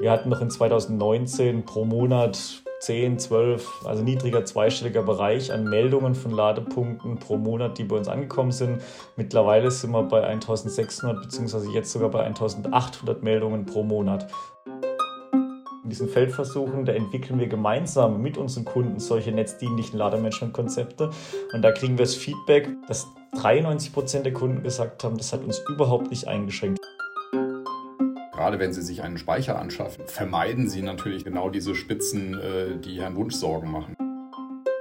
Wir 0.00 0.10
hatten 0.10 0.30
noch 0.30 0.40
in 0.40 0.48
2019 0.48 1.66
pro 1.66 1.84
Monat 1.84 2.62
10, 2.80 3.18
12, 3.18 3.84
also 3.84 4.02
niedriger 4.02 4.46
zweistelliger 4.46 5.02
Bereich 5.02 5.52
an 5.52 5.64
Meldungen 5.64 6.14
von 6.14 6.30
Ladepunkten 6.30 7.18
pro 7.18 7.36
Monat, 7.36 7.76
die 7.76 7.84
bei 7.84 7.96
uns 7.96 8.08
angekommen 8.08 8.50
sind. 8.50 8.80
Mittlerweile 9.16 9.70
sind 9.70 9.90
wir 9.90 10.02
bei 10.04 10.24
1600 10.24 11.20
bzw. 11.20 11.70
jetzt 11.74 11.92
sogar 11.92 12.08
bei 12.08 12.24
1800 12.24 13.22
Meldungen 13.22 13.66
pro 13.66 13.82
Monat. 13.82 14.26
In 15.84 15.90
diesen 15.90 16.08
Feldversuchen, 16.08 16.86
da 16.86 16.92
entwickeln 16.92 17.38
wir 17.38 17.48
gemeinsam 17.48 18.22
mit 18.22 18.38
unseren 18.38 18.64
Kunden 18.64 19.00
solche 19.00 19.32
netzdienlichen 19.32 19.98
Lademanagement-Konzepte. 19.98 21.10
Und 21.52 21.60
da 21.60 21.72
kriegen 21.72 21.98
wir 21.98 22.06
das 22.06 22.14
Feedback, 22.14 22.70
dass 22.88 23.06
93 23.38 23.92
Prozent 23.92 24.24
der 24.24 24.32
Kunden 24.32 24.62
gesagt 24.62 25.04
haben, 25.04 25.18
das 25.18 25.34
hat 25.34 25.44
uns 25.44 25.62
überhaupt 25.68 26.08
nicht 26.08 26.26
eingeschränkt. 26.26 26.79
Gerade 28.40 28.58
wenn 28.58 28.72
Sie 28.72 28.80
sich 28.80 29.02
einen 29.02 29.18
Speicher 29.18 29.58
anschaffen, 29.58 30.06
vermeiden 30.06 30.66
Sie 30.66 30.80
natürlich 30.80 31.26
genau 31.26 31.50
diese 31.50 31.74
Spitzen, 31.74 32.38
äh, 32.38 32.78
die 32.78 32.98
Herrn 32.98 33.14
Wunsch 33.14 33.34
Sorgen 33.34 33.70
machen. 33.70 33.94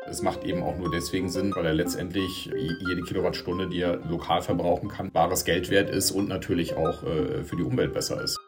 Es 0.10 0.22
macht 0.22 0.46
eben 0.46 0.64
auch 0.64 0.78
nur 0.78 0.90
deswegen 0.90 1.28
Sinn, 1.28 1.54
weil 1.54 1.66
er 1.66 1.74
letztendlich 1.74 2.46
jede 2.46 3.02
Kilowattstunde, 3.02 3.68
die 3.68 3.82
er 3.82 3.98
lokal 3.98 4.42
verbrauchen 4.42 4.88
kann, 4.88 5.12
bares 5.12 5.44
Geld 5.44 5.70
wert 5.70 5.90
ist 5.90 6.12
und 6.12 6.30
natürlich 6.30 6.76
auch 6.76 7.04
äh, 7.04 7.44
für 7.44 7.58
die 7.58 7.64
Umwelt 7.64 7.92
besser 7.92 8.24
ist. 8.24 8.40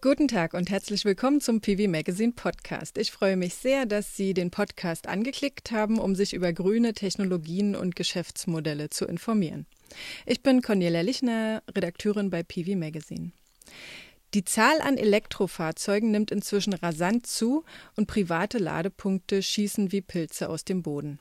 Guten 0.00 0.26
Tag 0.26 0.54
und 0.54 0.70
herzlich 0.70 1.04
willkommen 1.04 1.42
zum 1.42 1.60
PV 1.60 1.90
Magazine 1.90 2.32
Podcast. 2.32 2.96
Ich 2.96 3.12
freue 3.12 3.36
mich 3.36 3.54
sehr, 3.54 3.84
dass 3.84 4.16
Sie 4.16 4.32
den 4.32 4.50
Podcast 4.50 5.08
angeklickt 5.08 5.72
haben, 5.72 5.98
um 5.98 6.14
sich 6.14 6.32
über 6.32 6.54
grüne 6.54 6.94
Technologien 6.94 7.76
und 7.76 7.96
Geschäftsmodelle 7.96 8.88
zu 8.88 9.04
informieren. 9.04 9.66
Ich 10.26 10.42
bin 10.42 10.62
Cornelia 10.62 11.00
Lichner, 11.00 11.62
Redakteurin 11.74 12.30
bei 12.30 12.42
PV 12.42 12.76
Magazine. 12.76 13.32
Die 14.34 14.44
Zahl 14.44 14.80
an 14.80 14.96
Elektrofahrzeugen 14.96 16.10
nimmt 16.10 16.32
inzwischen 16.32 16.72
rasant 16.72 17.24
zu 17.26 17.64
und 17.96 18.08
private 18.08 18.58
Ladepunkte 18.58 19.42
schießen 19.42 19.92
wie 19.92 20.00
Pilze 20.00 20.48
aus 20.48 20.64
dem 20.64 20.82
Boden. 20.82 21.20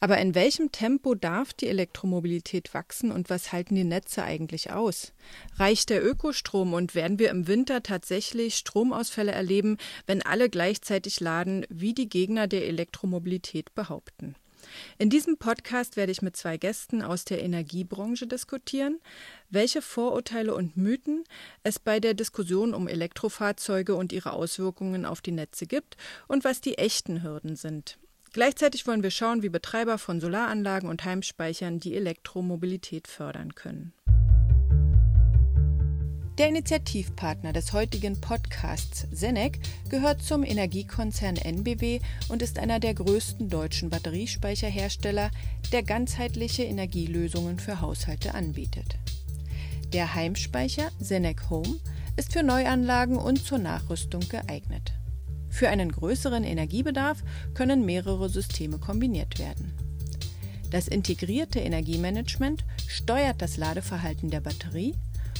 Aber 0.00 0.18
in 0.18 0.34
welchem 0.34 0.72
Tempo 0.72 1.14
darf 1.14 1.52
die 1.52 1.68
Elektromobilität 1.68 2.72
wachsen 2.72 3.12
und 3.12 3.28
was 3.28 3.52
halten 3.52 3.74
die 3.74 3.84
Netze 3.84 4.22
eigentlich 4.22 4.70
aus? 4.70 5.12
Reicht 5.56 5.90
der 5.90 6.04
Ökostrom 6.04 6.72
und 6.72 6.94
werden 6.94 7.18
wir 7.18 7.30
im 7.30 7.48
Winter 7.48 7.82
tatsächlich 7.82 8.56
Stromausfälle 8.56 9.32
erleben, 9.32 9.76
wenn 10.06 10.22
alle 10.22 10.48
gleichzeitig 10.48 11.20
laden, 11.20 11.66
wie 11.68 11.92
die 11.92 12.08
Gegner 12.08 12.46
der 12.46 12.66
Elektromobilität 12.66 13.74
behaupten? 13.74 14.36
In 14.98 15.10
diesem 15.10 15.36
Podcast 15.36 15.96
werde 15.96 16.12
ich 16.12 16.22
mit 16.22 16.36
zwei 16.36 16.56
Gästen 16.56 17.02
aus 17.02 17.24
der 17.24 17.42
Energiebranche 17.42 18.26
diskutieren, 18.26 19.00
welche 19.50 19.82
Vorurteile 19.82 20.54
und 20.54 20.76
Mythen 20.76 21.24
es 21.62 21.78
bei 21.78 22.00
der 22.00 22.14
Diskussion 22.14 22.74
um 22.74 22.88
Elektrofahrzeuge 22.88 23.94
und 23.94 24.12
ihre 24.12 24.32
Auswirkungen 24.32 25.04
auf 25.04 25.20
die 25.20 25.32
Netze 25.32 25.66
gibt 25.66 25.96
und 26.28 26.44
was 26.44 26.60
die 26.60 26.78
echten 26.78 27.22
Hürden 27.22 27.56
sind. 27.56 27.98
Gleichzeitig 28.32 28.86
wollen 28.86 29.04
wir 29.04 29.12
schauen, 29.12 29.42
wie 29.42 29.48
Betreiber 29.48 29.96
von 29.96 30.20
Solaranlagen 30.20 30.88
und 30.88 31.04
Heimspeichern 31.04 31.78
die 31.78 31.94
Elektromobilität 31.94 33.06
fördern 33.06 33.54
können. 33.54 33.92
Der 36.36 36.48
Initiativpartner 36.48 37.52
des 37.52 37.72
heutigen 37.72 38.20
Podcasts 38.20 39.06
Senec 39.12 39.60
gehört 39.88 40.20
zum 40.20 40.42
Energiekonzern 40.42 41.36
NBW 41.36 42.00
und 42.28 42.42
ist 42.42 42.58
einer 42.58 42.80
der 42.80 42.94
größten 42.94 43.48
deutschen 43.48 43.88
Batteriespeicherhersteller, 43.88 45.30
der 45.70 45.82
ganzheitliche 45.84 46.64
Energielösungen 46.64 47.60
für 47.60 47.80
Haushalte 47.80 48.34
anbietet. 48.34 48.98
Der 49.92 50.16
Heimspeicher 50.16 50.90
Senec 50.98 51.50
Home 51.50 51.76
ist 52.16 52.32
für 52.32 52.42
Neuanlagen 52.42 53.16
und 53.16 53.44
zur 53.44 53.58
Nachrüstung 53.58 54.28
geeignet. 54.28 54.92
Für 55.50 55.68
einen 55.68 55.92
größeren 55.92 56.42
Energiebedarf 56.42 57.22
können 57.54 57.84
mehrere 57.84 58.28
Systeme 58.28 58.78
kombiniert 58.78 59.38
werden. 59.38 59.72
Das 60.72 60.88
integrierte 60.88 61.60
Energiemanagement 61.60 62.64
steuert 62.88 63.40
das 63.40 63.56
Ladeverhalten 63.56 64.30
der 64.30 64.40
Batterie 64.40 64.96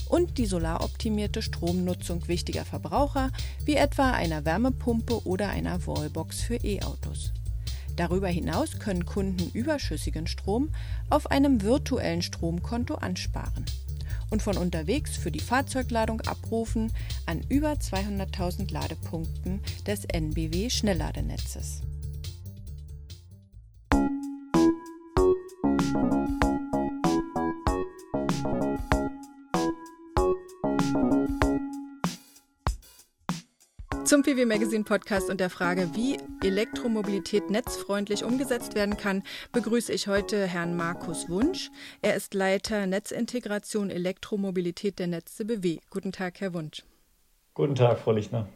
und 0.08 0.38
die 0.38 0.46
solaroptimierte 0.46 1.42
Stromnutzung 1.42 2.26
wichtiger 2.28 2.64
Verbraucher 2.64 3.30
wie 3.64 3.76
etwa 3.76 4.12
einer 4.12 4.44
Wärmepumpe 4.44 5.26
oder 5.26 5.48
einer 5.48 5.86
Wallbox 5.86 6.40
für 6.40 6.56
E-Autos. 6.56 7.32
Darüber 7.96 8.28
hinaus 8.28 8.78
können 8.78 9.06
Kunden 9.06 9.50
überschüssigen 9.52 10.26
Strom 10.26 10.70
auf 11.10 11.30
einem 11.30 11.62
virtuellen 11.62 12.22
Stromkonto 12.22 12.94
ansparen 12.94 13.64
und 14.30 14.42
von 14.42 14.56
unterwegs 14.56 15.16
für 15.16 15.30
die 15.30 15.40
Fahrzeugladung 15.40 16.20
abrufen 16.22 16.92
an 17.26 17.40
über 17.48 17.72
200.000 17.72 18.72
Ladepunkten 18.72 19.60
des 19.86 20.04
NBW 20.06 20.70
Schnellladenetzes. 20.70 21.82
Zum 34.04 34.22
PW 34.22 34.44
Magazine 34.44 34.84
Podcast 34.84 35.30
und 35.30 35.40
der 35.40 35.48
Frage, 35.48 35.88
wie 35.94 36.18
Elektromobilität 36.42 37.48
netzfreundlich 37.48 38.22
umgesetzt 38.22 38.74
werden 38.74 38.98
kann, 38.98 39.22
begrüße 39.52 39.94
ich 39.94 40.08
heute 40.08 40.46
Herrn 40.46 40.76
Markus 40.76 41.30
Wunsch. 41.30 41.70
Er 42.02 42.14
ist 42.14 42.34
Leiter 42.34 42.86
Netzintegration 42.86 43.88
Elektromobilität 43.88 44.98
der 44.98 45.06
Netze 45.06 45.46
BW. 45.46 45.78
Guten 45.88 46.12
Tag, 46.12 46.42
Herr 46.42 46.52
Wunsch. 46.52 46.84
Guten 47.54 47.74
Tag, 47.74 47.98
Frau 47.98 48.12
Lichtner. 48.12 48.46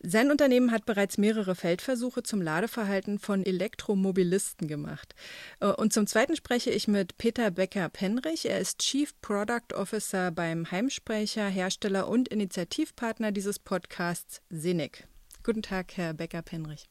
Sein 0.00 0.30
Unternehmen 0.30 0.72
hat 0.72 0.84
bereits 0.84 1.18
mehrere 1.18 1.54
Feldversuche 1.54 2.22
zum 2.22 2.42
Ladeverhalten 2.42 3.18
von 3.18 3.44
Elektromobilisten 3.44 4.68
gemacht. 4.68 5.14
Äh, 5.60 5.68
und 5.68 5.92
zum 5.92 6.06
Zweiten 6.06 6.36
spreche 6.36 6.70
ich 6.70 6.86
mit 6.86 7.16
Peter 7.18 7.50
Becker-Penrich. 7.50 8.46
Er 8.46 8.58
ist 8.58 8.80
Chief 8.80 9.12
Product 9.20 9.74
Officer 9.74 10.30
beim 10.30 10.70
Heimsprecher, 10.70 11.48
Hersteller 11.48 12.08
und 12.08 12.28
Initiativpartner 12.28 13.32
dieses 13.32 13.58
Podcasts 13.58 14.42
Senec. 14.50 15.08
Guten 15.42 15.62
Tag, 15.62 15.96
Herr 15.96 16.12
Becker-Penrich. 16.12 16.88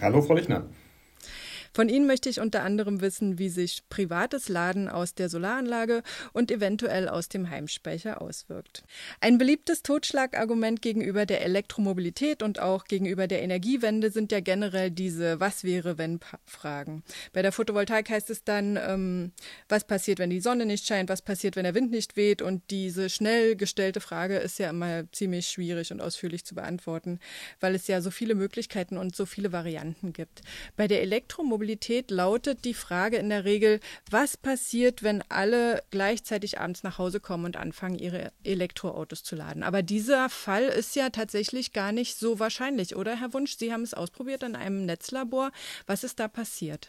Hallo, 0.00 0.22
Frau 0.22 0.34
Lichner. 0.34 0.68
Von 1.72 1.88
Ihnen 1.88 2.06
möchte 2.06 2.28
ich 2.28 2.40
unter 2.40 2.62
anderem 2.64 3.00
wissen, 3.00 3.38
wie 3.38 3.48
sich 3.48 3.82
privates 3.88 4.48
Laden 4.48 4.88
aus 4.88 5.14
der 5.14 5.28
Solaranlage 5.28 6.02
und 6.32 6.50
eventuell 6.50 7.08
aus 7.08 7.28
dem 7.28 7.48
Heimspeicher 7.48 8.20
auswirkt. 8.20 8.82
Ein 9.20 9.38
beliebtes 9.38 9.82
Totschlagargument 9.82 10.82
gegenüber 10.82 11.26
der 11.26 11.42
Elektromobilität 11.42 12.42
und 12.42 12.58
auch 12.58 12.84
gegenüber 12.84 13.28
der 13.28 13.42
Energiewende 13.42 14.10
sind 14.10 14.32
ja 14.32 14.40
generell 14.40 14.90
diese 14.90 15.38
Was 15.38 15.62
wäre 15.62 15.96
wenn 15.96 16.18
Fragen. 16.44 17.04
Bei 17.32 17.42
der 17.42 17.52
Photovoltaik 17.52 18.10
heißt 18.10 18.30
es 18.30 18.42
dann, 18.42 18.76
ähm, 18.76 19.32
was 19.68 19.86
passiert, 19.86 20.18
wenn 20.18 20.30
die 20.30 20.40
Sonne 20.40 20.66
nicht 20.66 20.86
scheint, 20.86 21.08
was 21.08 21.22
passiert, 21.22 21.54
wenn 21.54 21.64
der 21.64 21.74
Wind 21.74 21.92
nicht 21.92 22.16
weht 22.16 22.42
und 22.42 22.62
diese 22.70 23.08
schnell 23.08 23.54
gestellte 23.54 24.00
Frage 24.00 24.38
ist 24.38 24.58
ja 24.58 24.70
immer 24.70 25.10
ziemlich 25.12 25.46
schwierig 25.46 25.92
und 25.92 26.00
ausführlich 26.00 26.44
zu 26.44 26.56
beantworten, 26.56 27.20
weil 27.60 27.76
es 27.76 27.86
ja 27.86 28.00
so 28.00 28.10
viele 28.10 28.34
Möglichkeiten 28.34 28.98
und 28.98 29.14
so 29.14 29.24
viele 29.24 29.52
Varianten 29.52 30.12
gibt. 30.12 30.42
Bei 30.76 30.88
der 30.88 31.02
Elektromobilität 31.02 31.59
Mobilität 31.60 32.10
lautet 32.10 32.64
die 32.64 32.72
Frage 32.72 33.18
in 33.18 33.28
der 33.28 33.44
Regel, 33.44 33.80
was 34.10 34.38
passiert, 34.38 35.02
wenn 35.02 35.22
alle 35.28 35.82
gleichzeitig 35.90 36.58
abends 36.58 36.84
nach 36.84 36.96
Hause 36.96 37.20
kommen 37.20 37.44
und 37.44 37.58
anfangen, 37.58 37.98
ihre 37.98 38.32
Elektroautos 38.44 39.24
zu 39.24 39.36
laden. 39.36 39.62
Aber 39.62 39.82
dieser 39.82 40.30
Fall 40.30 40.64
ist 40.64 40.96
ja 40.96 41.10
tatsächlich 41.10 41.74
gar 41.74 41.92
nicht 41.92 42.16
so 42.16 42.38
wahrscheinlich, 42.38 42.96
oder 42.96 43.20
Herr 43.20 43.34
Wunsch? 43.34 43.58
Sie 43.58 43.74
haben 43.74 43.82
es 43.82 43.92
ausprobiert 43.92 44.42
in 44.42 44.56
einem 44.56 44.86
Netzlabor. 44.86 45.52
Was 45.86 46.02
ist 46.02 46.18
da 46.18 46.28
passiert? 46.28 46.88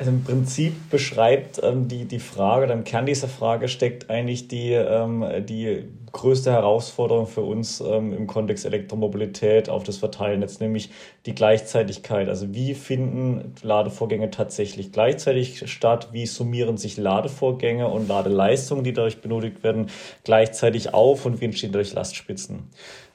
Also 0.00 0.12
im 0.12 0.22
Prinzip 0.22 0.90
beschreibt 0.90 1.60
ähm, 1.60 1.88
die, 1.88 2.04
die 2.04 2.20
Frage, 2.20 2.66
oder 2.66 2.74
im 2.74 2.84
Kern 2.84 3.04
dieser 3.04 3.26
Frage 3.26 3.66
steckt 3.66 4.08
eigentlich 4.08 4.46
die, 4.46 4.70
ähm, 4.70 5.24
die 5.44 5.88
größte 6.12 6.52
Herausforderung 6.52 7.26
für 7.26 7.40
uns 7.40 7.80
ähm, 7.80 8.12
im 8.12 8.28
Kontext 8.28 8.64
Elektromobilität 8.64 9.68
auf 9.68 9.82
das 9.82 9.96
Verteilnetz, 9.96 10.60
nämlich 10.60 10.90
die 11.26 11.34
Gleichzeitigkeit. 11.34 12.28
Also 12.28 12.54
wie 12.54 12.74
finden 12.74 13.54
Ladevorgänge 13.62 14.30
tatsächlich 14.30 14.92
gleichzeitig 14.92 15.68
statt? 15.68 16.10
Wie 16.12 16.26
summieren 16.26 16.76
sich 16.76 16.96
Ladevorgänge 16.96 17.88
und 17.88 18.06
Ladeleistungen, 18.06 18.84
die 18.84 18.92
dadurch 18.92 19.20
benötigt 19.20 19.64
werden, 19.64 19.88
gleichzeitig 20.22 20.94
auf 20.94 21.26
und 21.26 21.40
wie 21.40 21.46
entstehen 21.46 21.72
dadurch 21.72 21.92
Lastspitzen? 21.92 22.70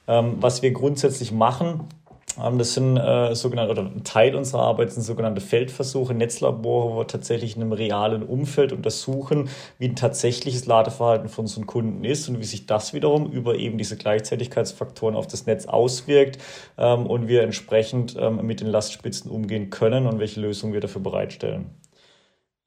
Ähm, 0.06 0.36
was 0.40 0.60
wir 0.60 0.72
grundsätzlich 0.72 1.32
machen, 1.32 1.88
das 2.36 2.74
sind 2.74 2.96
äh, 2.96 3.34
sogenannte, 3.34 3.72
oder 3.72 3.82
ein 3.82 4.02
Teil 4.02 4.34
unserer 4.34 4.62
Arbeit 4.62 4.92
sind 4.92 5.02
sogenannte 5.02 5.40
Feldversuche, 5.40 6.14
Netzlabore, 6.14 6.92
wo 6.92 6.98
wir 6.98 7.06
tatsächlich 7.06 7.56
in 7.56 7.62
einem 7.62 7.72
realen 7.72 8.22
Umfeld 8.22 8.72
untersuchen, 8.72 9.48
wie 9.78 9.88
ein 9.88 9.96
tatsächliches 9.96 10.66
Ladeverhalten 10.66 11.28
von 11.28 11.44
unseren 11.44 11.66
Kunden 11.66 12.04
ist 12.04 12.28
und 12.28 12.40
wie 12.40 12.44
sich 12.44 12.66
das 12.66 12.92
wiederum 12.92 13.30
über 13.30 13.54
eben 13.54 13.78
diese 13.78 13.96
Gleichzeitigkeitsfaktoren 13.96 15.16
auf 15.16 15.26
das 15.26 15.46
Netz 15.46 15.66
auswirkt 15.66 16.38
ähm, 16.76 17.06
und 17.06 17.28
wir 17.28 17.42
entsprechend 17.42 18.16
ähm, 18.18 18.44
mit 18.44 18.60
den 18.60 18.68
Lastspitzen 18.68 19.30
umgehen 19.30 19.70
können 19.70 20.06
und 20.06 20.18
welche 20.18 20.40
Lösungen 20.40 20.72
wir 20.72 20.80
dafür 20.80 21.02
bereitstellen. 21.02 21.70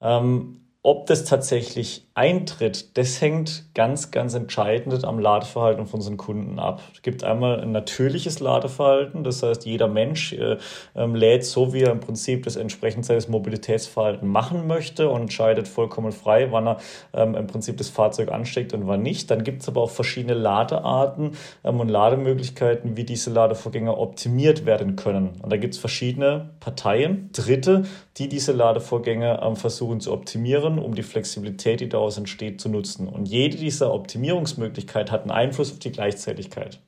Ähm, 0.00 0.60
ob 0.82 1.06
das 1.06 1.24
tatsächlich 1.24 2.07
eintritt, 2.18 2.98
das 2.98 3.20
hängt 3.20 3.72
ganz, 3.74 4.10
ganz 4.10 4.34
entscheidend 4.34 5.04
am 5.04 5.20
Ladeverhalten 5.20 5.86
von 5.86 6.00
unseren 6.00 6.16
Kunden 6.16 6.58
ab. 6.58 6.82
Es 6.92 7.02
gibt 7.02 7.22
einmal 7.22 7.60
ein 7.60 7.70
natürliches 7.70 8.40
Ladeverhalten, 8.40 9.22
das 9.22 9.44
heißt, 9.44 9.64
jeder 9.64 9.86
Mensch 9.86 10.32
äh, 10.32 10.56
ähm, 10.96 11.14
lädt 11.14 11.44
so, 11.44 11.72
wie 11.72 11.82
er 11.82 11.92
im 11.92 12.00
Prinzip 12.00 12.42
das 12.42 12.56
entsprechend 12.56 13.06
seines 13.06 13.28
Mobilitätsverhalten 13.28 14.28
machen 14.28 14.66
möchte 14.66 15.08
und 15.08 15.20
entscheidet 15.22 15.68
vollkommen 15.68 16.10
frei, 16.10 16.50
wann 16.50 16.66
er 16.66 16.78
ähm, 17.14 17.36
im 17.36 17.46
Prinzip 17.46 17.76
das 17.76 17.88
Fahrzeug 17.88 18.32
ansteckt 18.32 18.74
und 18.74 18.88
wann 18.88 19.02
nicht. 19.02 19.30
Dann 19.30 19.44
gibt 19.44 19.62
es 19.62 19.68
aber 19.68 19.82
auch 19.82 19.90
verschiedene 19.90 20.34
Ladearten 20.34 21.36
ähm, 21.62 21.78
und 21.78 21.88
Lademöglichkeiten, 21.88 22.96
wie 22.96 23.04
diese 23.04 23.30
Ladevorgänge 23.30 23.96
optimiert 23.96 24.66
werden 24.66 24.96
können. 24.96 25.38
Und 25.40 25.52
da 25.52 25.56
gibt 25.56 25.74
es 25.74 25.80
verschiedene 25.80 26.50
Parteien, 26.58 27.30
Dritte, 27.32 27.84
die 28.16 28.28
diese 28.28 28.50
Ladevorgänge 28.50 29.40
ähm, 29.40 29.54
versuchen 29.54 30.00
zu 30.00 30.12
optimieren, 30.12 30.80
um 30.80 30.96
die 30.96 31.04
Flexibilität, 31.04 31.78
die 31.78 31.88
daraus 31.88 32.07
entsteht, 32.16 32.60
zu 32.60 32.68
nutzen. 32.68 33.08
Und 33.08 33.28
jede 33.28 33.56
dieser 33.56 33.92
Optimierungsmöglichkeiten 33.92 35.12
hat 35.12 35.22
einen 35.22 35.30
Einfluss 35.30 35.72
auf 35.72 35.78
die 35.78 35.92
Gleichzeitigkeit. 35.92 36.80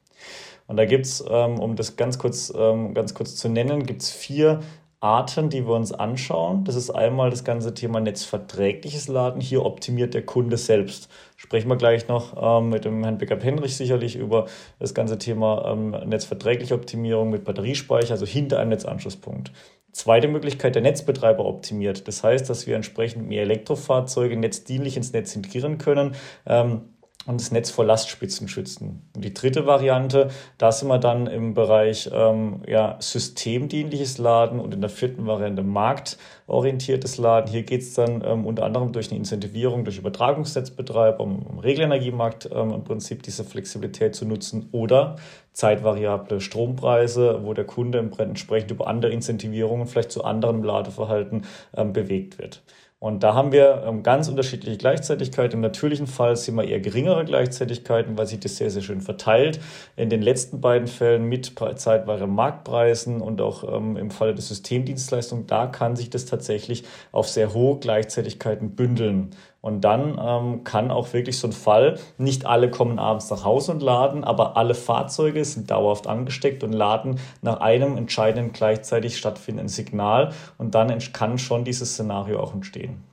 Und 0.67 0.76
da 0.76 0.84
gibt 0.84 1.05
es, 1.05 1.25
ähm, 1.28 1.58
um 1.58 1.75
das 1.75 1.96
ganz 1.96 2.19
kurz, 2.19 2.52
ähm, 2.56 2.94
ganz 2.94 3.12
kurz 3.12 3.34
zu 3.34 3.49
nennen, 3.49 3.87
gibt 3.87 4.02
es 4.02 4.11
vier 4.11 4.61
Arten, 5.00 5.49
die 5.49 5.67
wir 5.67 5.75
uns 5.75 5.93
anschauen. 5.93 6.64
Das 6.64 6.76
ist 6.76 6.90
einmal 6.90 7.31
das 7.31 7.43
ganze 7.43 7.75
Thema 7.75 8.00
netzverträgliches 8.00 9.08
Laden. 9.08 9.40
Hier 9.40 9.64
optimiert 9.64 10.14
der 10.14 10.25
Kunde 10.25 10.58
selbst. 10.58 11.08
Sprechen 11.37 11.69
wir 11.69 11.76
gleich 11.76 12.06
noch 12.06 12.37
ähm, 12.40 12.69
mit 12.69 12.84
dem 12.84 13.02
Herrn 13.02 13.19
Becker-Penrich 13.19 13.76
sicherlich 13.76 14.14
über 14.14 14.46
das 14.78 14.94
ganze 14.94 15.19
Thema 15.19 15.75
netzverträgliche 15.75 16.75
Optimierung 16.75 17.31
mit 17.31 17.44
Batteriespeicher, 17.44 18.12
also 18.12 18.26
hinter 18.26 18.61
einem 18.61 18.70
Netzanschlusspunkt. 18.70 19.50
Zweite 19.92 20.28
Möglichkeit, 20.28 20.75
der 20.75 20.82
Netzbetreiber 20.82 21.44
optimiert. 21.44 22.06
Das 22.06 22.22
heißt, 22.22 22.48
dass 22.48 22.66
wir 22.66 22.76
entsprechend 22.76 23.28
mehr 23.28 23.42
Elektrofahrzeuge 23.42 24.37
netzdienlich 24.37 24.96
ins 24.96 25.12
Netz 25.12 25.34
integrieren 25.34 25.78
können. 25.78 26.14
Ähm, 26.46 26.82
und 27.26 27.40
das 27.40 27.50
Netz 27.52 27.70
vor 27.70 27.84
Lastspitzen 27.84 28.48
schützen. 28.48 29.02
Und 29.14 29.25
die 29.25 29.34
dritte 29.34 29.66
Variante, 29.66 30.28
da 30.56 30.72
sind 30.72 30.88
wir 30.88 30.98
dann 30.98 31.26
im 31.26 31.52
Bereich 31.52 32.08
ähm, 32.12 32.62
ja, 32.66 32.96
systemdienliches 32.98 34.16
Laden 34.16 34.58
und 34.58 34.72
in 34.72 34.81
der 34.81 34.88
vierten 34.88 35.26
Variante 35.26 35.62
marktorientiertes 35.62 37.19
Laden. 37.19 37.50
Hier 37.50 37.62
geht 37.62 37.82
es 37.82 37.92
dann 37.92 38.22
ähm, 38.25 38.46
unter 38.46 38.64
anderem 38.64 38.92
durch 38.92 39.10
eine 39.10 39.19
Incentivierung 39.19 39.84
durch 39.84 39.98
Übertragungsnetzbetreiber, 39.98 41.20
um, 41.20 41.42
um 41.42 41.58
Regelenergiemarkt 41.58 42.48
ähm, 42.52 42.72
im 42.72 42.84
Prinzip 42.84 43.22
diese 43.22 43.44
Flexibilität 43.44 44.14
zu 44.14 44.25
nutzen 44.25 44.70
oder 44.72 45.16
zeitvariable 45.52 46.41
Strompreise, 46.41 47.41
wo 47.43 47.55
der 47.55 47.64
Kunde 47.64 47.99
entsprechend 48.19 48.70
über 48.70 48.87
andere 48.87 49.12
Incentivierungen 49.12 49.87
vielleicht 49.87 50.12
zu 50.12 50.25
anderem 50.25 50.62
Ladeverhalten 50.62 51.44
ähm, 51.76 51.93
bewegt 51.93 52.38
wird. 52.38 52.62
Und 53.00 53.23
da 53.23 53.32
haben 53.32 53.50
wir 53.50 53.82
ähm, 53.87 54.02
ganz 54.02 54.29
unterschiedliche 54.29 54.76
Gleichzeitigkeiten. 54.76 55.55
Im 55.55 55.61
natürlichen 55.62 56.06
Fall 56.06 56.37
sind 56.37 56.55
wir 56.56 56.64
eher 56.64 56.81
geringere 56.81 57.25
Gleichzeitigkeiten, 57.25 58.19
weil 58.19 58.26
sich 58.26 58.41
das 58.41 58.58
sehr, 58.58 58.69
sehr 58.69 58.82
schön 58.82 59.00
verteilt. 59.00 59.58
In 59.97 60.11
den 60.11 60.20
letzten 60.20 60.61
beiden 60.61 60.87
Fällen 60.87 61.25
mit 61.25 61.55
zeitweise 61.76 62.26
Marktpreisen 62.26 63.23
und 63.23 63.41
auch 63.41 63.64
ähm, 63.75 63.97
im 63.97 64.11
Falle 64.11 64.35
der 64.35 64.43
Systemdienstleistung, 64.43 65.47
da 65.47 65.67
kann 65.67 65.97
sich 65.97 66.11
das 66.11 66.26
tatsächlich 66.26 66.85
auf 67.11 67.26
sehr 67.26 67.55
hohe 67.55 67.79
Gleichzeitigkeiten 67.79 68.76
bündeln. 68.76 69.31
Und 69.60 69.82
dann 69.82 70.18
ähm, 70.18 70.64
kann 70.64 70.90
auch 70.90 71.12
wirklich 71.12 71.38
so 71.38 71.46
ein 71.46 71.52
Fall, 71.52 71.98
nicht 72.16 72.46
alle 72.46 72.70
kommen 72.70 72.98
abends 72.98 73.28
nach 73.30 73.44
Hause 73.44 73.72
und 73.72 73.82
laden, 73.82 74.24
aber 74.24 74.56
alle 74.56 74.74
Fahrzeuge 74.74 75.44
sind 75.44 75.70
dauerhaft 75.70 76.06
angesteckt 76.06 76.64
und 76.64 76.72
laden 76.72 77.20
nach 77.42 77.60
einem 77.60 77.98
entscheidenden 77.98 78.52
gleichzeitig 78.52 79.18
stattfindenden 79.18 79.68
Signal. 79.68 80.32
Und 80.56 80.74
dann 80.74 80.96
kann 81.12 81.38
schon 81.38 81.64
dieses 81.64 81.92
Szenario 81.92 82.40
auch 82.40 82.54
entstehen. 82.54 83.04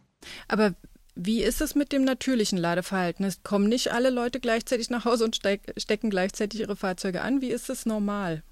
Aber 0.48 0.72
wie 1.16 1.42
ist 1.42 1.62
es 1.62 1.76
mit 1.76 1.92
dem 1.92 2.06
natürlichen 2.06 2.58
Ladeverhalten? 2.58 3.26
Es 3.26 3.44
kommen 3.44 3.68
nicht 3.68 3.92
alle 3.92 4.10
Leute 4.10 4.40
gleichzeitig 4.40 4.90
nach 4.90 5.04
Hause 5.04 5.26
und 5.26 5.36
stecken 5.36 6.10
gleichzeitig 6.10 6.62
ihre 6.62 6.76
Fahrzeuge 6.76 7.22
an. 7.22 7.42
Wie 7.42 7.50
ist 7.50 7.70
es 7.70 7.86
normal? 7.86 8.44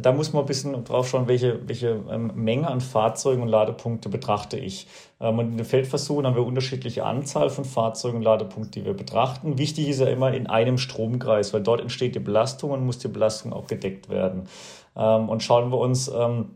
Da 0.00 0.12
muss 0.12 0.32
man 0.32 0.42
ein 0.42 0.46
bisschen 0.46 0.84
drauf 0.84 1.08
schauen, 1.08 1.28
welche, 1.28 1.68
welche 1.68 2.00
ähm, 2.10 2.32
Menge 2.34 2.68
an 2.68 2.80
Fahrzeugen 2.80 3.42
und 3.42 3.48
Ladepunkte 3.48 4.08
betrachte 4.08 4.58
ich. 4.58 4.86
Ähm, 5.20 5.38
und 5.38 5.52
in 5.52 5.56
den 5.56 5.66
Feldversuchen 5.66 6.26
haben 6.26 6.34
wir 6.34 6.44
unterschiedliche 6.44 7.04
Anzahl 7.04 7.50
von 7.50 7.64
Fahrzeugen 7.64 8.18
und 8.18 8.22
Ladepunkten, 8.22 8.82
die 8.82 8.84
wir 8.84 8.94
betrachten. 8.94 9.58
Wichtig 9.58 9.88
ist 9.88 10.00
ja 10.00 10.06
immer 10.06 10.32
in 10.34 10.46
einem 10.46 10.78
Stromkreis, 10.78 11.54
weil 11.54 11.62
dort 11.62 11.80
entsteht 11.80 12.14
die 12.14 12.20
Belastung 12.20 12.72
und 12.72 12.84
muss 12.84 12.98
die 12.98 13.08
Belastung 13.08 13.52
auch 13.52 13.66
gedeckt 13.66 14.08
werden. 14.08 14.48
Ähm, 14.96 15.28
und 15.28 15.42
schauen 15.42 15.70
wir 15.70 15.78
uns 15.78 16.08
ähm, 16.08 16.50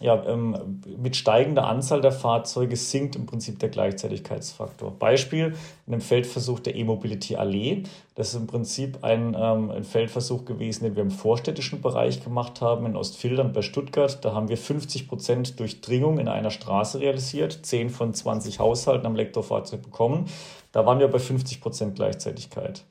ja, 0.00 0.24
ähm, 0.26 0.80
mit 0.98 1.16
steigender 1.16 1.66
Anzahl 1.66 2.00
der 2.00 2.12
Fahrzeuge 2.12 2.76
sinkt 2.76 3.16
im 3.16 3.26
Prinzip 3.26 3.58
der 3.58 3.68
Gleichzeitigkeitsfaktor. 3.68 4.90
Beispiel 4.98 5.54
in 5.86 5.92
dem 5.92 6.00
Feldversuch 6.00 6.60
der 6.60 6.74
E-Mobility 6.74 7.36
Allee. 7.36 7.84
Das 8.14 8.28
ist 8.28 8.34
im 8.34 8.46
Prinzip 8.46 9.02
ein, 9.02 9.36
ähm, 9.38 9.70
ein 9.70 9.84
Feldversuch 9.84 10.44
gewesen, 10.44 10.84
den 10.84 10.96
wir 10.96 11.02
im 11.02 11.10
vorstädtischen 11.10 11.80
Bereich 11.80 12.22
gemacht 12.22 12.60
haben, 12.60 12.86
in 12.86 12.96
Ostfildern 12.96 13.52
bei 13.52 13.62
Stuttgart. 13.62 14.24
Da 14.24 14.34
haben 14.34 14.48
wir 14.48 14.56
50 14.56 15.08
Prozent 15.08 15.60
Durchdringung 15.60 16.18
in 16.18 16.28
einer 16.28 16.50
Straße 16.50 17.00
realisiert, 17.00 17.60
10 17.62 17.90
von 17.90 18.14
20 18.14 18.58
Haushalten 18.58 19.06
am 19.06 19.14
Elektrofahrzeug 19.14 19.82
bekommen. 19.82 20.26
Da 20.72 20.84
waren 20.86 20.98
wir 20.98 21.08
bei 21.08 21.20
50 21.20 21.60
Prozent 21.60 21.94
Gleichzeitigkeit. 21.94 22.84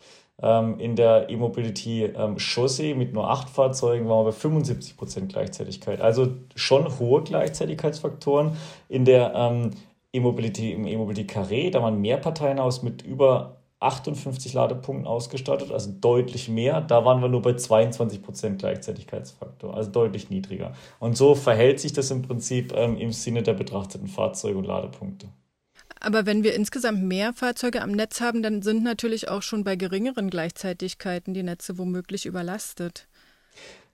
Ähm, 0.44 0.78
in 0.78 0.98
der 0.98 1.30
E-Mobility 1.30 2.04
ähm, 2.04 2.38
Chaussee 2.38 2.94
mit 2.94 3.13
nur 3.13 3.30
acht 3.30 3.50
Fahrzeugen 3.50 4.10
waren 4.10 4.25
wir 4.25 4.31
bei 4.31 4.31
75 4.34 4.98
Prozent 4.98 5.31
Gleichzeitigkeit. 5.31 6.01
Also 6.01 6.34
schon 6.56 7.00
hohe 7.00 7.24
Gleichzeitigkeitsfaktoren. 7.24 8.57
In 8.90 9.06
der 9.06 9.34
ähm, 9.34 9.72
E-Mobility, 10.12 10.74
im 10.74 10.86
E-Mobility 10.86 11.34
Carré, 11.34 11.72
da 11.72 11.81
waren 11.81 12.01
mehr 12.01 12.18
Parteien 12.18 12.60
mit 12.84 13.04
über 13.04 13.56
58 13.80 14.54
Ladepunkten 14.54 15.07
ausgestattet, 15.07 15.72
also 15.72 15.92
deutlich 16.00 16.50
mehr. 16.50 16.81
Da 16.81 17.06
waren 17.06 17.22
wir 17.22 17.30
nur 17.30 17.42
bei 17.42 17.54
22 17.54 18.22
Prozent 18.22 18.60
Gleichzeitigkeitsfaktor, 18.60 19.74
also 19.74 19.92
deutlich 19.92 20.30
niedriger. 20.30 20.74
Und 21.00 21.18
so 21.18 21.36
verhält 21.36 21.80
sich 21.80 21.94
das 21.94 22.12
im 22.12 22.22
Prinzip 22.22 22.74
ähm, 22.75 22.98
im 22.98 23.13
Sinne 23.13 23.44
der 23.44 23.54
betrachteten 23.54 24.07
Fahrzeuge 24.07 24.57
und 24.57 24.66
Ladepunkte. 24.66 25.28
Aber 26.03 26.25
wenn 26.25 26.44
wir 26.44 26.53
insgesamt 26.53 27.01
mehr 27.01 27.31
Fahrzeuge 27.31 27.81
am 27.81 27.91
Netz 27.91 28.19
haben, 28.19 28.44
dann 28.44 28.61
sind 28.61 28.83
natürlich 28.83 29.29
auch 29.29 29.41
schon 29.41 29.63
bei 29.63 29.77
geringeren 29.77 30.29
Gleichzeitigkeiten 30.29 31.33
die 31.33 31.44
Netze 31.44 31.77
womöglich 31.77 32.25
überlastet. 32.25 33.07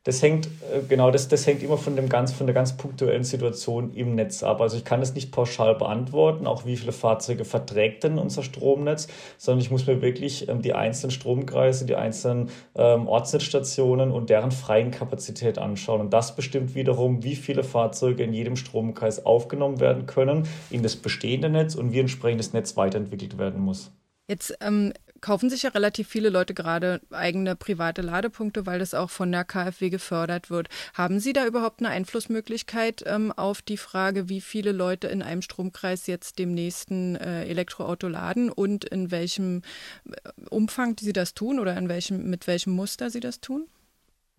Das 0.10 0.24
hängt, 0.24 0.48
äh, 0.48 0.82
genau, 0.90 1.12
das, 1.12 1.28
das 1.28 1.46
hängt 1.46 1.62
immer 1.62 1.78
von, 1.78 1.96
dem 1.96 2.10
ganz, 2.10 2.32
von 2.32 2.48
der 2.48 2.56
ganz 2.56 2.76
punktuellen 2.76 3.24
Situation 3.24 3.94
im 3.94 4.16
Netz 4.16 4.42
ab. 4.42 4.60
Also 4.60 4.76
ich 4.76 4.84
kann 4.84 5.04
es 5.04 5.14
nicht 5.14 5.32
pauschal 5.32 5.76
beantworten, 5.76 6.48
auch 6.48 6.66
wie 6.66 6.78
viele 6.78 6.94
Fahrzeuge 6.94 7.46
verträgt 7.46 8.04
denn 8.04 8.18
unser 8.18 8.42
Stromnetz, 8.42 9.08
sondern 9.38 9.62
ich 9.62 9.70
muss 9.70 9.86
mir 9.86 10.02
wirklich 10.02 10.50
ähm, 10.50 10.64
die 10.64 10.74
einzelnen 10.74 11.12
Stromkreise, 11.12 11.86
die 11.86 11.96
einzelnen 11.96 12.50
ähm, 12.74 13.08
Ortsnetzstationen 13.08 14.10
und 14.10 14.32
deren 14.32 14.50
freien 14.50 14.90
Kapazität 14.90 15.60
anschauen. 15.60 16.02
Und 16.02 16.12
das 16.12 16.36
bestimmt 16.36 16.74
wiederum, 16.74 17.22
wie 17.24 17.36
viele 17.36 17.64
Fahrzeuge 17.64 18.24
in 18.24 18.34
jedem 18.34 18.56
Stromkreis 18.56 19.28
aufgenommen 19.28 19.80
werden 19.80 20.08
können 20.08 20.48
in 20.72 20.82
das 20.82 20.96
bestehende 20.96 21.52
Netz 21.52 21.76
und 21.76 21.92
wie 21.92 22.00
entsprechend 22.00 22.40
das 22.40 22.52
Netz 22.52 22.76
weiterentwickelt 22.76 23.38
werden 23.38 23.62
muss. 23.62 23.92
Jetzt 24.28 24.58
ähm, 24.62 24.92
kaufen 25.22 25.50
sich 25.50 25.64
ja 25.64 25.70
relativ 25.72 26.08
viele 26.08 26.30
Leute 26.30 26.54
gerade 26.54 27.02
eigene 27.12 27.56
private 27.56 28.02
Ladepunkte, 28.02 28.66
weil 28.66 28.80
das 28.80 28.94
auch 28.94 29.10
von 29.10 29.32
der 29.32 29.44
KfW 29.44 29.90
gefördert 29.90 30.50
wird. 30.50 30.70
Haben 30.94 31.20
Sie 31.20 31.34
da 31.34 31.46
überhaupt 31.46 31.80
eine 31.80 31.90
Einflussmöglichkeit 31.90 33.04
ähm, 33.06 33.32
auf 33.32 33.62
die 33.62 33.78
Frage, 33.78 34.30
wie 34.30 34.42
viele 34.42 34.72
Leute 34.72 35.08
in 35.08 35.22
einem 35.22 35.42
Stromkreis 35.42 36.08
jetzt 36.08 36.40
dem 36.40 36.54
nächsten 36.54 37.16
äh, 37.16 37.46
Elektroauto 37.46 38.08
laden 38.08 38.50
und 38.52 38.86
in 38.86 39.12
welchem 39.12 39.62
äh, 40.06 40.30
Umfang 40.50 40.96
Sie 41.00 41.14
das 41.14 41.34
tun 41.34 41.60
oder 41.60 41.78
in 41.78 41.90
welchem, 41.90 42.30
mit 42.30 42.48
welchem 42.48 42.74
Muster 42.74 43.10
Sie 43.10 43.20
das 43.20 43.40
tun? 43.40 43.68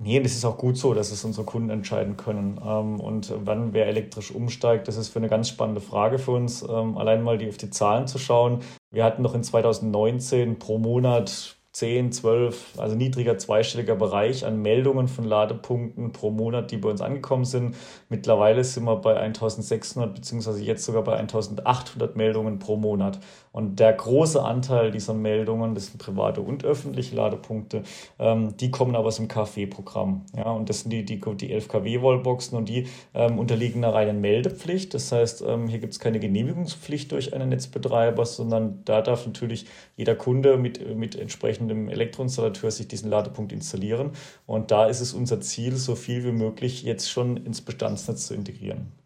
Nee, 0.02 0.18
das 0.18 0.32
ist 0.32 0.46
auch 0.46 0.56
gut 0.56 0.78
so, 0.78 0.94
dass 0.94 1.10
es 1.12 1.24
unsere 1.26 1.44
Kunden 1.44 1.68
entscheiden 1.68 2.16
können. 2.16 2.58
Ähm, 2.64 3.00
und 3.00 3.34
wann 3.44 3.74
wer 3.74 3.86
elektrisch 3.86 4.30
umsteigt, 4.30 4.88
das 4.88 4.96
ist 4.96 5.10
für 5.10 5.18
eine 5.18 5.28
ganz 5.28 5.50
spannende 5.50 5.82
Frage 5.82 6.18
für 6.18 6.30
uns, 6.30 6.62
ähm, 6.62 6.96
allein 6.96 7.22
mal 7.22 7.36
die 7.36 7.50
auf 7.50 7.58
die 7.58 7.68
Zahlen 7.68 8.06
zu 8.06 8.16
schauen. 8.18 8.60
Wir 8.90 9.04
hatten 9.04 9.20
noch 9.20 9.34
in 9.34 9.44
2019 9.44 10.58
pro 10.58 10.78
Monat 10.78 11.56
10, 11.72 12.12
12, 12.12 12.78
also 12.78 12.96
niedriger 12.96 13.36
zweistelliger 13.38 13.94
Bereich 13.94 14.44
an 14.46 14.60
Meldungen 14.60 15.06
von 15.06 15.24
Ladepunkten 15.24 16.12
pro 16.12 16.30
Monat, 16.30 16.70
die 16.70 16.78
bei 16.78 16.88
uns 16.88 17.02
angekommen 17.02 17.44
sind. 17.44 17.76
Mittlerweile 18.08 18.64
sind 18.64 18.84
wir 18.84 18.96
bei 18.96 19.16
1600 19.16 20.14
beziehungsweise 20.14 20.62
jetzt 20.64 20.84
sogar 20.84 21.04
bei 21.04 21.16
1800 21.16 22.16
Meldungen 22.16 22.58
pro 22.58 22.76
Monat. 22.76 23.20
Und 23.52 23.80
der 23.80 23.92
große 23.92 24.42
Anteil 24.42 24.92
dieser 24.92 25.12
Meldungen, 25.12 25.74
das 25.74 25.86
sind 25.86 25.98
private 25.98 26.40
und 26.40 26.64
öffentliche 26.64 27.16
Ladepunkte, 27.16 27.82
ähm, 28.18 28.56
die 28.56 28.70
kommen 28.70 28.94
aber 28.94 29.08
aus 29.08 29.16
dem 29.16 29.26
KfW-Programm. 29.26 30.24
Ja, 30.36 30.50
und 30.50 30.68
das 30.68 30.80
sind 30.80 30.90
die, 30.90 31.04
die, 31.04 31.20
die 31.20 31.52
11 31.52 31.68
kW-Wallboxen 31.68 32.56
und 32.56 32.68
die 32.68 32.86
ähm, 33.12 33.38
unterliegen 33.38 33.84
einer 33.84 33.94
reinen 33.94 34.20
Meldepflicht. 34.20 34.94
Das 34.94 35.10
heißt, 35.10 35.42
ähm, 35.46 35.66
hier 35.66 35.80
gibt 35.80 35.92
es 35.92 35.98
keine 35.98 36.20
Genehmigungspflicht 36.20 37.10
durch 37.10 37.34
einen 37.34 37.48
Netzbetreiber, 37.48 38.24
sondern 38.24 38.84
da 38.84 39.02
darf 39.02 39.26
natürlich 39.26 39.66
jeder 39.96 40.14
Kunde 40.14 40.56
mit, 40.56 40.96
mit 40.96 41.16
entsprechendem 41.16 41.88
Elektroinstallateur 41.88 42.70
sich 42.70 42.86
diesen 42.86 43.10
Ladepunkt 43.10 43.52
installieren. 43.52 44.12
Und 44.46 44.70
da 44.70 44.86
ist 44.86 45.00
es 45.00 45.12
unser 45.12 45.40
Ziel, 45.40 45.74
so 45.76 45.96
viel 45.96 46.24
wie 46.24 46.32
möglich 46.32 46.84
jetzt 46.84 47.10
schon 47.10 47.36
ins 47.36 47.60
Bestandsnetz 47.60 48.28
zu 48.28 48.34
integrieren. 48.34 48.99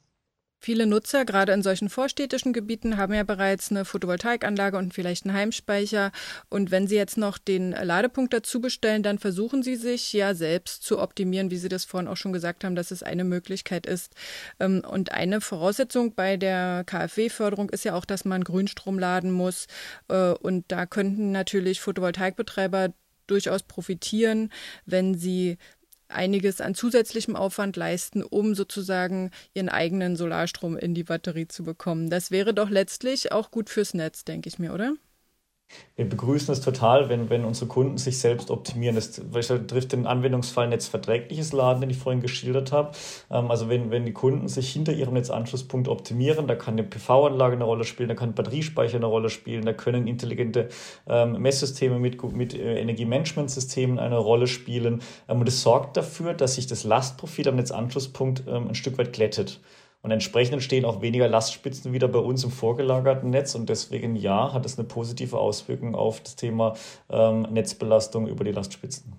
Viele 0.64 0.86
Nutzer, 0.86 1.26
gerade 1.26 1.52
in 1.52 1.62
solchen 1.62 1.90
vorstädtischen 1.90 2.54
Gebieten, 2.54 2.96
haben 2.96 3.12
ja 3.12 3.22
bereits 3.22 3.70
eine 3.70 3.84
Photovoltaikanlage 3.84 4.78
und 4.78 4.94
vielleicht 4.94 5.26
einen 5.26 5.36
Heimspeicher. 5.36 6.10
Und 6.48 6.70
wenn 6.70 6.86
Sie 6.86 6.96
jetzt 6.96 7.18
noch 7.18 7.36
den 7.36 7.72
Ladepunkt 7.72 8.32
dazu 8.32 8.62
bestellen, 8.62 9.02
dann 9.02 9.18
versuchen 9.18 9.62
Sie 9.62 9.76
sich 9.76 10.14
ja 10.14 10.34
selbst 10.34 10.82
zu 10.82 11.00
optimieren, 11.00 11.50
wie 11.50 11.58
Sie 11.58 11.68
das 11.68 11.84
vorhin 11.84 12.08
auch 12.08 12.16
schon 12.16 12.32
gesagt 12.32 12.64
haben, 12.64 12.76
dass 12.76 12.92
es 12.92 13.02
eine 13.02 13.24
Möglichkeit 13.24 13.84
ist. 13.84 14.14
Ähm, 14.58 14.82
und 14.90 15.12
eine 15.12 15.42
Voraussetzung 15.42 16.14
bei 16.14 16.38
der 16.38 16.84
KfW-Förderung 16.86 17.68
ist 17.68 17.84
ja 17.84 17.94
auch, 17.94 18.06
dass 18.06 18.24
man 18.24 18.42
Grünstrom 18.42 18.98
laden 18.98 19.32
muss. 19.32 19.66
Äh, 20.08 20.30
und 20.30 20.64
da 20.68 20.86
könnten 20.86 21.30
natürlich 21.30 21.82
Photovoltaikbetreiber 21.82 22.94
durchaus 23.26 23.64
profitieren, 23.64 24.50
wenn 24.86 25.14
sie 25.14 25.58
einiges 26.08 26.60
an 26.60 26.74
zusätzlichem 26.74 27.36
Aufwand 27.36 27.76
leisten, 27.76 28.22
um 28.22 28.54
sozusagen 28.54 29.30
ihren 29.54 29.68
eigenen 29.68 30.16
Solarstrom 30.16 30.76
in 30.76 30.94
die 30.94 31.04
Batterie 31.04 31.48
zu 31.48 31.64
bekommen. 31.64 32.10
Das 32.10 32.30
wäre 32.30 32.54
doch 32.54 32.70
letztlich 32.70 33.32
auch 33.32 33.50
gut 33.50 33.70
fürs 33.70 33.94
Netz, 33.94 34.24
denke 34.24 34.48
ich 34.48 34.58
mir, 34.58 34.72
oder? 34.72 34.94
Wir 35.96 36.08
begrüßen 36.08 36.52
es 36.52 36.60
total, 36.60 37.08
wenn, 37.08 37.30
wenn 37.30 37.44
unsere 37.44 37.66
Kunden 37.66 37.98
sich 37.98 38.18
selbst 38.18 38.50
optimieren. 38.50 38.96
Das 38.96 39.12
trifft 39.12 39.92
den 39.92 40.06
Anwendungsfall 40.06 40.68
netzverträgliches 40.68 41.52
Laden, 41.52 41.80
den 41.80 41.90
ich 41.90 41.98
vorhin 41.98 42.20
geschildert 42.20 42.72
habe. 42.72 42.92
Ähm, 43.30 43.50
also 43.50 43.68
wenn, 43.68 43.90
wenn 43.90 44.04
die 44.04 44.12
Kunden 44.12 44.48
sich 44.48 44.72
hinter 44.72 44.92
ihrem 44.92 45.14
Netzanschlusspunkt 45.14 45.88
optimieren, 45.88 46.48
da 46.48 46.56
kann 46.56 46.74
eine 46.74 46.82
PV-Anlage 46.82 47.54
eine 47.54 47.64
Rolle 47.64 47.84
spielen, 47.84 48.08
da 48.08 48.14
kann 48.14 48.34
Batteriespeicher 48.34 48.96
eine 48.96 49.06
Rolle 49.06 49.30
spielen, 49.30 49.64
da 49.64 49.72
können 49.72 50.06
intelligente 50.06 50.68
ähm, 51.08 51.40
Messsysteme 51.40 51.98
mit, 51.98 52.20
mit 52.32 52.54
äh, 52.54 52.80
Energiemanagementsystemen 52.80 53.98
eine 53.98 54.18
Rolle 54.18 54.48
spielen. 54.48 55.00
Ähm, 55.28 55.38
und 55.38 55.46
das 55.46 55.62
sorgt 55.62 55.96
dafür, 55.96 56.34
dass 56.34 56.56
sich 56.56 56.66
das 56.66 56.84
Lastprofil 56.84 57.48
am 57.48 57.56
Netzanschlusspunkt 57.56 58.44
ähm, 58.48 58.68
ein 58.68 58.74
Stück 58.74 58.98
weit 58.98 59.12
glättet. 59.12 59.60
Und 60.04 60.10
entsprechend 60.10 60.52
entstehen 60.52 60.84
auch 60.84 61.00
weniger 61.00 61.28
Lastspitzen 61.28 61.94
wieder 61.94 62.08
bei 62.08 62.18
uns 62.18 62.44
im 62.44 62.50
vorgelagerten 62.50 63.30
Netz. 63.30 63.54
Und 63.54 63.70
deswegen, 63.70 64.16
ja, 64.16 64.52
hat 64.52 64.66
es 64.66 64.78
eine 64.78 64.86
positive 64.86 65.38
Auswirkung 65.38 65.94
auf 65.94 66.20
das 66.20 66.36
Thema 66.36 66.76
ähm, 67.08 67.46
Netzbelastung 67.50 68.28
über 68.28 68.44
die 68.44 68.52
Lastspitzen. 68.52 69.14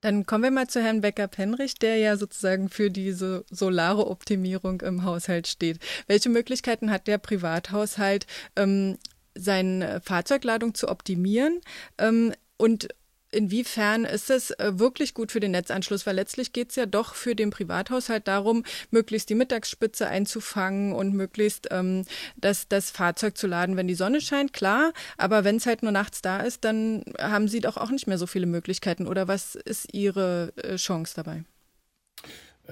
Dann 0.00 0.24
kommen 0.24 0.44
wir 0.44 0.50
mal 0.50 0.66
zu 0.66 0.82
Herrn 0.82 1.02
Becker-Penrich, 1.02 1.74
der 1.74 1.98
ja 1.98 2.16
sozusagen 2.16 2.70
für 2.70 2.90
diese 2.90 3.44
solare 3.50 4.06
Optimierung 4.06 4.80
im 4.80 5.04
Haushalt 5.04 5.46
steht. 5.46 5.78
Welche 6.06 6.30
Möglichkeiten 6.30 6.90
hat 6.90 7.06
der 7.06 7.18
Privathaushalt, 7.18 8.26
ähm, 8.56 8.96
seine 9.34 10.00
Fahrzeugladung 10.00 10.72
zu 10.72 10.88
optimieren? 10.88 11.60
Ähm, 11.98 12.32
und 12.56 12.88
Inwiefern 13.32 14.04
ist 14.04 14.30
es 14.30 14.50
äh, 14.52 14.72
wirklich 14.78 15.14
gut 15.14 15.30
für 15.30 15.40
den 15.40 15.52
Netzanschluss? 15.52 16.06
Weil 16.06 16.16
letztlich 16.16 16.52
geht 16.52 16.70
es 16.70 16.76
ja 16.76 16.86
doch 16.86 17.14
für 17.14 17.34
den 17.36 17.50
Privathaushalt 17.50 18.26
darum, 18.26 18.64
möglichst 18.90 19.30
die 19.30 19.34
Mittagsspitze 19.34 20.08
einzufangen 20.08 20.92
und 20.92 21.14
möglichst 21.14 21.68
ähm, 21.70 22.04
das, 22.36 22.66
das 22.68 22.90
Fahrzeug 22.90 23.36
zu 23.36 23.46
laden, 23.46 23.76
wenn 23.76 23.88
die 23.88 23.94
Sonne 23.94 24.20
scheint, 24.20 24.52
klar. 24.52 24.92
Aber 25.16 25.44
wenn 25.44 25.56
es 25.56 25.66
halt 25.66 25.82
nur 25.82 25.92
nachts 25.92 26.22
da 26.22 26.40
ist, 26.40 26.64
dann 26.64 27.04
haben 27.18 27.48
Sie 27.48 27.60
doch 27.60 27.76
auch 27.76 27.90
nicht 27.90 28.06
mehr 28.06 28.18
so 28.18 28.26
viele 28.26 28.46
Möglichkeiten. 28.46 29.06
Oder 29.06 29.28
was 29.28 29.54
ist 29.54 29.94
Ihre 29.94 30.52
äh, 30.56 30.76
Chance 30.76 31.14
dabei? 31.14 31.44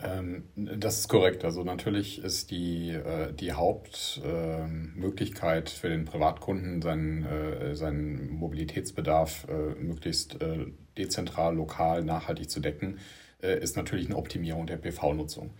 Ähm, 0.03 0.45
das 0.55 1.01
ist 1.01 1.09
korrekt. 1.09 1.45
Also 1.45 1.65
natürlich 1.65 2.23
ist 2.23 2.51
die, 2.51 2.91
äh, 2.91 3.33
die 3.33 3.53
Hauptmöglichkeit 3.53 5.71
für 5.71 5.89
den 5.89 6.05
Privatkunden, 6.05 6.83
seinen, 6.83 7.25
äh, 7.25 7.75
seinen 7.75 8.29
Mobilitätsbedarf 8.31 9.47
äh, 9.49 9.75
möglichst 9.81 10.39
dezentral, 10.97 11.57
lokal, 11.57 12.05
nachhaltig 12.05 12.49
zu 12.51 12.61
decken, 12.61 12.99
ist 13.41 13.77
natürlich 13.77 14.07
eine 14.07 14.17
Optimierung 14.17 14.67
der 14.67 14.79
PV-Nutzung. 14.79 15.51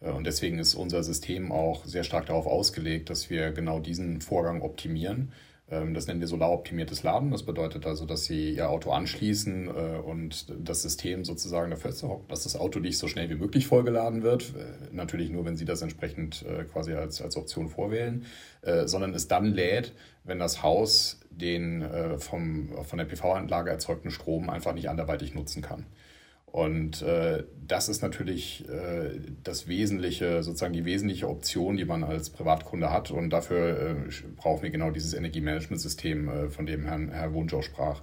Und 0.00 0.26
deswegen 0.26 0.58
ist 0.58 0.74
unser 0.74 1.04
System 1.04 1.52
auch 1.52 1.84
sehr 1.84 2.02
stark 2.02 2.26
darauf 2.26 2.48
ausgelegt, 2.48 3.10
dass 3.10 3.30
wir 3.30 3.52
genau 3.52 3.78
diesen 3.78 4.20
Vorgang 4.20 4.60
optimieren 4.62 5.18
ähm, 5.18 5.32
das 5.70 6.06
nennen 6.06 6.20
wir 6.20 6.26
solaroptimiertes 6.26 7.02
Laden. 7.02 7.30
Das 7.30 7.42
bedeutet 7.42 7.84
also, 7.84 8.06
dass 8.06 8.24
Sie 8.24 8.54
Ihr 8.54 8.70
Auto 8.70 8.90
anschließen 8.90 9.68
äh, 9.68 9.98
und 9.98 10.46
das 10.66 10.80
System 10.82 11.24
sozusagen 11.24 11.70
dafür 11.70 11.92
sorgt, 11.92 12.32
dass 12.32 12.44
das 12.44 12.56
Auto 12.56 12.80
nicht 12.80 12.96
so 12.96 13.06
schnell 13.06 13.28
wie 13.28 13.34
möglich 13.34 13.66
vollgeladen 13.66 14.22
wird. 14.22 14.54
Äh, 14.56 14.94
natürlich 14.94 15.30
nur, 15.30 15.44
wenn 15.44 15.56
Sie 15.56 15.66
das 15.66 15.82
entsprechend 15.82 16.42
äh, 16.46 16.64
quasi 16.64 16.94
als, 16.94 17.20
als 17.20 17.36
Option 17.36 17.68
vorwählen, 17.68 18.24
sondern 18.86 19.14
es 19.14 19.28
dann 19.28 19.46
lädt, 19.46 19.94
wenn 20.24 20.40
das 20.40 20.64
Haus 20.64 21.20
den 21.30 21.88
vom, 22.18 22.70
von 22.84 22.98
der 22.98 23.04
PV-Anlage 23.04 23.70
erzeugten 23.70 24.10
Strom 24.10 24.50
einfach 24.50 24.74
nicht 24.74 24.90
anderweitig 24.90 25.32
nutzen 25.32 25.62
kann. 25.62 25.86
Und 26.52 27.02
äh, 27.02 27.44
das 27.66 27.88
ist 27.88 28.02
natürlich 28.02 28.66
äh, 28.68 29.20
das 29.44 29.68
Wesentliche, 29.68 30.42
sozusagen 30.42 30.72
die 30.72 30.84
wesentliche 30.84 31.28
Option, 31.28 31.76
die 31.76 31.84
man 31.84 32.04
als 32.04 32.30
Privatkunde 32.30 32.90
hat. 32.90 33.10
Und 33.10 33.30
dafür 33.30 33.78
äh, 33.78 33.94
brauchen 34.36 34.62
wir 34.62 34.70
genau 34.70 34.90
dieses 34.90 35.14
Energiemanagementsystem, 35.14 36.28
äh, 36.28 36.48
von 36.48 36.66
dem 36.66 36.84
Herrn, 36.86 37.10
Herr 37.10 37.34
Wunsch 37.34 37.54
sprach. 37.60 38.00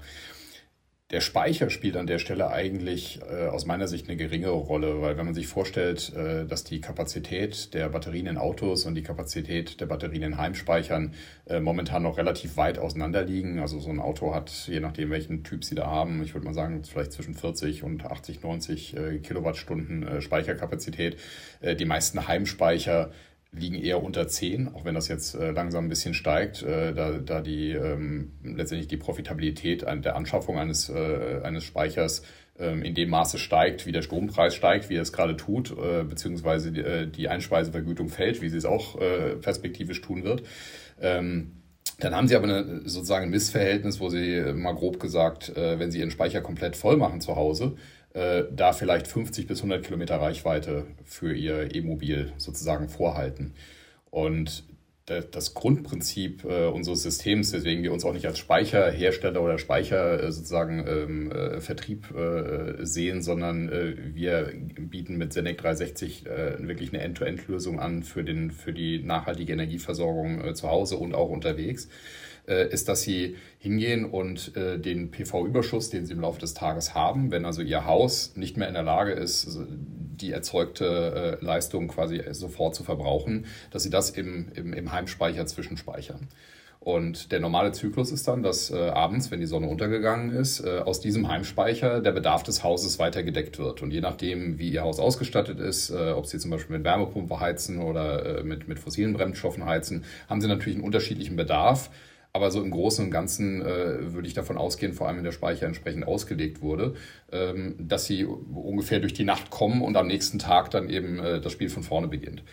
Der 1.12 1.22
Speicher 1.22 1.70
spielt 1.70 1.98
an 1.98 2.08
der 2.08 2.18
Stelle 2.18 2.50
eigentlich 2.50 3.20
äh, 3.22 3.46
aus 3.46 3.68
meiner 3.68 3.88
Sicht 3.88 4.10
eine 4.10 4.18
geringere 4.18 4.54
Rolle, 4.54 5.04
weil 5.04 5.18
wenn 5.18 5.26
man 5.26 5.36
sich 5.36 5.46
vorstellt, 5.46 6.12
äh, 6.16 6.48
dass 6.48 6.64
die 6.64 6.82
Kapazität 6.82 7.76
der 7.76 7.90
Batterien 7.90 8.26
in 8.26 8.40
Autos 8.40 8.88
und 8.88 8.96
die 8.96 9.04
Kapazität 9.04 9.80
der 9.80 9.86
Batterien 9.86 10.24
in 10.24 10.38
Heimspeichern 10.38 11.14
äh, 11.46 11.60
momentan 11.60 12.02
noch 12.02 12.18
relativ 12.18 12.58
weit 12.58 12.80
auseinander 12.80 13.22
liegen. 13.22 13.60
Also 13.60 13.80
so 13.80 13.92
ein 13.92 14.00
Auto 14.00 14.34
hat, 14.34 14.50
je 14.68 14.80
nachdem 14.80 15.12
welchen 15.12 15.44
Typ 15.44 15.64
Sie 15.64 15.76
da 15.76 15.86
haben, 15.86 16.24
ich 16.24 16.34
würde 16.34 16.48
mal 16.48 16.56
sagen, 16.56 16.84
vielleicht 16.84 17.12
zwischen 17.12 17.36
40 17.36 17.84
und 17.84 18.04
80, 18.04 18.42
90 18.42 18.98
äh, 18.98 19.20
Kilowattstunden 19.20 20.08
äh, 20.08 20.22
Speicherkapazität. 20.22 21.18
Äh, 21.62 21.76
die 21.76 21.86
meisten 21.86 22.28
Heimspeicher 22.28 23.12
liegen 23.56 23.76
eher 23.76 24.04
unter 24.04 24.28
10, 24.28 24.74
auch 24.74 24.86
wenn 24.86 24.96
das 24.96 25.08
jetzt 25.08 25.36
äh, 25.36 25.52
langsam 25.52 25.86
ein 25.86 25.90
bisschen 25.90 26.14
steigt, 26.14 26.62
äh, 26.64 26.94
da, 26.94 27.12
da 27.12 27.42
die 27.42 27.72
ähm, 27.72 28.34
letztendlich 28.44 28.88
die 28.88 28.98
Profitabilität 28.98 29.84
der 29.84 30.16
Anschaffung 30.16 30.58
eines, 30.58 30.90
äh, 30.90 31.42
eines 31.44 31.64
Speichers 31.64 32.24
ähm, 32.58 32.84
in 32.84 32.96
dem 32.96 33.10
Maße 33.10 33.38
steigt, 33.38 33.86
wie 33.86 33.92
der 33.92 34.02
Strompreis 34.02 34.56
steigt, 34.56 34.90
wie 34.90 34.96
er 34.96 35.02
es 35.02 35.12
gerade 35.12 35.36
tut, 35.36 35.72
äh, 35.72 36.04
beziehungsweise 36.04 36.72
die, 36.72 36.82
äh, 36.82 37.08
die 37.08 37.28
Einspeisevergütung 37.28 38.10
fällt, 38.10 38.42
wie 38.42 38.50
sie 38.50 38.58
es 38.58 38.66
auch 38.66 39.00
äh, 39.00 39.36
perspektivisch 39.36 40.02
tun 40.02 40.24
wird. 40.24 40.44
Ähm, 41.02 41.64
dann 42.00 42.16
haben 42.16 42.28
Sie 42.28 42.36
aber 42.36 42.46
eine, 42.46 42.82
sozusagen 42.86 43.26
ein 43.26 43.30
Missverhältnis, 43.30 44.02
wo 44.02 44.10
Sie 44.10 44.54
mal 44.54 44.74
grob 44.74 45.00
gesagt, 45.00 45.54
wenn 45.56 45.92
Sie 45.92 46.00
Ihren 46.00 46.12
Speicher 46.12 46.42
komplett 46.42 46.76
voll 46.76 46.98
machen 46.98 47.22
zu 47.22 47.38
Hause, 47.38 47.78
äh, 48.15 48.45
da 48.51 48.74
vielleicht 48.74 49.07
50 49.07 49.45
bis 49.45 49.60
100 49.60 49.84
Kilometer 49.84 50.15
Reichweite 50.15 50.88
für 51.03 51.34
ihr 51.34 51.75
E-Mobil 51.75 52.31
sozusagen 52.38 52.89
vorhalten. 52.89 53.53
Und 54.10 54.63
das 55.05 55.53
Grundprinzip 55.53 56.45
äh, 56.45 56.65
unseres 56.65 57.03
Systems, 57.03 57.53
weswegen 57.53 57.84
wir 57.84 57.93
uns 57.93 58.03
auch 58.05 58.13
nicht 58.13 58.25
als 58.25 58.39
Speicherhersteller 58.39 59.39
oder 59.39 59.60
Speicher 59.60 60.24
äh, 60.24 60.31
sozusagen 60.31 60.84
ähm, 60.88 61.31
äh, 61.31 61.62
Vertrieb 61.62 62.10
äh, 62.15 62.84
sehen, 62.84 63.22
sondern 63.22 63.69
äh, 63.69 63.93
wir 64.15 64.51
bieten 64.79 65.17
mit 65.17 65.31
Senec 65.31 65.60
360 65.60 66.25
äh, 66.25 66.67
wirklich 66.67 66.91
eine 66.91 67.03
End-to-End-Lösung 67.03 67.79
an 67.79 68.01
für, 68.01 68.24
den, 68.24 68.50
für 68.50 68.74
die 68.74 69.03
nachhaltige 69.03 69.53
Energieversorgung 69.53 70.55
zu 70.55 70.69
Hause 70.69 70.98
und 70.98 71.13
auch 71.13 71.29
unterwegs 71.29 71.88
ist, 72.54 72.90
dass 72.90 73.02
sie 73.02 73.36
hingehen 73.60 74.06
und 74.06 74.56
äh, 74.56 74.78
den 74.80 75.12
PV-Überschuss, 75.12 75.90
den 75.90 76.06
sie 76.06 76.14
im 76.14 76.22
Laufe 76.22 76.40
des 76.40 76.54
Tages 76.54 76.94
haben, 76.94 77.32
wenn 77.32 77.46
also 77.46 77.62
ihr 77.62 77.86
Haus 77.86 78.36
nicht 78.36 78.58
mehr 78.58 78.68
in 78.68 78.74
der 78.74 78.84
Lage 78.84 79.12
ist, 79.12 79.58
die 79.68 80.32
erzeugte 80.32 81.40
äh, 81.42 81.46
Leistung 81.46 81.88
quasi 81.88 82.22
sofort 82.32 82.75
zu 82.75 82.84
verbrauchen, 82.84 83.46
dass 83.72 83.84
sie 83.84 83.90
das 83.90 84.12
im, 84.12 84.52
im, 84.56 84.74
im 84.74 84.92
Heimspeicher 84.92 85.46
zwischenspeichern. 85.46 86.28
Und 86.86 87.32
der 87.32 87.40
normale 87.40 87.72
Zyklus 87.72 88.12
ist 88.12 88.28
dann, 88.28 88.44
dass 88.44 88.70
äh, 88.70 88.75
abends, 88.78 89.32
wenn 89.32 89.40
die 89.40 89.48
Sonne 89.48 89.68
untergegangen 89.68 90.30
ist, 90.30 90.64
äh, 90.64 90.82
aus 90.86 91.00
diesem 91.00 91.28
Heimspeicher 91.28 92.00
der 92.00 92.12
Bedarf 92.12 92.44
des 92.44 92.64
Hauses 92.64 93.00
weiter 93.00 93.24
gedeckt 93.24 93.58
wird. 93.58 93.82
Und 93.82 93.90
je 93.90 94.02
nachdem, 94.02 94.60
wie 94.60 94.70
Ihr 94.70 94.84
Haus 94.84 95.00
ausgestattet 95.00 95.60
ist, 95.60 95.90
äh, 95.90 96.12
ob 96.12 96.28
Sie 96.28 96.38
zum 96.38 96.52
Beispiel 96.52 96.78
mit 96.78 96.86
Wärmepumpe 96.86 97.40
heizen 97.40 97.82
oder 97.82 98.38
äh, 98.38 98.44
mit, 98.44 98.68
mit 98.68 98.78
fossilen 98.78 99.14
Bremsstoffen 99.14 99.66
heizen, 99.66 100.04
haben 100.30 100.42
Sie 100.42 100.48
natürlich 100.48 100.75
einen 100.75 100.86
unterschiedlichen 100.86 101.36
Bedarf. 101.36 101.90
Aber 102.36 102.51
so 102.51 102.62
im 102.62 102.70
Großen 102.70 103.06
und 103.06 103.12
Ganzen 103.12 103.62
äh, 103.62 104.13
würde 104.13 104.27
ich 104.27 104.34
davon 104.34 104.58
ausgehen, 104.58 104.92
vor 104.92 105.08
allem 105.08 105.15
wenn 105.15 105.24
der 105.24 105.32
Speicher 105.32 105.68
entsprechend 105.68 106.06
ausgelegt 106.06 106.62
wurde, 106.62 106.96
ähm, 107.32 107.75
dass 107.80 108.08
sie 108.08 108.25
ungefähr 108.25 109.00
durch 109.00 109.13
die 109.13 109.24
Nacht 109.24 109.51
kommen 109.51 109.82
und 109.82 109.96
am 109.96 110.08
nächsten 110.08 110.38
Tag 110.38 110.70
dann 110.70 110.89
eben 110.89 111.18
äh, 111.18 111.39
das 111.39 111.54
Spiel 111.54 111.70
von 111.70 111.82
vorne 111.82 112.10
beginnt. 112.10 112.44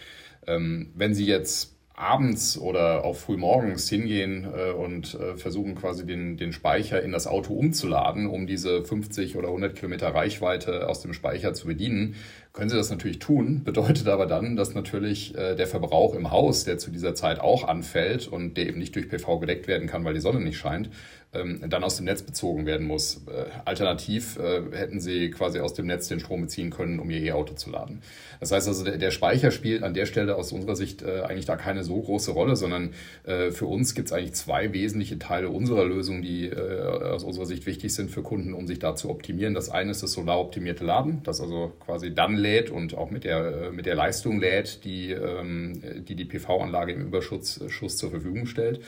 Ähm, 0.47 0.93
wenn 0.95 1.17
Sie 1.17 1.27
jetzt 1.27 1.75
abends 1.95 2.57
oder 2.57 3.05
auch 3.05 3.17
frühmorgens 3.17 3.89
hingehen 3.89 4.47
äh, 4.57 4.71
und 4.71 5.15
äh, 5.15 5.37
versuchen 5.37 5.75
quasi 5.75 6.07
den, 6.07 6.37
den 6.37 6.53
Speicher 6.53 7.03
in 7.03 7.11
das 7.11 7.27
Auto 7.27 7.53
umzuladen, 7.53 8.29
um 8.29 8.47
diese 8.47 8.85
50 8.85 9.37
oder 9.37 9.49
100 9.49 9.75
Kilometer 9.75 10.15
Reichweite 10.15 10.89
aus 10.89 11.01
dem 11.03 11.12
Speicher 11.12 11.55
zu 11.55 11.67
bedienen, 11.67 12.15
können 12.53 12.69
sie 12.69 12.77
das 12.77 12.91
natürlich 12.91 13.19
tun, 13.19 13.65
bedeutet 13.65 14.09
aber 14.09 14.27
dann, 14.27 14.57
dass 14.57 14.75
natürlich 14.75 15.35
äh, 15.35 15.55
der 15.55 15.67
Verbrauch 15.67 16.15
im 16.15 16.31
Haus, 16.31 16.65
der 16.65 16.79
zu 16.79 16.91
dieser 16.91 17.15
Zeit 17.15 17.41
auch 17.41 17.67
anfällt 17.67 18.29
und 18.29 18.57
der 18.57 18.67
eben 18.67 18.79
nicht 18.79 18.95
durch 18.95 19.09
PV 19.09 19.39
gedeckt 19.39 19.69
werden 19.69 19.89
kann, 19.89 20.05
weil 20.05 20.15
die 20.15 20.21
Sonne 20.21 20.41
nicht 20.41 20.59
scheint, 20.59 20.91
ähm, 21.35 21.63
dann 21.67 21.83
aus 21.83 21.97
dem 21.97 22.05
Netz 22.05 22.21
bezogen 22.21 22.67
werden 22.67 22.87
muss. 22.87 23.23
Äh, 23.27 23.47
alternativ 23.65 24.39
äh, 24.39 24.61
hätten 24.77 25.01
sie 25.01 25.31
quasi 25.31 25.61
aus 25.61 25.73
dem 25.73 25.87
Netz 25.87 26.09
den 26.09 26.21
Strom 26.21 26.43
beziehen 26.43 26.69
können, 26.69 27.01
um 27.01 27.09
ihr 27.09 27.23
E-Auto 27.23 27.55
zu 27.55 27.71
laden. 27.71 28.03
Das 28.39 28.53
heißt 28.53 28.69
also, 28.69 28.85
der, 28.85 28.99
der, 28.99 29.11
Speicher 29.11 29.51
spielt 29.51 29.83
an 29.83 29.95
der 29.95 30.05
Stelle 30.05 30.37
aus 30.37 30.53
unserer 30.53 30.77
Sicht 30.77 31.03
eigentlich 31.05 31.47
da 31.47 31.57
keine 31.57 31.85
so 31.85 32.01
große 32.01 32.33
Rolle, 32.33 32.57
sondern 32.57 32.91
für 33.25 33.67
uns 33.67 33.95
gibt 33.95 34.09
es 34.09 34.13
eigentlich 34.13 34.33
zwei 34.33 34.73
wesentliche 34.73 35.19
Teile 35.19 35.49
unserer 35.49 35.85
Lösung, 35.85 36.23
die 36.23 36.53
aus 36.53 37.23
unserer 37.25 37.47
Sicht 37.47 37.67
wichtig 37.67 37.95
sind 37.95 38.11
für 38.11 38.23
Kunden, 38.23 38.55
um 38.55 38.67
sich 38.67 38.79
da 38.79 38.97
zu 38.97 39.11
optimieren. 39.11 39.55
Das 39.55 39.71
eine 39.71 39.93
ist 39.93 40.03
das 40.03 40.13
solaroptimierte 40.13 40.85
Laden, 40.85 41.23
das 41.23 41.41
also 41.41 41.73
quasi 41.85 42.15
dann 42.15 42.37
lädt 42.43 42.71
und 42.71 42.97
auch 42.97 43.11
mit 43.11 43.25
der, 43.25 43.71
mit 43.73 43.87
der 43.87 43.95
Leistung 43.95 44.41
lädt, 44.41 44.85
die 44.85 45.13
ähm, 45.13 46.05
die, 46.07 46.17
die 46.17 46.25
PV-Anlage 46.25 46.93
im 46.93 47.07
Überschuss 47.07 47.61
Schuss 47.69 47.97
zur 47.97 48.11
Verfügung 48.11 48.47
stellt. 48.47 48.81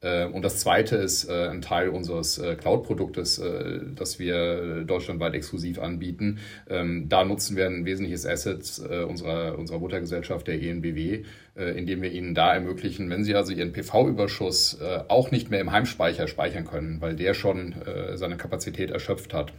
Äh, 0.00 0.26
und 0.26 0.42
das 0.42 0.58
zweite 0.58 0.96
ist 0.96 1.28
äh, 1.28 1.48
ein 1.48 1.62
Teil 1.62 1.88
unseres 1.88 2.38
äh, 2.38 2.54
Cloud-Produktes, 2.54 3.42
das 3.94 4.18
wir 4.18 4.84
deutschlandweit 4.84 5.34
exklusiv 5.34 5.78
anbieten. 5.78 6.38
Ähm, 6.68 7.08
da 7.08 7.24
nutzen 7.24 7.56
wir 7.56 7.66
ein 7.66 7.84
wesentliches 7.84 8.26
Asset 8.26 8.56
unserer, 9.08 9.58
unserer 9.58 9.78
Muttergesellschaft, 9.78 10.46
der 10.46 10.60
ENBW, 10.60 11.24
indem 11.54 12.02
wir 12.02 12.12
Ihnen 12.12 12.34
da 12.34 12.54
ermöglichen, 12.54 13.10
wenn 13.10 13.24
Sie 13.24 13.34
also 13.34 13.52
Ihren 13.52 13.72
PV-Überschuss 13.72 14.78
auch 15.08 15.30
nicht 15.30 15.50
mehr 15.50 15.60
im 15.60 15.72
Heimspeicher 15.72 16.28
speichern 16.28 16.64
können, 16.64 17.00
weil 17.00 17.16
der 17.16 17.34
schon 17.34 17.74
seine 18.14 18.36
Kapazität 18.36 18.90
erschöpft 18.90 19.34
hat, 19.34 19.52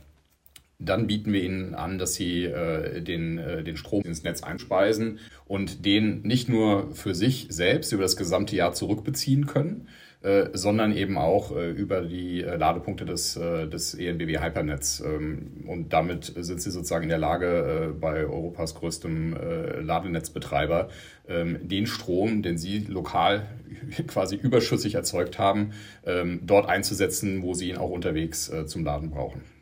dann 0.79 1.07
bieten 1.07 1.33
wir 1.33 1.43
Ihnen 1.43 1.75
an, 1.75 1.97
dass 1.97 2.13
Sie 2.13 2.45
äh, 2.45 3.01
den, 3.01 3.37
äh, 3.37 3.63
den 3.63 3.77
Strom 3.77 4.03
ins 4.03 4.23
Netz 4.23 4.43
einspeisen 4.43 5.19
und 5.45 5.85
den 5.85 6.21
nicht 6.21 6.49
nur 6.49 6.93
für 6.93 7.15
sich 7.15 7.47
selbst 7.49 7.91
über 7.91 8.03
das 8.03 8.17
gesamte 8.17 8.55
Jahr 8.55 8.73
zurückbeziehen 8.73 9.47
können, 9.47 9.87
äh, 10.23 10.49
sondern 10.53 10.97
eben 10.97 11.17
auch 11.17 11.55
äh, 11.55 11.69
über 11.69 12.01
die 12.01 12.41
äh, 12.41 12.57
Ladepunkte 12.57 13.05
des, 13.05 13.35
des 13.35 13.93
ENBW 13.93 14.39
Hypernetz. 14.39 15.01
Ähm, 15.05 15.63
und 15.67 15.93
damit 15.93 16.33
sind 16.35 16.59
sie 16.59 16.71
sozusagen 16.71 17.03
in 17.03 17.09
der 17.09 17.19
Lage, 17.19 17.95
bei 17.99 18.25
Europas 18.25 18.75
größtem 18.75 19.35
Ladenetzbetreiber 19.81 20.89
ähm, 21.27 21.59
den 21.67 21.85
Strom, 21.85 22.41
den 22.41 22.57
sie 22.57 22.79
lokal 22.79 23.47
quasi 24.07 24.35
überschüssig 24.35 24.95
erzeugt 24.95 25.37
haben, 25.39 25.71
ähm, 26.05 26.41
dort 26.43 26.67
einzusetzen, 26.67 27.43
wo 27.43 27.53
sie 27.53 27.69
ihn 27.69 27.77
auch 27.77 27.91
unterwegs 27.91 28.51
zum 28.65 28.83
Laden 28.83 29.11
brauchen. 29.11 29.56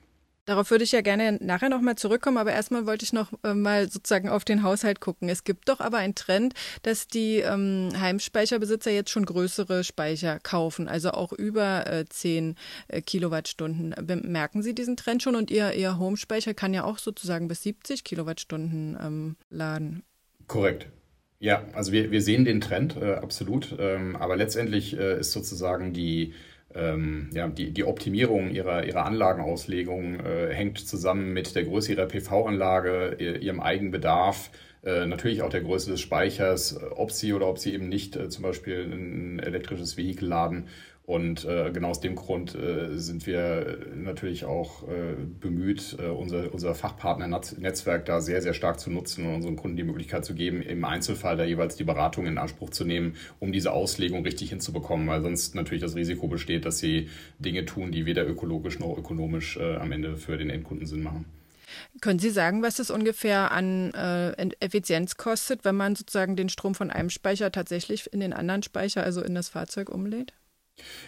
Darauf 0.45 0.69
würde 0.69 0.83
ich 0.83 0.91
ja 0.91 1.01
gerne 1.01 1.39
nachher 1.41 1.69
nochmal 1.69 1.95
zurückkommen, 1.95 2.37
aber 2.37 2.53
erstmal 2.53 2.85
wollte 2.85 3.03
ich 3.03 3.13
noch 3.13 3.31
äh, 3.43 3.53
mal 3.53 3.89
sozusagen 3.89 4.29
auf 4.29 4.45
den 4.45 4.61
Haushalt 4.61 4.99
gucken. 4.99 5.27
Es 5.27 5.43
gibt 5.43 5.67
doch 5.69 5.79
aber 5.79 5.97
einen 5.97 6.13
Trend, 6.13 6.53
dass 6.83 7.07
die 7.07 7.37
ähm, 7.37 7.89
Heimspeicherbesitzer 7.99 8.91
jetzt 8.91 9.09
schon 9.09 9.25
größere 9.25 9.83
Speicher 9.83 10.39
kaufen, 10.39 10.87
also 10.87 11.11
auch 11.11 11.33
über 11.33 11.87
äh, 11.87 12.05
10 12.07 12.55
äh, 12.87 13.01
Kilowattstunden. 13.01 13.95
Merken 14.23 14.61
Sie 14.61 14.75
diesen 14.75 14.97
Trend 14.97 15.23
schon 15.23 15.35
und 15.35 15.49
Ihr, 15.49 15.73
Ihr 15.73 15.97
Homespeicher 15.97 16.53
kann 16.53 16.73
ja 16.73 16.83
auch 16.83 16.99
sozusagen 16.99 17.47
bis 17.47 17.63
70 17.63 18.03
Kilowattstunden 18.03 18.97
ähm, 19.01 19.35
laden? 19.49 20.03
Korrekt. 20.47 20.87
Ja, 21.39 21.65
also 21.73 21.91
wir, 21.91 22.11
wir 22.11 22.21
sehen 22.21 22.45
den 22.45 22.61
Trend, 22.61 22.95
äh, 22.97 23.15
absolut. 23.15 23.75
Ähm, 23.77 24.15
aber 24.15 24.35
letztendlich 24.35 24.97
äh, 24.97 25.19
ist 25.19 25.31
sozusagen 25.31 25.91
die 25.93 26.33
ähm, 26.75 27.29
ja, 27.33 27.47
die, 27.47 27.71
die 27.71 27.83
Optimierung 27.83 28.49
ihrer, 28.49 28.85
ihrer 28.85 29.05
Anlagenauslegung 29.05 30.19
äh, 30.19 30.53
hängt 30.53 30.79
zusammen 30.79 31.33
mit 31.33 31.55
der 31.55 31.63
Größe 31.63 31.93
ihrer 31.93 32.05
PV-Anlage, 32.05 33.15
ihrem 33.19 33.59
Eigenbedarf, 33.59 34.51
äh, 34.85 35.07
natürlich 35.07 35.41
auch 35.41 35.49
der 35.49 35.61
Größe 35.61 35.89
des 35.89 36.01
Speichers, 36.01 36.79
ob 36.95 37.11
sie 37.11 37.33
oder 37.33 37.47
ob 37.47 37.57
sie 37.57 37.73
eben 37.73 37.89
nicht 37.89 38.15
äh, 38.15 38.29
zum 38.29 38.43
Beispiel 38.43 38.83
ein 38.83 39.39
elektrisches 39.39 39.97
Vehikel 39.97 40.27
laden 40.27 40.67
und 41.05 41.45
äh, 41.45 41.69
genau 41.71 41.89
aus 41.89 41.99
dem 41.99 42.15
Grund 42.15 42.55
äh, 42.55 42.97
sind 42.97 43.27
wir 43.27 43.77
natürlich 43.95 44.45
auch 44.45 44.87
äh, 44.87 45.15
bemüht, 45.39 45.97
äh, 45.99 46.07
unser, 46.07 46.51
unser 46.51 46.73
Fachpartner-Netzwerk 46.73 48.05
da 48.05 48.21
sehr, 48.21 48.41
sehr 48.41 48.55
stark 48.55 48.79
zu 48.79 48.89
nutzen 48.89 49.27
und 49.27 49.35
unseren 49.35 49.55
Kunden 49.55 49.77
die 49.77 49.83
Möglichkeit 49.83 50.25
zu 50.25 50.33
geben, 50.33 50.63
im 50.63 50.83
Einzelfall 50.83 51.37
da 51.37 51.43
jeweils 51.43 51.75
die 51.75 51.83
Beratung 51.83 52.25
in 52.25 52.39
Anspruch 52.39 52.71
zu 52.71 52.85
nehmen, 52.85 53.15
um 53.39 53.51
diese 53.51 53.71
Auslegung 53.71 54.23
richtig 54.23 54.49
hinzubekommen, 54.49 55.07
weil 55.07 55.21
sonst 55.21 55.53
natürlich 55.53 55.83
das 55.83 55.95
Risiko 55.95 56.27
besteht, 56.27 56.65
dass 56.65 56.79
sie 56.79 57.09
Dinge 57.37 57.65
tun, 57.65 57.91
die 57.91 58.07
weder 58.07 58.27
ökologisch 58.27 58.79
noch 58.79 58.97
ökonomisch 58.97 59.57
äh, 59.57 59.75
am 59.75 59.91
Ende 59.91 60.17
für 60.17 60.37
den 60.37 60.49
Endkunden 60.49 60.87
Sinn 60.87 61.03
machen. 61.03 61.25
Können 62.01 62.19
Sie 62.19 62.29
sagen, 62.31 62.63
was 62.63 62.79
es 62.79 62.89
ungefähr 62.89 63.51
an 63.51 63.93
äh, 63.93 64.31
Effizienz 64.59 65.17
kostet, 65.17 65.65
wenn 65.65 65.75
man 65.75 65.95
sozusagen 65.95 66.35
den 66.35 66.49
Strom 66.49 66.73
von 66.73 66.89
einem 66.89 67.09
Speicher 67.11 67.51
tatsächlich 67.51 68.11
in 68.11 68.21
den 68.21 68.33
anderen 68.33 68.63
Speicher, 68.63 69.03
also 69.03 69.21
in 69.21 69.35
das 69.35 69.49
Fahrzeug 69.49 69.89
umlädt? 69.89 70.33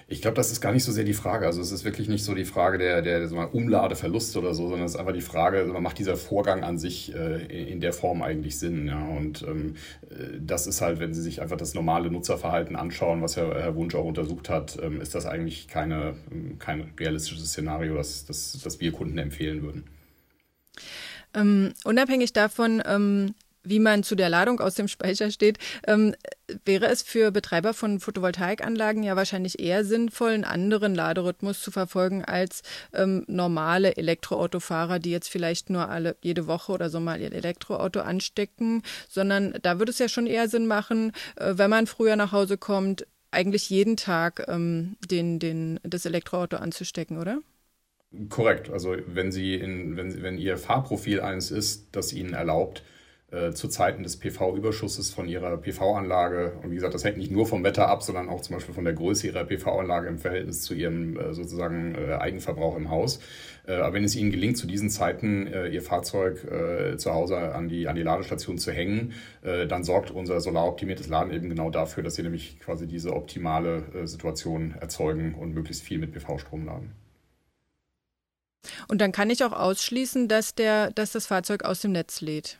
Ich 0.08 0.22
glaube, 0.22 0.36
das 0.36 0.52
ist 0.52 0.62
gar 0.62 0.72
nicht 0.72 0.86
so 0.86 0.94
sehr 0.94 1.04
die 1.04 1.14
Frage. 1.14 1.46
Also 1.46 1.62
es 1.62 1.72
ist 1.72 1.84
wirklich 1.84 2.08
nicht 2.08 2.24
so 2.24 2.34
die 2.34 2.46
Frage 2.46 2.78
der, 2.78 3.02
der 3.02 3.28
so 3.28 3.38
Umladeverlust 3.38 4.38
oder 4.38 4.54
so, 4.54 4.70
sondern 4.70 4.86
es 4.86 4.94
ist 4.94 5.00
einfach 5.00 5.14
die 5.14 5.22
Frage, 5.22 5.60
also 5.60 5.74
macht 5.82 6.00
dieser 6.00 6.16
Vorgang 6.16 6.64
an 6.64 6.78
sich 6.78 7.14
äh, 7.14 7.70
in 7.70 7.82
der 7.82 7.92
Form 7.92 8.22
eigentlich 8.22 8.58
Sinn? 8.58 8.88
Ja? 8.88 9.06
Und 9.06 9.44
ähm, 9.44 9.76
äh, 10.10 10.40
das 10.40 10.68
ist 10.68 10.82
halt, 10.82 11.00
wenn 11.00 11.14
Sie 11.14 11.22
sich 11.22 11.42
einfach 11.42 11.58
das 11.58 11.74
normale 11.74 12.10
Nutzerverhalten 12.10 12.78
anschauen, 12.78 13.22
was 13.22 13.36
Herr, 13.36 13.54
Herr 13.62 13.76
Wunsch 13.76 13.96
auch 13.96 14.06
untersucht 14.06 14.50
hat, 14.50 14.78
ähm, 14.82 15.02
ist 15.02 15.14
das 15.14 15.26
eigentlich 15.26 15.68
keine, 15.68 16.16
kein 16.60 16.94
realistisches 16.98 17.50
Szenario, 17.50 17.96
das, 17.96 18.26
das, 18.26 18.58
das 18.64 18.80
wir 18.80 18.94
Kunden 18.94 19.18
empfehlen 19.18 19.62
würden. 19.62 19.84
Ähm, 21.34 21.74
unabhängig 21.84 22.32
davon, 22.32 22.82
ähm, 22.86 23.36
wie 23.70 23.80
man 23.80 24.04
zu 24.04 24.16
der 24.16 24.30
Ladung 24.30 24.60
aus 24.60 24.76
dem 24.76 24.88
Speicher 24.88 25.32
steht, 25.32 25.58
ähm, 25.86 26.16
wäre 26.66 26.88
es 26.88 27.02
für 27.02 27.32
Betreiber 27.32 27.74
von 27.74 28.00
Photovoltaikanlagen 28.00 29.04
ja 29.04 29.16
wahrscheinlich 29.16 29.60
eher 29.60 29.84
sinnvoll, 29.84 30.32
einen 30.32 30.44
anderen 30.44 30.96
Laderhythmus 30.96 31.62
zu 31.62 31.72
verfolgen 31.72 32.24
als 32.24 32.62
ähm, 32.94 33.26
normale 33.28 33.98
Elektroautofahrer, 33.98 35.00
die 35.00 35.12
jetzt 35.12 35.30
vielleicht 35.30 35.70
nur 35.70 35.90
alle 35.90 36.16
jede 36.22 36.48
Woche 36.48 36.72
oder 36.72 36.90
so 36.90 37.00
mal 37.00 37.20
ihr 37.22 37.34
Elektroauto 37.34 38.00
anstecken, 38.00 38.84
sondern 39.10 39.58
da 39.62 39.80
würde 39.80 39.92
es 39.92 40.00
ja 40.00 40.10
schon 40.10 40.28
eher 40.28 40.48
Sinn 40.48 40.68
machen, 40.68 41.12
äh, 41.36 41.54
wenn 41.56 41.70
man 41.70 41.88
früher 41.88 42.16
nach 42.16 42.32
Hause 42.32 42.58
kommt, 42.58 43.06
eigentlich 43.32 43.70
jeden 43.70 43.98
Tag 43.98 44.46
ähm, 44.48 44.96
den, 45.12 45.40
den, 45.40 45.80
das 45.84 46.06
Elektroauto 46.06 46.58
anzustecken, 46.58 47.18
oder? 47.18 47.42
Korrekt. 48.30 48.70
Also 48.70 48.96
wenn 49.06 49.32
Sie 49.32 49.56
in, 49.56 49.98
wenn, 49.98 50.22
wenn 50.24 50.38
Ihr 50.38 50.58
Fahrprofil 50.58 51.20
eines 51.22 51.52
ist, 51.52 51.90
das 51.92 52.14
Ihnen 52.14 52.34
erlaubt, 52.34 52.84
äh, 53.30 53.52
zu 53.52 53.68
Zeiten 53.68 54.04
des 54.04 54.16
PV-Überschusses 54.16 55.14
von 55.14 55.28
ihrer 55.28 55.58
PV-Anlage. 55.58 56.54
Und 56.64 56.72
wie 56.72 56.76
gesagt, 56.76 56.94
das 56.94 57.04
hängt 57.04 57.18
nicht 57.18 57.30
nur 57.30 57.46
vom 57.46 57.62
Wetter 57.62 57.90
ab, 57.90 58.02
sondern 58.02 58.30
auch 58.30 58.40
zum 58.40 58.56
Beispiel 58.56 58.74
von 58.74 58.86
der 58.86 58.94
Größe 58.94 59.28
ihrer 59.28 59.44
PV-Anlage 59.44 60.08
im 60.08 60.18
Verhältnis 60.18 60.62
zu 60.62 60.74
ihrem 60.74 61.20
äh, 61.20 61.34
sozusagen 61.34 61.96
äh, 61.96 62.14
Eigenverbrauch 62.14 62.78
im 62.78 62.90
Haus. 62.90 63.20
Aber 63.66 63.92
wenn 63.92 64.06
es 64.06 64.16
ihnen 64.16 64.32
gelingt, 64.32 64.58
zu 64.58 64.66
diesen 64.66 64.90
Zeiten 64.90 65.46
ihr 65.46 65.82
Fahrzeug 65.82 66.40
zu 66.98 67.14
Hause 67.14 67.38
an 67.54 67.68
die, 67.68 67.90
an 67.90 67.98
die 67.98 68.02
Ladestation 68.02 68.58
zu 68.58 68.72
hängen, 68.72 69.12
dann 69.42 69.84
sorgt 69.84 70.10
unser 70.10 70.40
solaroptimiertes 70.40 71.10
Laden 71.10 71.34
eben 71.34 71.50
genau 71.50 71.70
dafür, 71.70 72.02
dass 72.02 72.16
sie 72.16 72.24
nämlich 72.24 72.62
quasi 72.62 72.88
diese 72.88 73.14
optimale 73.14 74.08
Situation 74.08 74.76
erzeugen 74.80 75.36
und 75.36 75.54
möglichst 75.54 75.84
viel 75.84 75.98
mit 75.98 76.14
PV-Strom 76.14 76.66
laden. 76.66 76.94
Und 78.88 79.02
dann 79.02 79.12
kann 79.12 79.30
ich 79.30 79.44
auch 79.44 79.52
ausschließen, 79.52 80.30
dass, 80.30 80.56
der, 80.56 80.92
dass 80.92 81.12
das 81.12 81.28
Fahrzeug 81.28 81.66
aus 81.66 81.82
dem 81.82 81.92
Netz 81.92 82.22
lädt 82.22 82.60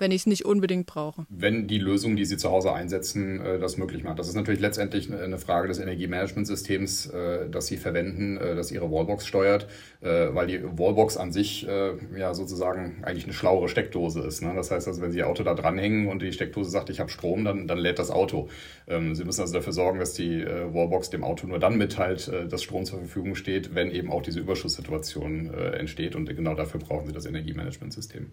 wenn 0.00 0.10
ich 0.10 0.22
es 0.22 0.26
nicht 0.26 0.44
unbedingt 0.44 0.86
brauche. 0.86 1.26
Wenn 1.28 1.66
die 1.66 1.78
Lösung, 1.78 2.16
die 2.16 2.24
Sie 2.24 2.36
zu 2.36 2.50
Hause 2.50 2.72
einsetzen, 2.72 3.40
äh, 3.40 3.58
das 3.58 3.76
möglich 3.76 4.02
macht. 4.02 4.18
Das 4.18 4.28
ist 4.28 4.34
natürlich 4.34 4.60
letztendlich 4.60 5.12
eine 5.12 5.38
Frage 5.38 5.68
des 5.68 5.78
Energiemanagementsystems, 5.78 7.06
äh, 7.06 7.48
das 7.50 7.66
Sie 7.66 7.76
verwenden, 7.76 8.36
äh, 8.36 8.54
das 8.54 8.70
Ihre 8.72 8.90
Wallbox 8.90 9.26
steuert, 9.26 9.68
weil 10.02 10.46
die 10.46 10.62
Wallbox 10.62 11.18
an 11.18 11.30
sich 11.30 11.62
ja 11.62 12.32
sozusagen 12.32 13.02
eigentlich 13.02 13.24
eine 13.24 13.34
schlauere 13.34 13.68
Steckdose 13.68 14.20
ist. 14.20 14.42
Ne? 14.42 14.52
Das 14.56 14.70
heißt 14.70 14.88
also, 14.88 15.02
wenn 15.02 15.12
Sie 15.12 15.18
Ihr 15.18 15.28
Auto 15.28 15.42
da 15.42 15.54
dranhängen 15.54 16.08
und 16.08 16.22
die 16.22 16.32
Steckdose 16.32 16.70
sagt, 16.70 16.88
ich 16.88 17.00
habe 17.00 17.10
Strom, 17.10 17.44
dann, 17.44 17.66
dann 17.66 17.76
lädt 17.76 17.98
das 17.98 18.10
Auto. 18.10 18.48
Ähm, 18.88 19.14
Sie 19.14 19.24
müssen 19.24 19.42
also 19.42 19.52
dafür 19.52 19.74
sorgen, 19.74 19.98
dass 19.98 20.14
die 20.14 20.42
Wallbox 20.44 21.10
dem 21.10 21.22
Auto 21.22 21.46
nur 21.46 21.58
dann 21.58 21.76
mitteilt, 21.76 22.30
dass 22.48 22.62
Strom 22.62 22.86
zur 22.86 22.98
Verfügung 23.00 23.34
steht, 23.34 23.74
wenn 23.74 23.90
eben 23.90 24.10
auch 24.10 24.22
diese 24.22 24.40
Überschusssituation 24.40 25.52
entsteht. 25.52 26.16
Und 26.16 26.34
genau 26.34 26.54
dafür 26.54 26.80
brauchen 26.80 27.06
Sie 27.06 27.12
das 27.12 27.26
Energiemanagementsystem. 27.26 28.30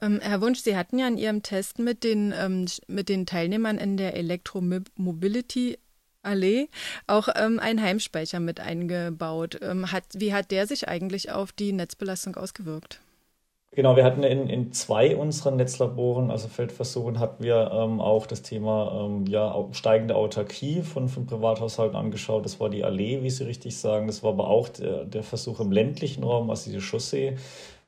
Ähm, 0.00 0.20
Herr 0.20 0.40
Wunsch, 0.40 0.60
Sie 0.60 0.76
hatten 0.76 0.95
ja 0.98 1.08
in 1.08 1.18
Ihrem 1.18 1.42
Test 1.42 1.78
mit 1.78 2.04
den, 2.04 2.32
ähm, 2.38 2.66
mit 2.86 3.08
den 3.08 3.26
Teilnehmern 3.26 3.78
in 3.78 3.96
der 3.96 4.14
Elektromobility 4.14 5.78
Allee 6.22 6.68
auch 7.06 7.28
ähm, 7.36 7.58
einen 7.58 7.80
Heimspeicher 7.80 8.40
mit 8.40 8.60
eingebaut. 8.60 9.58
Ähm, 9.62 9.92
hat, 9.92 10.04
wie 10.14 10.34
hat 10.34 10.50
der 10.50 10.66
sich 10.66 10.88
eigentlich 10.88 11.30
auf 11.30 11.52
die 11.52 11.72
Netzbelastung 11.72 12.36
ausgewirkt? 12.36 13.00
Genau, 13.72 13.94
wir 13.94 14.04
hatten 14.04 14.22
in, 14.22 14.48
in 14.48 14.72
zwei 14.72 15.14
unserer 15.16 15.50
Netzlaboren, 15.50 16.30
also 16.30 16.48
Feldversuchen, 16.48 17.20
hatten 17.20 17.44
wir 17.44 17.70
ähm, 17.74 18.00
auch 18.00 18.26
das 18.26 18.40
Thema 18.40 19.04
ähm, 19.04 19.26
ja, 19.26 19.54
steigende 19.72 20.14
Autarkie 20.14 20.80
von, 20.80 21.10
von 21.10 21.26
Privathaushalten 21.26 21.94
angeschaut. 21.94 22.46
Das 22.46 22.58
war 22.58 22.70
die 22.70 22.84
Allee, 22.84 23.22
wie 23.22 23.28
Sie 23.28 23.44
richtig 23.44 23.76
sagen. 23.76 24.06
Das 24.06 24.22
war 24.22 24.30
aber 24.30 24.48
auch 24.48 24.70
der, 24.70 25.04
der 25.04 25.22
Versuch 25.22 25.60
im 25.60 25.72
ländlichen 25.72 26.24
Raum, 26.24 26.48
also 26.48 26.70
die 26.70 26.80
Chaussee 26.80 27.36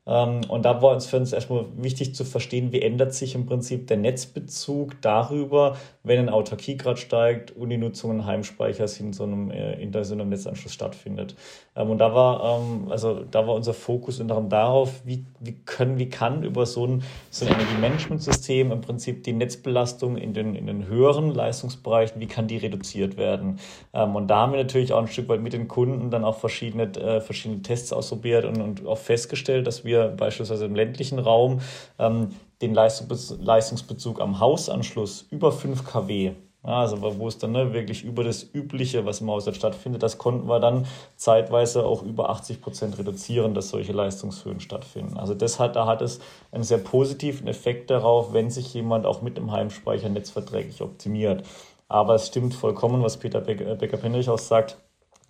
und 0.08 0.64
da 0.64 0.80
war 0.80 0.92
uns 0.94 1.04
für 1.04 1.18
uns 1.18 1.34
erstmal 1.34 1.66
wichtig 1.76 2.14
zu 2.14 2.24
verstehen, 2.24 2.72
wie 2.72 2.80
ändert 2.80 3.12
sich 3.12 3.34
im 3.34 3.44
Prinzip 3.44 3.88
der 3.88 3.98
Netzbezug 3.98 5.02
darüber, 5.02 5.76
wenn 6.02 6.18
ein 6.18 6.28
Autarkiegrad 6.30 6.98
steigt 6.98 7.50
und 7.50 7.68
die 7.68 7.76
Nutzung 7.76 8.12
in 8.12 8.24
Heimspeichers 8.24 8.98
in 9.00 9.12
so 9.12 9.24
einem, 9.24 9.50
äh, 9.50 9.74
in 9.74 9.92
so 10.02 10.14
einem 10.14 10.30
Netzanschluss 10.30 10.72
stattfindet. 10.72 11.36
Ähm, 11.76 11.90
und 11.90 11.98
da 11.98 12.14
war, 12.14 12.60
ähm, 12.60 12.90
also 12.90 13.22
da 13.30 13.46
war 13.46 13.54
unser 13.54 13.74
Fokus 13.74 14.18
unter 14.18 14.40
darauf, 14.40 15.02
wie, 15.04 15.26
wie 15.40 15.52
können, 15.66 15.98
wie 15.98 16.08
kann 16.08 16.42
über 16.42 16.64
so 16.64 16.86
ein, 16.86 17.02
so 17.28 17.44
ein 17.44 17.52
Energiemanagementsystem 17.52 18.72
im 18.72 18.80
Prinzip 18.80 19.24
die 19.24 19.34
Netzbelastung 19.34 20.16
in 20.16 20.32
den, 20.32 20.54
in 20.54 20.66
den 20.66 20.86
höheren 20.86 21.34
Leistungsbereichen, 21.34 22.18
wie 22.18 22.26
kann 22.26 22.48
die 22.48 22.56
reduziert 22.56 23.18
werden? 23.18 23.58
Ähm, 23.92 24.16
und 24.16 24.28
da 24.28 24.38
haben 24.38 24.52
wir 24.52 24.62
natürlich 24.62 24.94
auch 24.94 25.02
ein 25.02 25.08
Stück 25.08 25.28
weit 25.28 25.42
mit 25.42 25.52
den 25.52 25.68
Kunden 25.68 26.10
dann 26.10 26.24
auch 26.24 26.38
verschiedene, 26.38 26.84
äh, 26.84 27.20
verschiedene 27.20 27.60
Tests 27.60 27.92
ausprobiert 27.92 28.46
und, 28.46 28.62
und 28.62 28.86
auch 28.86 28.96
festgestellt, 28.96 29.66
dass 29.66 29.84
wir 29.84 29.97
beispielsweise 30.06 30.66
im 30.66 30.74
ländlichen 30.74 31.18
Raum 31.18 31.60
ähm, 31.98 32.28
den 32.62 32.74
Leistungsbezug 32.74 34.20
am 34.20 34.40
Hausanschluss 34.40 35.26
über 35.30 35.52
5 35.52 35.84
kW 35.84 36.32
also 36.62 37.00
wo 37.00 37.28
es 37.28 37.38
dann 37.38 37.52
ne, 37.52 37.72
wirklich 37.72 38.04
über 38.04 38.24
das 38.24 38.42
Übliche, 38.52 39.06
was 39.06 39.20
im 39.20 39.30
Haushalt 39.30 39.56
stattfindet, 39.56 40.02
das 40.02 40.18
konnten 40.18 40.48
wir 40.48 40.60
dann 40.60 40.86
zeitweise 41.16 41.84
auch 41.84 42.02
über 42.02 42.30
80 42.30 42.60
Prozent 42.60 42.98
reduzieren, 42.98 43.54
dass 43.54 43.70
solche 43.70 43.92
Leistungshöhen 43.92 44.60
stattfinden. 44.60 45.16
Also 45.16 45.34
das 45.34 45.58
hat, 45.58 45.76
da 45.76 45.86
hat 45.86 46.02
es 46.02 46.20
einen 46.50 46.64
sehr 46.64 46.78
positiven 46.78 47.46
Effekt 47.46 47.90
darauf, 47.90 48.32
wenn 48.32 48.50
sich 48.50 48.74
jemand 48.74 49.06
auch 49.06 49.22
mit 49.22 49.36
dem 49.36 49.52
Heimspeicher 49.52 50.08
netzverträglich 50.08 50.82
optimiert. 50.82 51.44
Aber 51.88 52.16
es 52.16 52.26
stimmt 52.26 52.54
vollkommen, 52.54 53.02
was 53.02 53.16
Peter 53.16 53.40
Becker-Penrich 53.40 54.28
auch 54.28 54.38
sagt, 54.38 54.76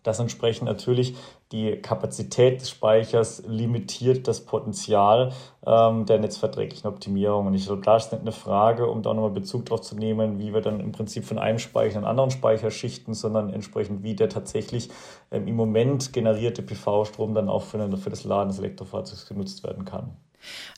dass 0.09 0.18
entsprechend 0.18 0.66
natürlich 0.66 1.14
die 1.53 1.77
Kapazität 1.77 2.61
des 2.61 2.71
Speichers 2.71 3.42
limitiert 3.47 4.27
das 4.27 4.44
Potenzial 4.44 5.33
ähm, 5.66 6.07
der 6.07 6.18
netzverträglichen 6.18 6.88
Optimierung. 6.88 7.47
Und 7.47 7.55
ich 7.55 7.66
glaube, 7.66 7.83
da 7.83 7.97
ist 7.97 8.12
nicht 8.12 8.23
eine 8.23 8.33
Frage, 8.33 8.87
um 8.87 9.03
da 9.03 9.14
nochmal 9.14 9.31
Bezug 9.31 9.66
drauf 9.66 9.83
zu 9.83 9.97
nehmen, 9.97 10.38
wie 10.38 10.53
wir 10.53 10.61
dann 10.61 10.81
im 10.81 10.92
Prinzip 10.92 11.25
von 11.25 11.38
einem 11.38 11.59
Speicher 11.59 11.99
in 11.99 12.05
anderen 12.05 12.31
Speicher 12.31 12.71
schichten, 12.71 13.14
sondern 13.14 13.53
entsprechend, 13.53 14.03
wie 14.03 14.14
der 14.14 14.29
tatsächlich 14.29 14.90
ähm, 15.31 15.47
im 15.47 15.57
Moment 15.57 16.12
generierte 16.12 16.62
PV-Strom 16.62 17.35
dann 17.35 17.49
auch 17.49 17.62
für, 17.62 17.97
für 17.97 18.11
das 18.11 18.25
Laden 18.25 18.49
des 18.49 18.59
Elektrofahrzeugs 18.59 19.27
genutzt 19.27 19.62
werden 19.62 19.85
kann. 19.85 20.16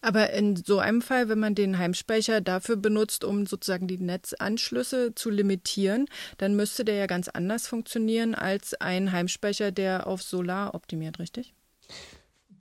Aber 0.02 0.30
in 0.30 0.56
so 0.56 0.78
einem 0.78 1.02
Fall, 1.02 1.28
wenn 1.28 1.38
man 1.38 1.54
den 1.54 1.78
Heimspeicher 1.78 2.40
dafür 2.40 2.76
benutzt, 2.76 3.24
um 3.24 3.46
sozusagen 3.46 3.86
die 3.86 3.98
Netzanschlüsse 3.98 5.14
zu 5.14 5.30
limitieren, 5.30 6.06
dann 6.38 6.56
müsste 6.56 6.84
der 6.84 6.96
ja 6.96 7.06
ganz 7.06 7.28
anders 7.28 7.66
funktionieren 7.66 8.34
als 8.34 8.74
ein 8.80 9.12
Heimspeicher, 9.12 9.72
der 9.72 10.06
auf 10.06 10.22
Solar 10.22 10.74
optimiert, 10.74 11.18
richtig? 11.18 11.54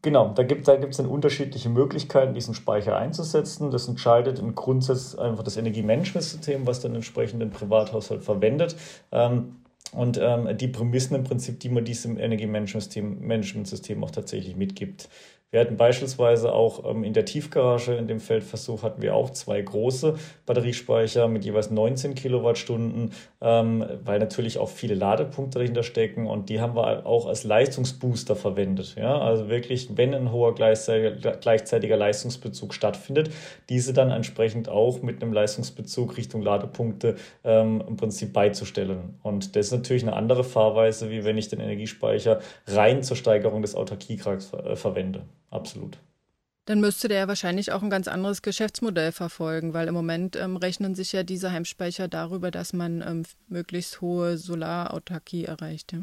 Genau, 0.01 0.33
da 0.33 0.43
gibt 0.43 0.61
es 0.61 0.65
da 0.67 0.77
dann 0.77 1.11
unterschiedliche 1.11 1.67
Möglichkeiten, 1.67 2.33
diesen 2.33 2.53
Speicher 2.53 2.95
einzusetzen. 2.95 3.69
Das 3.69 3.89
entscheidet 3.89 4.39
im 4.39 4.55
Grundsatz 4.55 5.13
einfach 5.15 5.43
das 5.43 5.57
Energiemanagementsystem, 5.57 6.65
was 6.65 6.79
dann 6.79 6.95
entsprechend 6.95 7.43
im 7.43 7.49
Privathaushalt 7.49 8.23
verwendet. 8.23 8.77
Ähm, 9.11 9.57
und 9.91 10.19
ähm, 10.21 10.55
die 10.57 10.67
Prämissen 10.67 11.15
im 11.15 11.23
Prinzip, 11.23 11.59
die 11.59 11.69
man 11.69 11.83
diesem 11.83 12.17
Energiemanagementsystem 12.17 14.03
auch 14.03 14.11
tatsächlich 14.11 14.55
mitgibt. 14.55 15.09
Wir 15.51 15.61
hatten 15.61 15.77
beispielsweise 15.77 16.53
auch 16.53 16.85
ähm, 16.85 17.03
in 17.03 17.13
der 17.13 17.25
Tiefgarage, 17.25 17.95
in 17.95 18.07
dem 18.07 18.19
Feldversuch, 18.19 18.83
hatten 18.83 19.01
wir 19.01 19.15
auch 19.15 19.31
zwei 19.31 19.59
große 19.59 20.15
Batteriespeicher 20.45 21.27
mit 21.27 21.43
jeweils 21.43 21.71
19 21.71 22.13
Kilowattstunden, 22.13 23.13
ähm, 23.41 23.83
weil 24.03 24.19
natürlich 24.19 24.59
auch 24.59 24.69
viele 24.69 24.93
Ladepunkte 24.93 25.57
dahinter 25.57 25.81
stecken 25.81 26.27
und 26.27 26.49
die 26.49 26.61
haben 26.61 26.75
wir 26.75 27.03
auch 27.07 27.25
als 27.25 27.45
Leistungsbooster 27.45 28.35
verwendet. 28.35 28.95
Ja? 28.95 29.19
Also 29.19 29.49
wirklich, 29.49 29.97
wenn 29.97 30.13
ein 30.13 30.31
hoher 30.31 30.53
gleichzeitiger, 30.53 31.97
Leistungsbezug 31.97 32.75
stattfindet, 32.75 33.31
diese 33.69 33.91
dann 33.91 34.11
entsprechend 34.11 34.69
auch 34.69 35.01
mit 35.01 35.23
einem 35.23 35.33
Leistungsbezug 35.33 36.15
Richtung 36.17 36.43
Ladepunkte 36.43 37.15
ähm, 37.43 37.83
im 37.87 37.97
Prinzip 37.97 38.33
beizustellen. 38.33 39.17
Und 39.23 39.55
das 39.55 39.67
ist 39.67 39.71
natürlich 39.71 40.03
eine 40.03 40.13
andere 40.13 40.43
Fahrweise, 40.43 41.09
wie 41.09 41.23
wenn 41.23 41.39
ich 41.39 41.47
den 41.47 41.59
Energiespeicher 41.59 42.39
rein 42.67 43.01
zur 43.01 43.17
Steigerung 43.17 43.63
des 43.63 43.73
Autarkiegrads 43.73 44.53
äh, 44.53 44.75
verwende 44.75 45.23
absolut. 45.49 45.97
Dann 46.65 46.81
müsste 46.81 47.07
der 47.07 47.17
ja 47.17 47.27
wahrscheinlich 47.27 47.71
auch 47.71 47.81
ein 47.81 47.89
ganz 47.89 48.07
anderes 48.07 48.43
Geschäftsmodell 48.43 49.11
verfolgen, 49.11 49.73
weil 49.73 49.87
im 49.87 49.93
Moment 49.95 50.35
ähm, 50.35 50.55
rechnen 50.55 50.93
sich 50.93 51.11
ja 51.13 51.23
diese 51.23 51.51
Heimspeicher 51.51 52.07
darüber, 52.07 52.51
dass 52.51 52.73
man 52.73 53.01
ähm, 53.01 53.23
möglichst 53.47 54.01
hohe 54.01 54.37
Solarautarkie 54.37 55.45
erreicht. 55.45 55.93
Ja? 55.93 55.99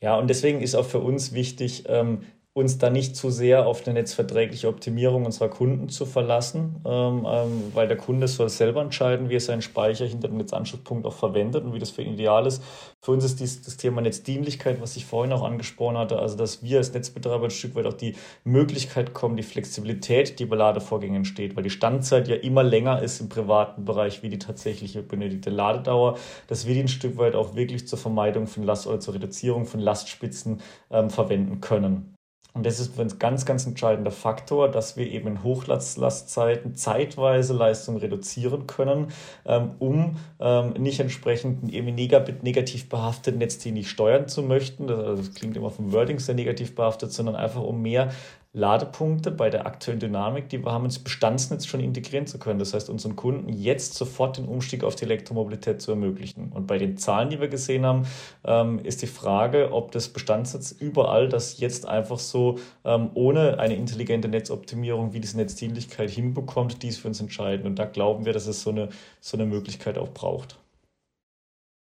ja, 0.00 0.16
und 0.16 0.28
deswegen 0.28 0.60
ist 0.60 0.76
auch 0.76 0.86
für 0.86 1.00
uns 1.00 1.32
wichtig, 1.32 1.84
ähm, 1.88 2.20
uns 2.56 2.78
da 2.78 2.88
nicht 2.88 3.16
zu 3.16 3.28
sehr 3.28 3.66
auf 3.66 3.86
eine 3.86 4.00
netzverträgliche 4.00 4.68
Optimierung 4.68 5.26
unserer 5.26 5.50
Kunden 5.50 5.90
zu 5.90 6.06
verlassen, 6.06 6.76
ähm, 6.86 7.26
ähm, 7.28 7.62
weil 7.74 7.86
der 7.86 7.98
Kunde 7.98 8.28
soll 8.28 8.48
selber 8.48 8.80
entscheiden, 8.80 9.28
wie 9.28 9.36
er 9.36 9.40
seinen 9.40 9.60
Speicher 9.60 10.06
hinter 10.06 10.28
dem 10.28 10.38
Netzanschlusspunkt 10.38 11.04
auch 11.04 11.12
verwendet 11.12 11.64
und 11.64 11.74
wie 11.74 11.78
das 11.78 11.90
für 11.90 12.00
ihn 12.00 12.14
ideal 12.14 12.46
ist. 12.46 12.62
Für 13.02 13.12
uns 13.12 13.24
ist 13.24 13.40
dies, 13.40 13.60
das 13.60 13.76
Thema 13.76 14.00
Netzdienlichkeit, 14.00 14.80
was 14.80 14.96
ich 14.96 15.04
vorhin 15.04 15.34
auch 15.34 15.42
angesprochen 15.42 15.98
hatte, 15.98 16.18
also 16.18 16.34
dass 16.34 16.62
wir 16.62 16.78
als 16.78 16.94
Netzbetreiber 16.94 17.44
ein 17.44 17.50
Stück 17.50 17.74
weit 17.74 17.84
auch 17.84 17.92
die 17.92 18.16
Möglichkeit 18.44 19.12
kommen, 19.12 19.36
die 19.36 19.42
Flexibilität, 19.42 20.38
die 20.38 20.46
bei 20.46 20.56
Ladevorgängen 20.56 21.16
entsteht, 21.16 21.56
weil 21.56 21.62
die 21.62 21.68
Standzeit 21.68 22.26
ja 22.26 22.36
immer 22.36 22.62
länger 22.62 23.02
ist 23.02 23.20
im 23.20 23.28
privaten 23.28 23.84
Bereich 23.84 24.22
wie 24.22 24.30
die 24.30 24.38
tatsächliche 24.38 25.02
benötigte 25.02 25.50
Ladedauer, 25.50 26.16
dass 26.46 26.66
wir 26.66 26.72
die 26.72 26.80
ein 26.80 26.88
Stück 26.88 27.18
weit 27.18 27.34
auch 27.34 27.54
wirklich 27.54 27.86
zur 27.86 27.98
Vermeidung 27.98 28.46
von 28.46 28.62
Last 28.62 28.86
oder 28.86 28.98
zur 28.98 29.12
Reduzierung 29.12 29.66
von 29.66 29.80
Lastspitzen 29.80 30.62
ähm, 30.90 31.10
verwenden 31.10 31.60
können. 31.60 32.15
Und 32.56 32.64
das 32.64 32.80
ist 32.80 32.98
uns 32.98 33.18
ganz, 33.18 33.44
ganz 33.44 33.66
entscheidender 33.66 34.10
Faktor, 34.10 34.70
dass 34.70 34.96
wir 34.96 35.06
eben 35.06 35.28
in 35.28 35.42
Hochlastzeiten 35.42 36.74
zeitweise 36.74 37.52
Leistung 37.52 37.98
reduzieren 37.98 38.66
können, 38.66 39.08
ähm, 39.44 39.72
um 39.78 40.16
ähm, 40.40 40.72
nicht 40.72 40.98
entsprechend 40.98 41.70
eben 41.70 41.94
negativ 41.94 42.88
behafteten 42.88 43.38
Netzdienlich 43.38 43.90
steuern 43.90 44.26
zu 44.26 44.42
möchten. 44.42 44.90
Also 44.90 45.22
das 45.22 45.34
klingt 45.34 45.54
immer 45.56 45.70
vom 45.70 45.92
Wording 45.92 46.18
sehr 46.18 46.34
negativ 46.34 46.74
behaftet, 46.74 47.12
sondern 47.12 47.36
einfach 47.36 47.60
um 47.60 47.82
mehr 47.82 48.10
Ladepunkte 48.56 49.30
bei 49.30 49.50
der 49.50 49.66
aktuellen 49.66 50.00
Dynamik, 50.00 50.48
die 50.48 50.64
wir 50.64 50.72
haben, 50.72 50.86
ins 50.86 50.98
Bestandsnetz 50.98 51.66
schon 51.66 51.80
integrieren 51.80 52.26
zu 52.26 52.38
können. 52.38 52.58
Das 52.58 52.72
heißt, 52.72 52.88
unseren 52.88 53.14
Kunden 53.14 53.50
jetzt 53.50 53.94
sofort 53.94 54.38
den 54.38 54.46
Umstieg 54.46 54.82
auf 54.82 54.96
die 54.96 55.04
Elektromobilität 55.04 55.82
zu 55.82 55.90
ermöglichen. 55.90 56.52
Und 56.52 56.66
bei 56.66 56.78
den 56.78 56.96
Zahlen, 56.96 57.28
die 57.28 57.38
wir 57.38 57.48
gesehen 57.48 57.84
haben, 57.84 58.06
ähm, 58.44 58.78
ist 58.78 59.02
die 59.02 59.08
Frage, 59.08 59.72
ob 59.72 59.92
das 59.92 60.08
Bestandsnetz 60.08 60.72
überall 60.72 61.28
das 61.28 61.60
jetzt 61.60 61.86
einfach 61.86 62.18
so 62.18 62.58
ähm, 62.86 63.10
ohne 63.12 63.58
eine 63.58 63.76
intelligente 63.76 64.28
Netzoptimierung 64.28 65.12
wie 65.12 65.20
diese 65.20 65.36
Netzdienlichkeit 65.36 66.08
hinbekommt, 66.08 66.82
dies 66.82 66.96
für 66.96 67.08
uns 67.08 67.20
entscheidend. 67.20 67.66
Und 67.66 67.78
da 67.78 67.84
glauben 67.84 68.24
wir, 68.24 68.32
dass 68.32 68.46
es 68.46 68.62
so 68.62 68.70
eine, 68.70 68.88
so 69.20 69.36
eine 69.36 69.44
Möglichkeit 69.44 69.98
auch 69.98 70.08
braucht. 70.14 70.58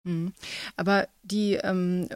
Mhm. 0.02 0.32
Aber 0.76 1.06
die 1.22 1.54
ähm, 1.54 2.08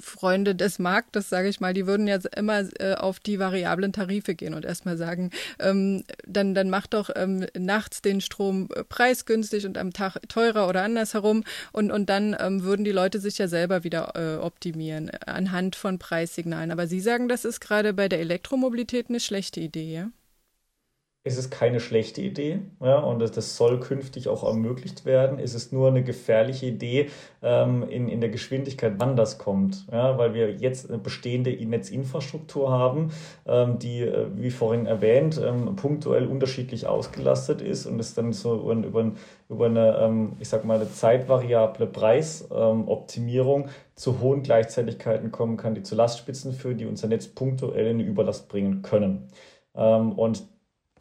Freunde 0.00 0.54
des 0.54 0.78
Marktes, 0.78 1.28
sage 1.28 1.48
ich 1.48 1.60
mal, 1.60 1.74
die 1.74 1.86
würden 1.86 2.06
ja 2.06 2.18
immer 2.36 2.64
äh, 2.80 2.94
auf 2.94 3.20
die 3.20 3.38
variablen 3.38 3.92
Tarife 3.92 4.34
gehen 4.34 4.54
und 4.54 4.64
erstmal 4.64 4.96
sagen, 4.96 5.30
ähm, 5.58 6.04
dann, 6.26 6.54
dann 6.54 6.70
macht 6.70 6.94
doch 6.94 7.10
ähm, 7.14 7.46
nachts 7.58 8.02
den 8.02 8.20
Strom 8.20 8.68
äh, 8.74 8.84
preisgünstig 8.84 9.66
und 9.66 9.78
am 9.78 9.92
Tag 9.92 10.16
teurer 10.28 10.68
oder 10.68 10.82
andersherum 10.82 11.44
und, 11.72 11.90
und 11.90 12.08
dann 12.08 12.36
ähm, 12.38 12.62
würden 12.62 12.84
die 12.84 12.92
Leute 12.92 13.20
sich 13.20 13.38
ja 13.38 13.48
selber 13.48 13.84
wieder 13.84 14.12
äh, 14.14 14.42
optimieren 14.42 15.08
äh, 15.08 15.18
anhand 15.26 15.76
von 15.76 15.98
Preissignalen. 15.98 16.70
Aber 16.70 16.86
Sie 16.86 17.00
sagen, 17.00 17.28
das 17.28 17.44
ist 17.44 17.60
gerade 17.60 17.92
bei 17.92 18.08
der 18.08 18.20
Elektromobilität 18.20 19.08
eine 19.08 19.20
schlechte 19.20 19.60
Idee, 19.60 19.92
ja? 19.92 20.10
Es 21.26 21.38
ist 21.38 21.50
keine 21.50 21.80
schlechte 21.80 22.20
Idee 22.20 22.60
ja, 22.82 22.98
und 22.98 23.20
das, 23.20 23.56
soll 23.56 23.80
künftig 23.80 24.28
auch 24.28 24.44
ermöglicht 24.44 25.06
werden. 25.06 25.38
Es 25.38 25.54
ist 25.54 25.72
nur 25.72 25.88
eine 25.88 26.04
gefährliche 26.04 26.66
Idee 26.66 27.08
ähm, 27.42 27.82
in, 27.88 28.10
in 28.10 28.20
der 28.20 28.28
Geschwindigkeit, 28.28 28.94
wann 28.98 29.16
das 29.16 29.38
kommt. 29.38 29.86
Ja, 29.90 30.18
weil 30.18 30.34
wir 30.34 30.52
jetzt 30.52 30.90
eine 30.90 30.98
bestehende 30.98 31.50
Netzinfrastruktur 31.50 32.70
haben, 32.70 33.10
ähm, 33.46 33.78
die, 33.78 34.02
äh, 34.02 34.26
wie 34.34 34.50
vorhin 34.50 34.84
erwähnt, 34.84 35.40
ähm, 35.42 35.76
punktuell 35.76 36.26
unterschiedlich 36.26 36.86
ausgelastet 36.86 37.62
ist 37.62 37.86
und 37.86 37.98
es 37.98 38.12
dann 38.12 38.34
so 38.34 38.60
über, 38.70 39.12
über 39.48 39.64
eine, 39.64 39.96
ähm, 39.96 40.32
ich 40.40 40.50
sag 40.50 40.66
mal, 40.66 40.76
eine 40.76 40.92
zeitvariable 40.92 41.86
Preisoptimierung 41.86 43.62
ähm, 43.62 43.70
zu 43.94 44.20
hohen 44.20 44.42
Gleichzeitigkeiten 44.42 45.32
kommen 45.32 45.56
kann, 45.56 45.74
die 45.74 45.82
zu 45.82 45.94
Lastspitzen 45.94 46.52
führen, 46.52 46.76
die 46.76 46.84
unser 46.84 47.08
Netz 47.08 47.28
punktuell 47.28 47.86
in 47.86 48.00
eine 48.00 48.02
Überlast 48.02 48.50
bringen 48.50 48.82
können. 48.82 49.28
Ähm, 49.74 50.12
und 50.12 50.53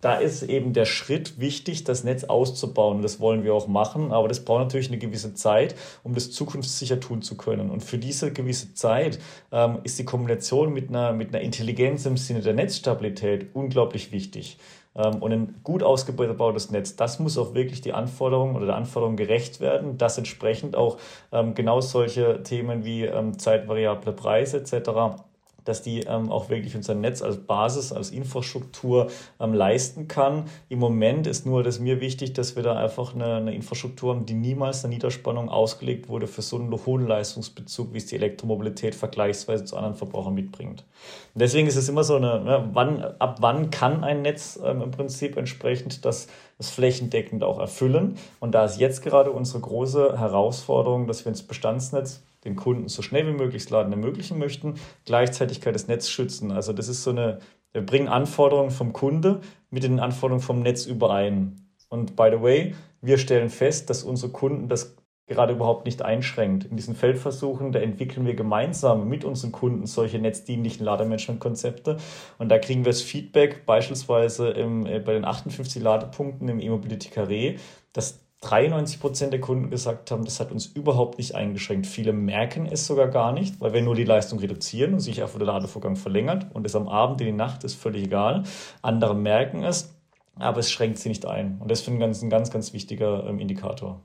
da 0.04 0.16
ist 0.16 0.44
eben 0.44 0.74
der 0.74 0.84
Schritt 0.84 1.39
wichtig, 1.39 1.86
das 1.86 2.04
Netz 2.04 2.26
auszubauen. 2.26 3.02
Das 3.02 3.22
wollen 3.22 3.46
wir 3.46 3.54
auch 3.54 3.68
machen, 3.68 4.12
aber 4.12 4.28
das 4.28 4.44
braucht 4.44 4.60
natürlich 4.60 4.89
eine 4.89 4.98
gewisse 4.98 5.34
Zeit, 5.34 5.76
um 6.04 6.13
das 6.13 6.32
zukunftssicher 6.32 7.00
tun 7.00 7.22
zu 7.22 7.38
können. 7.38 7.70
Und 7.70 7.84
für 7.86 7.98
diese 7.98 8.34
gewisse 8.34 8.74
Zeit 8.74 9.20
ähm, 9.54 9.80
ist 9.84 9.98
die 9.98 10.04
Kombination 10.04 10.74
mit 10.74 10.89
einer, 10.89 11.13
mit 11.13 11.30
einer 11.30 11.42
Intelligenz 11.42 12.06
im 12.06 12.18
Sinne 12.18 12.42
der 12.42 12.54
Netzstabilität 12.54 13.48
unglaublich 13.54 14.12
wichtig. 14.12 14.58
Ähm, 14.94 15.22
und 15.22 15.32
ein 15.32 15.56
gut 15.63 15.84
ausgebautes 15.84 16.70
Netz, 16.70 16.98
das 16.98 17.20
muss 17.20 17.38
auch 17.38 17.54
wirklich 17.54 17.80
die 17.80 17.94
Anforderungen 17.94 18.58
oder 18.58 18.66
der 18.66 18.76
Anforderung 18.76 19.16
gerecht 19.16 19.62
werden, 19.62 19.98
dass 19.98 20.18
entsprechend 20.18 20.76
auch 20.76 20.98
ähm, 21.32 21.56
genau 21.56 21.80
solche 21.80 22.44
Themen 22.44 22.84
wie 22.84 23.06
ähm, 23.06 23.39
zeitvariable 23.39 24.12
Preise 24.12 24.58
etc 24.58 25.24
dass 25.65 25.82
die 25.82 26.02
ähm, 26.02 26.32
auch 26.32 26.49
wirklich 26.49 26.76
unser 26.76 26.95
Netz 26.95 27.21
als 27.21 27.38
Basis, 27.38 27.91
als 27.91 28.12
Infrastruktur 28.12 29.08
ähm, 29.39 29.54
leisten 29.54 30.08
kann. 30.08 30.45
Im 30.69 30.80
Moment 30.80 31.28
ist 31.28 31.45
nur 31.45 31.63
das 31.63 31.80
mir 31.80 32.02
wichtig, 32.02 32.34
dass 32.34 32.56
wir 32.56 32.63
da 32.63 32.76
einfach 32.76 33.13
eine, 33.15 33.36
eine 33.36 33.56
Infrastruktur 33.56 34.15
haben, 34.15 34.26
die 34.26 34.34
niemals 34.34 34.84
eine 34.84 34.93
Niederspannung 34.93 35.49
ausgelegt 35.49 36.10
wurde 36.10 36.28
für 36.28 36.41
so 36.41 36.58
einen 36.58 36.73
hohen 36.86 37.08
Leistungsbezug, 37.08 37.93
wie 37.93 37.97
es 37.97 38.06
die 38.06 38.15
Elektromobilität 38.15 38.95
vergleichsweise 38.95 39.65
zu 39.65 39.78
anderen 39.78 39.95
Verbrauchern 39.95 40.34
mitbringt. 40.34 40.86
Und 41.34 41.41
deswegen 41.41 41.67
ist 41.67 41.76
es 41.76 41.89
immer 41.89 42.04
so 42.04 42.15
eine, 42.15 42.39
ne, 42.41 42.69
wann, 42.73 43.04
ab 43.19 43.38
wann 43.41 43.69
kann 43.69 44.04
ein 44.04 44.21
Netz 44.21 44.60
ähm, 44.63 44.82
im 44.82 44.91
Prinzip 44.91 45.38
entsprechend 45.38 46.06
das, 46.06 46.28
das 46.58 46.69
flächendeckend 46.69 47.43
auch 47.43 47.60
erfüllen. 47.60 48.17
Und 48.39 48.54
da 48.54 48.65
ist 48.65 48.80
jetzt 48.80 49.02
gerade 49.04 49.32
unsere 49.32 49.60
große 49.60 50.17
Herausforderung, 50.17 51.08
dass 51.08 51.26
wir 51.26 51.30
ins 51.30 51.43
Bestandsnetz 51.43 52.23
den 52.44 52.56
Kunden 52.56 52.88
so 52.88 53.02
schnell 53.02 53.28
wie 53.28 53.38
möglich 53.38 53.64
das 53.64 53.72
Laden 53.72 53.92
ermöglichen 53.92 54.38
möchten, 54.38 54.76
gleichzeitig 55.06 55.60
das 55.60 55.88
Netz 55.88 56.10
schützen. 56.10 56.52
Also 56.52 56.74
das 56.74 56.88
ist 56.88 57.04
so 57.04 57.12
eine, 57.12 57.40
wir 57.72 57.86
bringen 57.86 58.08
Anforderungen 58.08 58.72
vom 58.72 58.94
Kunde 58.94 59.42
mit 59.70 59.84
den 59.84 60.00
Anforderungen 60.00 60.44
vom 60.44 60.62
Netz 60.62 60.86
überein. 60.86 61.70
Und 61.90 62.16
by 62.16 62.30
the 62.32 62.42
way, 62.42 62.76
wir 63.02 63.18
stellen 63.18 63.50
fest, 63.50 63.90
dass 63.90 64.04
unsere 64.04 64.32
Kunden 64.32 64.68
das 64.68 64.96
gerade 65.26 65.54
überhaupt 65.54 65.86
nicht 65.86 66.02
einschränkt. 66.02 66.66
In 66.66 66.76
diesen 66.76 66.96
Feldversuchen, 66.96 67.72
da 67.72 67.80
entwickeln 67.80 68.26
wir 68.26 68.36
gemeinsam 68.36 69.08
mit 69.08 69.24
unseren 69.24 69.52
Kunden 69.52 69.86
solche 69.86 70.20
netzdienlichen 70.20 70.86
Lademanagementkonzepte. 70.86 71.98
Und 72.40 72.50
da 72.50 72.60
kriegen 72.60 72.84
wir 72.84 72.92
das 72.92 73.02
Feedback 73.02 73.66
beispielsweise 73.66 74.50
im, 74.50 74.86
äh, 74.86 75.00
bei 75.00 75.14
den 75.14 75.24
58 75.26 75.82
Ladepunkten 75.82 76.50
im 76.50 76.60
E-Mobility 76.60 77.10
Carré, 77.10 77.58
dass 77.94 78.20
93 78.44 79.00
Prozent 79.00 79.34
der 79.34 79.40
Kunden 79.40 79.70
gesagt 79.70 80.12
haben, 80.12 80.26
das 80.26 80.40
hat 80.40 80.52
uns 80.52 80.66
überhaupt 80.66 81.18
nicht 81.18 81.34
eingeschränkt. 81.34 81.88
Viele 81.88 82.12
merken 82.12 82.66
es 82.66 82.86
sogar 82.86 83.08
gar 83.08 83.32
nicht, 83.32 83.62
weil 83.62 83.74
wir 83.74 83.82
nur 83.82 83.96
die 83.96 84.04
Leistung 84.04 84.40
reduzieren 84.40 84.94
und 84.94 85.00
sich 85.00 85.22
einfach 85.22 85.38
der 85.38 85.48
Ladevorgang 85.48 85.96
verlängert 85.96 86.48
und 86.54 86.66
es 86.66 86.76
am 86.76 86.88
Abend 86.88 87.22
in 87.22 87.28
die 87.28 87.34
Nacht 87.34 87.64
ist 87.64 87.76
völlig 87.76 88.04
egal. 88.04 88.44
Andere 88.82 89.16
merken 89.16 89.64
es, 89.64 89.96
aber 90.36 90.60
es 90.60 90.72
schränkt 90.72 90.98
sie 90.98 91.10
nicht 91.10 91.26
ein. 91.26 91.58
Und 91.60 91.72
das 91.72 91.82
finde 91.82 92.06
ich 92.06 92.22
ein 92.22 92.30
ganz, 92.30 92.52
ganz 92.52 92.74
wichtiger 92.74 93.26
ähm, 93.28 93.40
Indikator. 93.40 94.02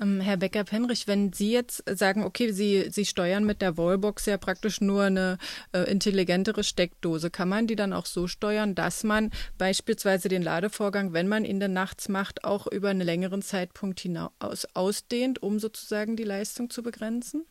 Ähm, 0.00 0.20
Herr 0.20 0.36
Becker-Penrich, 0.36 1.06
wenn 1.06 1.32
Sie 1.32 1.52
jetzt 1.52 1.82
sagen, 1.88 2.24
okay, 2.24 2.52
Sie, 2.52 2.86
Sie 2.90 3.04
steuern 3.04 3.44
mit 3.44 3.60
der 3.60 3.76
Wallbox 3.76 4.26
ja 4.26 4.38
praktisch 4.38 4.80
nur 4.80 5.04
eine 5.04 5.38
äh, 5.72 5.90
intelligentere 5.90 6.64
Steckdose, 6.64 7.30
kann 7.30 7.48
man 7.48 7.66
die 7.66 7.76
dann 7.76 7.92
auch 7.92 8.06
so 8.06 8.26
steuern, 8.26 8.74
dass 8.74 9.04
man 9.04 9.30
beispielsweise 9.58 10.28
den 10.28 10.42
Ladevorgang, 10.42 11.12
wenn 11.12 11.28
man 11.28 11.44
ihn 11.44 11.60
dann 11.60 11.72
nachts 11.72 12.08
macht, 12.08 12.44
auch 12.44 12.66
über 12.66 12.88
einen 12.88 13.02
längeren 13.02 13.42
Zeitpunkt 13.42 14.00
hinaus 14.00 14.66
ausdehnt, 14.74 15.42
um 15.42 15.58
sozusagen 15.58 16.16
die 16.16 16.24
Leistung 16.24 16.70
zu 16.70 16.82
begrenzen? 16.82 17.44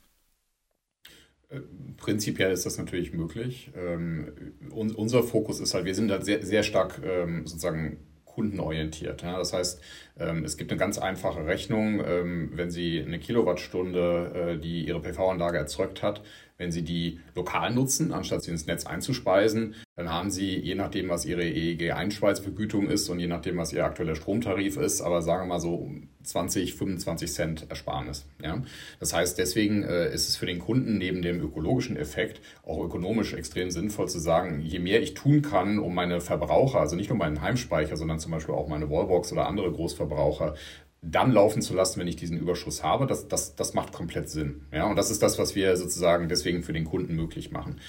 Äh, 1.49 1.61
prinzipiell 1.97 2.51
ist 2.51 2.65
das 2.65 2.77
natürlich 2.77 3.13
möglich. 3.13 3.71
Ähm, 3.75 4.53
unser 4.71 5.23
Fokus 5.23 5.59
ist 5.59 5.73
halt, 5.73 5.85
wir 5.85 5.95
sind 5.95 6.09
halt 6.11 6.25
sehr, 6.25 6.45
sehr 6.45 6.63
stark 6.63 7.01
ähm, 7.03 7.45
sozusagen 7.45 8.08
kundenorientiert. 8.39 9.21
Ja? 9.21 9.37
Das 9.37 9.51
heißt, 9.51 9.81
ähm, 10.17 10.45
es 10.45 10.55
gibt 10.55 10.71
eine 10.71 10.79
ganz 10.79 10.97
einfache 10.97 11.45
Rechnung, 11.45 12.01
ähm, 12.05 12.51
wenn 12.53 12.71
Sie 12.71 13.03
eine 13.05 13.19
Kilowattstunde, 13.19 14.55
äh, 14.55 14.57
die 14.57 14.87
Ihre 14.87 15.01
PV-Anlage 15.01 15.57
erzeugt 15.57 16.01
hat, 16.01 16.21
wenn 16.59 16.71
Sie 16.71 16.83
die 16.83 17.19
lokal 17.35 17.73
nutzen, 17.73 18.13
anstatt 18.13 18.43
sie 18.43 18.51
ins 18.51 18.67
Netz 18.67 18.85
einzuspeisen, 18.85 19.75
dann 19.95 20.09
haben 20.09 20.29
Sie, 20.29 20.57
je 20.59 20.75
nachdem, 20.75 21.07
was 21.09 21.25
Ihre 21.25 21.43
EEG-Einspeisevergütung 21.43 22.89
ist 22.89 23.09
und 23.09 23.19
je 23.19 23.27
nachdem, 23.27 23.57
was 23.57 23.71
Ihr 23.71 23.85
aktueller 23.85 24.15
Stromtarif 24.15 24.75
ist, 24.75 25.01
aber 25.01 25.21
sagen 25.21 25.43
wir 25.43 25.55
mal 25.55 25.59
so 25.61 25.89
20, 26.23 26.75
25 26.75 27.31
Cent 27.31 27.65
Ersparnis. 27.69 28.25
Ja? 28.43 28.61
Das 28.99 29.13
heißt, 29.13 29.37
deswegen 29.37 29.83
äh, 29.83 30.13
ist 30.13 30.27
es 30.27 30.35
für 30.35 30.45
den 30.45 30.59
Kunden 30.59 30.97
neben 30.97 31.21
dem 31.21 31.41
ökologischen 31.41 31.95
Effekt 31.95 32.41
auch 32.63 32.83
ökonomisch 32.83 33.33
extrem 33.33 33.71
sinnvoll 33.71 34.09
zu 34.09 34.19
sagen, 34.19 34.59
je 34.59 34.79
mehr 34.79 35.01
ich 35.01 35.13
tun 35.13 35.41
kann, 35.41 35.79
um 35.79 35.95
meine 35.95 36.19
Verbraucher, 36.19 36.81
also 36.81 36.97
nicht 36.97 37.09
nur 37.09 37.17
meinen 37.17 37.41
Heimspeicher, 37.41 37.95
sondern 37.95 38.19
zum 38.19 38.33
Beispiel 38.33 38.53
auch 38.53 38.67
meine 38.67 38.89
Wallbox 38.89 39.31
oder 39.31 39.47
andere 39.47 39.71
Großverbraucher 39.71 40.55
dann 41.01 41.31
laufen 41.31 41.61
zu 41.61 41.73
lassen, 41.73 41.99
wenn 41.99 42.07
ich 42.07 42.17
diesen 42.17 42.37
Überschuss 42.37 42.83
habe, 42.83 43.07
das, 43.07 43.27
das, 43.27 43.55
das 43.55 43.73
macht 43.73 43.93
komplett 43.93 44.29
Sinn. 44.29 44.61
Ja, 44.71 44.85
und 44.85 44.95
das 44.95 45.11
ist 45.11 45.23
das, 45.23 45.39
was 45.39 45.55
wir 45.55 45.77
sozusagen 45.77 46.27
deswegen 46.27 46.63
für 46.63 46.73
den 46.73 46.85
Kunden 46.85 47.15
möglich 47.15 47.51
machen. 47.51 47.79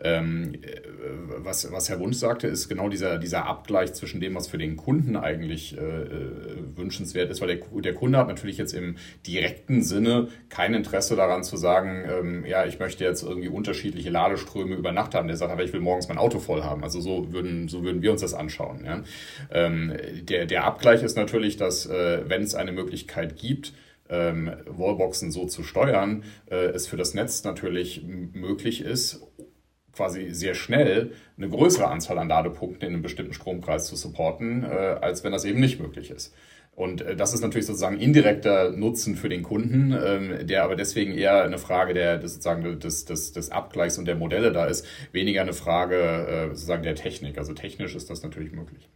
Ähm, 0.00 0.54
äh, 0.54 0.80
was, 1.38 1.70
was 1.70 1.88
Herr 1.88 2.00
Wunsch 2.00 2.16
sagte, 2.16 2.48
ist 2.48 2.68
genau 2.68 2.88
dieser, 2.88 3.18
dieser 3.18 3.46
Abgleich 3.46 3.92
zwischen 3.94 4.20
dem, 4.20 4.34
was 4.34 4.48
für 4.48 4.58
den 4.58 4.76
Kunden 4.76 5.16
eigentlich 5.16 5.78
äh, 5.78 5.80
äh, 5.80 6.76
wünschenswert 6.76 7.30
ist, 7.30 7.40
weil 7.40 7.56
der, 7.56 7.80
der 7.80 7.94
Kunde 7.94 8.18
hat 8.18 8.26
natürlich 8.26 8.58
jetzt 8.58 8.74
im 8.74 8.96
direkten 9.26 9.82
Sinne 9.82 10.28
kein 10.48 10.74
Interesse 10.74 11.14
daran 11.14 11.44
zu 11.44 11.56
sagen, 11.56 12.04
ähm, 12.10 12.44
ja, 12.44 12.66
ich 12.66 12.80
möchte 12.80 13.04
jetzt 13.04 13.22
irgendwie 13.22 13.48
unterschiedliche 13.48 14.10
Ladeströme 14.10 14.74
über 14.74 14.90
Nacht 14.90 15.14
haben. 15.14 15.28
Der 15.28 15.36
sagt 15.36 15.52
aber, 15.52 15.62
ich 15.62 15.72
will 15.72 15.80
morgens 15.80 16.08
mein 16.08 16.18
Auto 16.18 16.40
voll 16.40 16.64
haben. 16.64 16.82
Also 16.82 17.00
so 17.00 17.32
würden, 17.32 17.68
so 17.68 17.84
würden 17.84 18.02
wir 18.02 18.10
uns 18.10 18.20
das 18.20 18.34
anschauen. 18.34 18.84
Ja? 18.84 19.02
Ähm, 19.52 19.92
der, 20.22 20.46
der 20.46 20.64
Abgleich 20.64 21.02
ist 21.02 21.16
natürlich, 21.16 21.56
dass 21.56 21.86
äh, 21.86 22.28
wenn 22.28 22.42
es 22.42 22.54
eine 22.54 22.72
Möglichkeit 22.72 23.36
gibt, 23.36 23.72
ähm, 24.08 24.50
Wallboxen 24.66 25.30
so 25.30 25.46
zu 25.46 25.62
steuern, 25.62 26.24
äh, 26.50 26.56
es 26.56 26.86
für 26.86 26.96
das 26.96 27.14
Netz 27.14 27.44
natürlich 27.44 28.04
möglich 28.04 28.82
ist, 28.82 29.22
quasi 29.94 30.30
sehr 30.30 30.54
schnell 30.54 31.12
eine 31.36 31.48
größere 31.48 31.88
Anzahl 31.88 32.18
an 32.18 32.28
Ladepunkten 32.28 32.88
in 32.88 32.94
einem 32.94 33.02
bestimmten 33.02 33.32
Stromkreis 33.32 33.86
zu 33.86 33.96
supporten, 33.96 34.64
äh, 34.64 34.66
als 35.00 35.24
wenn 35.24 35.32
das 35.32 35.44
eben 35.44 35.60
nicht 35.60 35.80
möglich 35.80 36.10
ist. 36.10 36.34
Und 36.76 37.02
äh, 37.02 37.16
das 37.16 37.34
ist 37.34 37.40
natürlich 37.40 37.66
sozusagen 37.66 37.98
indirekter 37.98 38.70
Nutzen 38.72 39.16
für 39.16 39.28
den 39.28 39.42
Kunden, 39.42 39.92
ähm, 39.92 40.46
der 40.46 40.64
aber 40.64 40.76
deswegen 40.76 41.12
eher 41.12 41.44
eine 41.44 41.58
Frage 41.58 41.94
der, 41.94 42.18
des, 42.18 42.34
sozusagen 42.34 42.80
des, 42.80 43.04
des, 43.04 43.32
des 43.32 43.50
Abgleichs 43.50 43.98
und 43.98 44.06
der 44.06 44.16
Modelle 44.16 44.52
da 44.52 44.66
ist, 44.66 44.86
weniger 45.12 45.42
eine 45.42 45.52
Frage 45.52 45.96
äh, 45.96 46.48
sozusagen 46.48 46.82
der 46.82 46.96
Technik. 46.96 47.38
Also 47.38 47.52
technisch 47.54 47.94
ist 47.94 48.10
das 48.10 48.22
natürlich 48.22 48.52
möglich. 48.52 48.88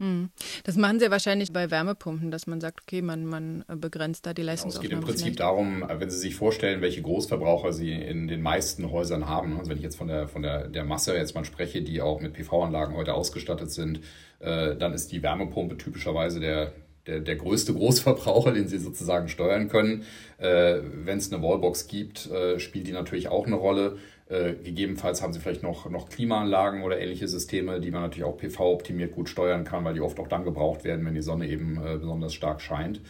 Hm. 0.00 0.30
Das 0.64 0.76
machen 0.76 0.98
Sie 0.98 1.04
ja 1.04 1.10
wahrscheinlich 1.12 1.52
bei 1.52 1.70
Wärmepumpen, 1.70 2.32
dass 2.32 2.48
man 2.48 2.60
sagt, 2.60 2.80
okay, 2.82 3.00
man, 3.00 3.24
man 3.26 3.64
begrenzt 3.68 4.26
da 4.26 4.34
die 4.34 4.42
Leistungsaufnahme. 4.42 4.88
Genau, 4.88 5.00
es 5.00 5.06
geht 5.06 5.20
im 5.20 5.28
Prinzip 5.28 5.36
darum, 5.36 5.84
wenn 5.88 6.10
Sie 6.10 6.18
sich 6.18 6.34
vorstellen, 6.34 6.80
welche 6.80 7.00
Großverbraucher 7.00 7.72
Sie 7.72 7.92
in 7.92 8.26
den 8.26 8.42
meisten 8.42 8.90
Häusern 8.90 9.28
haben. 9.28 9.56
Also 9.56 9.70
wenn 9.70 9.76
ich 9.76 9.84
jetzt 9.84 9.96
von 9.96 10.08
der, 10.08 10.26
von 10.26 10.42
der, 10.42 10.66
der 10.66 10.84
Masse 10.84 11.16
jetzt 11.16 11.36
mal 11.36 11.44
spreche, 11.44 11.82
die 11.82 12.00
auch 12.00 12.20
mit 12.20 12.32
PV-Anlagen 12.32 12.96
heute 12.96 13.14
ausgestattet 13.14 13.70
sind, 13.70 14.00
äh, 14.40 14.74
dann 14.74 14.94
ist 14.94 15.12
die 15.12 15.22
Wärmepumpe 15.22 15.76
typischerweise 15.76 16.40
der, 16.40 16.72
der, 17.06 17.20
der 17.20 17.36
größte 17.36 17.72
Großverbraucher, 17.74 18.50
den 18.50 18.66
Sie 18.66 18.78
sozusagen 18.78 19.28
steuern 19.28 19.68
können. 19.68 20.02
Äh, 20.38 20.80
wenn 21.04 21.18
es 21.18 21.32
eine 21.32 21.40
Wallbox 21.40 21.86
gibt, 21.86 22.28
äh, 22.32 22.58
spielt 22.58 22.88
die 22.88 22.92
natürlich 22.92 23.28
auch 23.28 23.46
eine 23.46 23.56
Rolle. 23.56 23.98
Äh, 24.26 24.54
gegebenenfalls 24.54 25.22
haben 25.22 25.34
sie 25.34 25.40
vielleicht 25.40 25.62
noch, 25.62 25.90
noch 25.90 26.08
Klimaanlagen 26.08 26.82
oder 26.82 26.98
ähnliche 26.98 27.28
Systeme, 27.28 27.80
die 27.80 27.90
man 27.90 28.02
natürlich 28.02 28.24
auch 28.24 28.38
PV-optimiert 28.38 29.12
gut 29.12 29.28
steuern 29.28 29.64
kann, 29.64 29.84
weil 29.84 29.94
die 29.94 30.00
oft 30.00 30.18
auch 30.18 30.28
dann 30.28 30.44
gebraucht 30.44 30.84
werden, 30.84 31.04
wenn 31.04 31.14
die 31.14 31.22
Sonne 31.22 31.46
eben 31.46 31.76
äh, 31.76 31.98
besonders 31.98 32.32
stark 32.32 32.62
scheint. 32.62 33.00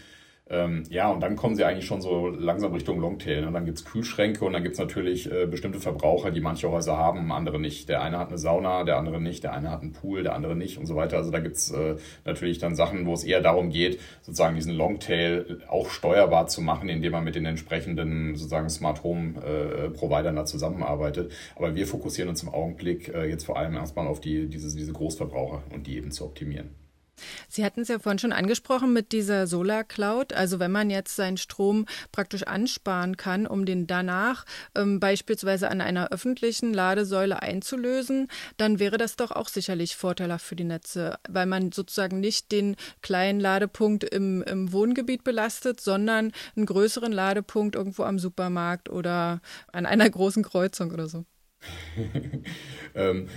Ähm, 0.50 0.82
ja, 0.90 1.10
und 1.10 1.20
dann 1.20 1.36
kommen 1.36 1.56
sie 1.56 1.64
eigentlich 1.64 1.86
schon 1.86 2.02
so 2.02 2.28
langsam 2.28 2.74
Richtung 2.74 3.00
Longtail. 3.00 3.46
Und 3.46 3.54
dann 3.54 3.64
gibt 3.64 3.78
es 3.78 3.84
Kühlschränke 3.86 4.44
und 4.44 4.52
dann 4.52 4.62
gibt 4.62 4.74
es 4.74 4.78
natürlich 4.78 5.30
äh, 5.32 5.46
bestimmte 5.46 5.80
Verbraucher, 5.80 6.30
die 6.30 6.42
manche 6.42 6.70
Häuser 6.70 6.98
haben, 6.98 7.32
andere 7.32 7.58
nicht. 7.58 7.88
Der 7.88 8.02
eine 8.02 8.18
hat 8.18 8.28
eine 8.28 8.36
Sauna, 8.36 8.84
der 8.84 8.98
andere 8.98 9.22
nicht, 9.22 9.42
der 9.42 9.54
eine 9.54 9.70
hat 9.70 9.80
einen 9.80 9.92
Pool, 9.92 10.22
der 10.22 10.34
andere 10.34 10.54
nicht 10.54 10.76
und 10.76 10.84
so 10.84 10.96
weiter. 10.96 11.16
Also 11.16 11.30
da 11.30 11.38
gibt 11.38 11.56
es 11.56 11.70
äh, 11.70 11.96
natürlich 12.26 12.58
dann 12.58 12.74
Sachen, 12.74 13.06
wo 13.06 13.14
es 13.14 13.24
eher 13.24 13.40
darum 13.40 13.70
geht, 13.70 13.98
sozusagen 14.20 14.54
diesen 14.54 14.74
Longtail 14.74 15.62
auch 15.68 15.88
steuerbar 15.88 16.46
zu 16.46 16.60
machen, 16.60 16.90
indem 16.90 17.12
man 17.12 17.24
mit 17.24 17.36
den 17.36 17.46
entsprechenden 17.46 18.36
sozusagen 18.36 18.68
Smart 18.68 19.02
Home 19.02 19.40
äh, 19.42 19.88
Providern 19.90 20.36
da 20.36 20.44
zusammenarbeitet. 20.44 21.32
Aber 21.56 21.74
wir 21.74 21.86
fokussieren 21.86 22.28
uns 22.28 22.42
im 22.42 22.50
Augenblick 22.50 23.08
äh, 23.08 23.24
jetzt 23.30 23.46
vor 23.46 23.58
allem 23.58 23.74
erstmal 23.76 24.06
auf 24.06 24.20
die, 24.20 24.46
diese, 24.46 24.76
diese 24.76 24.92
Großverbraucher 24.92 25.62
und 25.72 25.86
die 25.86 25.96
eben 25.96 26.10
zu 26.10 26.26
optimieren. 26.26 26.83
Sie 27.48 27.64
hatten 27.64 27.82
es 27.82 27.88
ja 27.88 27.98
vorhin 27.98 28.18
schon 28.18 28.32
angesprochen 28.32 28.92
mit 28.92 29.12
dieser 29.12 29.46
Solar 29.46 29.84
Cloud. 29.84 30.32
Also 30.32 30.58
wenn 30.58 30.72
man 30.72 30.90
jetzt 30.90 31.16
seinen 31.16 31.36
Strom 31.36 31.86
praktisch 32.12 32.44
ansparen 32.44 33.16
kann, 33.16 33.46
um 33.46 33.64
den 33.64 33.86
danach 33.86 34.44
ähm, 34.74 35.00
beispielsweise 35.00 35.70
an 35.70 35.80
einer 35.80 36.10
öffentlichen 36.10 36.74
Ladesäule 36.74 37.42
einzulösen, 37.42 38.28
dann 38.56 38.78
wäre 38.78 38.98
das 38.98 39.16
doch 39.16 39.30
auch 39.30 39.48
sicherlich 39.48 39.96
vorteilhaft 39.96 40.44
für 40.44 40.56
die 40.56 40.64
Netze, 40.64 41.18
weil 41.28 41.46
man 41.46 41.72
sozusagen 41.72 42.20
nicht 42.20 42.52
den 42.52 42.76
kleinen 43.02 43.40
Ladepunkt 43.40 44.04
im, 44.04 44.42
im 44.42 44.72
Wohngebiet 44.72 45.24
belastet, 45.24 45.80
sondern 45.80 46.32
einen 46.56 46.66
größeren 46.66 47.12
Ladepunkt 47.12 47.76
irgendwo 47.76 48.02
am 48.04 48.18
Supermarkt 48.18 48.88
oder 48.88 49.40
an 49.72 49.86
einer 49.86 50.08
großen 50.08 50.42
Kreuzung 50.42 50.92
oder 50.92 51.08
so. 51.08 51.24
ähm, 52.94 53.28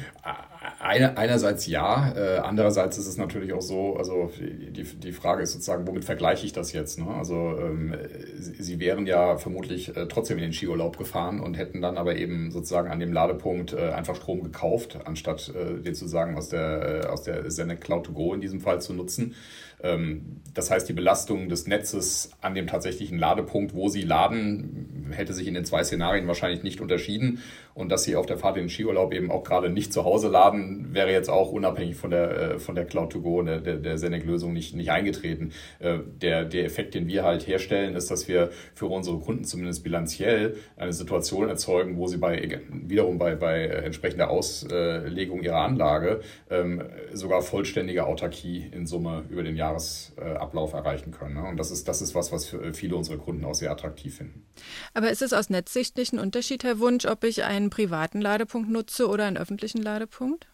Eine, 0.79 1.17
einerseits 1.17 1.67
ja, 1.67 2.13
äh, 2.15 2.37
andererseits 2.37 2.97
ist 2.97 3.07
es 3.07 3.17
natürlich 3.17 3.53
auch 3.53 3.61
so, 3.61 3.95
also 3.97 4.31
die, 4.39 4.83
die 4.83 5.11
Frage 5.11 5.43
ist 5.43 5.53
sozusagen, 5.53 5.87
womit 5.87 6.05
vergleiche 6.05 6.45
ich 6.45 6.53
das 6.53 6.73
jetzt? 6.73 6.99
Ne? 6.99 7.07
Also 7.07 7.57
ähm, 7.59 7.95
sie, 8.37 8.61
sie, 8.61 8.79
wären 8.79 9.05
ja 9.07 9.37
vermutlich 9.37 9.95
äh, 9.95 10.07
trotzdem 10.07 10.37
in 10.37 10.43
den 10.43 10.53
Skiurlaub 10.53 10.97
gefahren 10.97 11.39
und 11.39 11.57
hätten 11.57 11.81
dann 11.81 11.97
aber 11.97 12.15
eben 12.15 12.51
sozusagen 12.51 12.89
an 12.89 12.99
dem 12.99 13.13
Ladepunkt 13.13 13.73
äh, 13.73 13.89
einfach 13.89 14.15
Strom 14.15 14.43
gekauft, 14.43 14.99
anstatt 15.05 15.49
äh, 15.49 15.81
den 15.81 15.95
sozusagen 15.95 16.37
aus 16.37 16.49
der, 16.49 17.03
äh, 17.03 17.07
aus 17.07 17.23
der 17.23 17.49
Senec 17.49 17.81
Cloud 17.81 18.05
to 18.05 18.11
Go 18.13 18.33
in 18.33 18.41
diesem 18.41 18.61
Fall 18.61 18.81
zu 18.81 18.93
nutzen. 18.93 19.35
Ähm, 19.83 20.41
das 20.53 20.71
heißt, 20.71 20.89
die 20.89 20.93
Belastung 20.93 21.49
des 21.49 21.67
Netzes 21.67 22.31
an 22.41 22.55
dem 22.55 22.67
tatsächlichen 22.67 23.19
Ladepunkt, 23.19 23.75
wo 23.75 23.89
sie 23.89 24.01
laden, 24.01 25.07
hätte 25.11 25.33
sich 25.33 25.47
in 25.47 25.53
den 25.53 25.65
zwei 25.65 25.83
Szenarien 25.83 26.27
wahrscheinlich 26.27 26.63
nicht 26.63 26.81
unterschieden. 26.81 27.43
Und 27.75 27.91
dass 27.91 28.03
sie 28.03 28.15
auf 28.15 28.25
der 28.25 28.39
Fahrt 28.39 28.57
in 28.57 28.63
den 28.63 28.69
Skiurlaub 28.69 29.13
eben 29.13 29.29
auch 29.29 29.43
gerade 29.43 29.69
nicht 29.69 29.93
zu 29.93 30.03
Hause 30.03 30.29
laden, 30.29 30.95
wäre 30.95 31.11
jetzt 31.11 31.29
auch 31.29 31.51
unabhängig 31.51 31.95
von 31.95 32.09
der, 32.09 32.31
äh, 32.31 32.59
von 32.59 32.73
der 32.73 32.85
Cloud-to-Go, 32.85 33.43
der, 33.43 33.59
der, 33.59 33.75
der 33.75 33.99
Senec-Lösung 33.99 34.51
nicht, 34.51 34.75
nicht 34.75 34.89
eingetreten. 34.89 35.51
Äh, 35.77 35.99
der, 36.21 36.43
der 36.45 36.65
Effekt, 36.65 36.95
den 36.95 37.07
wir 37.07 37.23
halt 37.23 37.45
herstellen, 37.45 37.95
ist, 37.95 38.09
dass 38.09 38.27
wir 38.27 38.49
für 38.73 38.87
unsere 38.87 39.19
Kunden 39.19 39.43
zumindest 39.43 39.83
bilanziell 39.83 40.55
eine 40.75 40.91
Situation 40.91 41.49
erzeugen, 41.49 41.97
wo 41.97 42.07
sie 42.07 42.17
bei, 42.17 42.61
wiederum 42.71 43.19
bei, 43.19 43.35
bei 43.35 43.65
entsprechender 43.65 44.31
Auslegung 44.31 45.43
ihrer 45.43 45.57
Anlage 45.57 46.21
ähm, 46.49 46.81
sogar 47.13 47.43
vollständige 47.43 48.07
Autarkie 48.07 48.65
in 48.71 48.87
Summe 48.87 49.23
über 49.29 49.43
den 49.43 49.55
Jahresablauf 49.67 50.73
erreichen 50.73 51.11
können. 51.11 51.35
Ne? 51.35 51.47
Und 51.47 51.57
das 51.57 51.71
ist, 51.71 51.87
das 51.87 52.01
ist 52.01 52.15
was, 52.15 52.31
was 52.31 52.45
für 52.45 52.73
viele 52.73 52.95
unserer 52.95 53.17
Kunden 53.17 53.45
auch 53.45 53.55
sehr 53.55 53.71
attraktiv 53.71 54.17
finden. 54.17 54.45
Aber 54.93 55.09
ist 55.09 55.21
es 55.21 55.33
aus 55.33 55.49
Netzsicht 55.49 55.97
nicht 55.97 56.13
ein 56.13 56.19
Unterschied, 56.19 56.63
Herr 56.63 56.79
Wunsch, 56.79 57.05
ob 57.05 57.23
ich 57.23 57.43
einen 57.43 57.69
privaten 57.69 58.21
Ladepunkt 58.21 58.69
nutze 58.69 59.07
oder 59.07 59.25
einen 59.25 59.37
öffentlichen 59.37 59.81
Ladepunkt? 59.81 60.47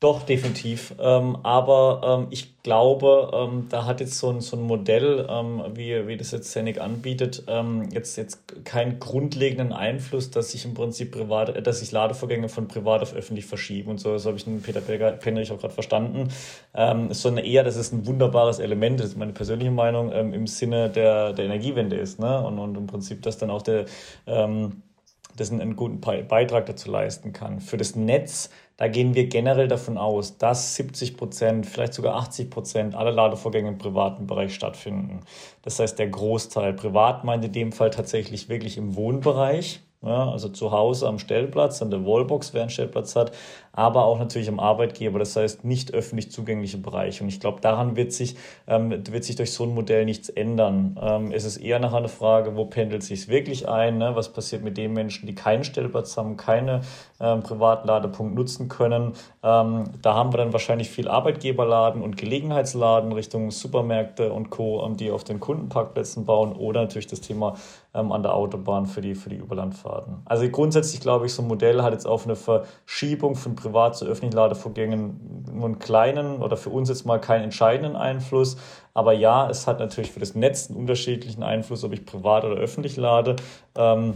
Doch, 0.00 0.22
definitiv. 0.22 0.94
Ähm, 0.98 1.36
aber 1.42 2.22
ähm, 2.22 2.28
ich 2.30 2.62
glaube, 2.62 3.30
ähm, 3.34 3.66
da 3.68 3.84
hat 3.84 4.00
jetzt 4.00 4.16
so 4.16 4.30
ein, 4.30 4.40
so 4.40 4.56
ein 4.56 4.62
Modell, 4.62 5.26
ähm, 5.28 5.62
wie, 5.74 6.06
wie 6.08 6.16
das 6.16 6.30
jetzt 6.30 6.50
Scenic 6.50 6.80
anbietet, 6.80 7.44
ähm, 7.48 7.86
jetzt, 7.92 8.16
jetzt 8.16 8.64
keinen 8.64 8.98
grundlegenden 8.98 9.74
Einfluss, 9.74 10.30
dass 10.30 10.52
sich 10.52 10.64
im 10.64 10.72
Prinzip 10.72 11.12
privat, 11.12 11.54
äh, 11.54 11.60
dass 11.60 11.80
sich 11.80 11.92
Ladevorgänge 11.92 12.48
von 12.48 12.66
privat 12.66 13.02
auf 13.02 13.12
öffentlich 13.12 13.44
verschieben 13.44 13.90
und 13.90 14.00
so. 14.00 14.14
Das 14.14 14.24
habe 14.24 14.38
ich 14.38 14.44
den 14.44 14.62
Peter 14.62 14.80
Penrich 14.80 15.52
auch 15.52 15.58
gerade 15.58 15.74
verstanden. 15.74 16.28
Ähm, 16.72 17.12
sondern 17.12 17.44
eher, 17.44 17.62
dass 17.62 17.76
es 17.76 17.92
ein 17.92 18.06
wunderbares 18.06 18.58
Element, 18.58 19.00
das 19.00 19.08
ist 19.08 19.18
meine 19.18 19.32
persönliche 19.32 19.70
Meinung, 19.70 20.10
im 20.12 20.46
Sinne 20.46 20.88
der, 20.88 21.34
der 21.34 21.44
Energiewende 21.44 21.96
ist. 21.96 22.18
Ne? 22.18 22.40
Und, 22.40 22.58
und 22.58 22.74
im 22.74 22.86
Prinzip, 22.86 23.20
dass 23.20 23.36
dann 23.36 23.50
auch 23.50 23.62
der 23.62 23.84
das 25.36 25.50
einen 25.50 25.76
guten 25.76 26.00
Beitrag 26.00 26.66
dazu 26.66 26.90
leisten 26.90 27.32
kann. 27.32 27.60
Für 27.60 27.76
das 27.76 27.96
Netz, 27.96 28.50
da 28.80 28.88
gehen 28.88 29.14
wir 29.14 29.26
generell 29.26 29.68
davon 29.68 29.98
aus, 29.98 30.38
dass 30.38 30.74
70 30.76 31.18
Prozent, 31.18 31.66
vielleicht 31.66 31.92
sogar 31.92 32.14
80 32.16 32.48
Prozent 32.48 32.94
aller 32.94 33.12
Ladevorgänge 33.12 33.68
im 33.68 33.76
privaten 33.76 34.26
Bereich 34.26 34.54
stattfinden. 34.54 35.20
Das 35.60 35.78
heißt, 35.78 35.98
der 35.98 36.08
Großteil 36.08 36.72
privat 36.72 37.22
meint 37.22 37.44
in 37.44 37.52
dem 37.52 37.72
Fall 37.72 37.90
tatsächlich 37.90 38.48
wirklich 38.48 38.78
im 38.78 38.96
Wohnbereich. 38.96 39.82
Ja, 40.02 40.30
also 40.30 40.48
zu 40.48 40.72
Hause 40.72 41.06
am 41.08 41.18
Stellplatz, 41.18 41.82
an 41.82 41.90
der 41.90 42.06
Wallbox, 42.06 42.54
wer 42.54 42.62
einen 42.62 42.70
Stellplatz 42.70 43.16
hat, 43.16 43.32
aber 43.80 44.04
auch 44.04 44.18
natürlich 44.18 44.50
am 44.50 44.60
Arbeitgeber, 44.60 45.18
das 45.18 45.34
heißt 45.34 45.64
nicht 45.64 45.94
öffentlich 45.94 46.30
zugängliche 46.30 46.76
Bereiche. 46.76 47.24
Und 47.24 47.30
ich 47.30 47.40
glaube, 47.40 47.62
daran 47.62 47.96
wird 47.96 48.12
sich, 48.12 48.36
ähm, 48.66 48.90
wird 48.90 49.24
sich 49.24 49.36
durch 49.36 49.54
so 49.54 49.64
ein 49.64 49.74
Modell 49.74 50.04
nichts 50.04 50.28
ändern. 50.28 50.98
Ähm, 51.00 51.32
es 51.32 51.46
ist 51.46 51.56
eher 51.56 51.78
nachher 51.78 51.96
eine 51.96 52.08
Frage, 52.08 52.56
wo 52.56 52.66
pendelt 52.66 53.02
sich 53.02 53.28
wirklich 53.28 53.70
ein, 53.70 53.96
ne? 53.96 54.14
was 54.14 54.34
passiert 54.34 54.62
mit 54.62 54.76
den 54.76 54.92
Menschen, 54.92 55.26
die 55.26 55.34
keinen 55.34 55.64
Stellplatz 55.64 56.18
haben, 56.18 56.36
keine 56.36 56.82
ähm, 57.20 57.42
Privatladepunkt 57.42 58.34
nutzen 58.34 58.68
können. 58.68 59.14
Ähm, 59.42 59.84
da 60.02 60.14
haben 60.14 60.34
wir 60.34 60.36
dann 60.36 60.52
wahrscheinlich 60.52 60.90
viel 60.90 61.08
Arbeitgeberladen 61.08 62.02
und 62.02 62.18
Gelegenheitsladen 62.18 63.12
Richtung 63.12 63.50
Supermärkte 63.50 64.30
und 64.30 64.50
Co., 64.50 64.84
ähm, 64.84 64.98
die 64.98 65.10
auf 65.10 65.24
den 65.24 65.40
Kundenparkplätzen 65.40 66.26
bauen 66.26 66.52
oder 66.52 66.82
natürlich 66.82 67.06
das 67.06 67.22
Thema 67.22 67.54
ähm, 67.94 68.12
an 68.12 68.22
der 68.22 68.34
Autobahn 68.34 68.86
für 68.86 69.00
die, 69.00 69.14
für 69.14 69.30
die 69.30 69.36
Überlandfahrten. 69.36 70.22
Also 70.24 70.48
grundsätzlich 70.48 71.00
glaube 71.00 71.26
ich, 71.26 71.32
so 71.32 71.42
ein 71.42 71.48
Modell 71.48 71.82
hat 71.82 71.92
jetzt 71.92 72.06
auf 72.06 72.24
eine 72.24 72.36
Verschiebung 72.36 73.34
von 73.34 73.54
privat 73.70 73.96
zu 73.96 74.04
öffentlichen 74.04 74.36
Ladevorgängen 74.36 75.44
nur 75.52 75.66
einen 75.66 75.78
kleinen 75.78 76.42
oder 76.42 76.56
für 76.56 76.70
uns 76.70 76.88
jetzt 76.88 77.06
mal 77.06 77.20
keinen 77.20 77.44
entscheidenden 77.44 77.96
Einfluss. 77.96 78.56
Aber 78.94 79.12
ja, 79.12 79.48
es 79.48 79.66
hat 79.66 79.78
natürlich 79.78 80.10
für 80.10 80.20
das 80.20 80.34
Netz 80.34 80.68
einen 80.68 80.78
unterschiedlichen 80.78 81.42
Einfluss, 81.42 81.84
ob 81.84 81.92
ich 81.92 82.04
privat 82.04 82.44
oder 82.44 82.56
öffentlich 82.56 82.96
lade. 82.96 83.36
Ähm, 83.76 84.14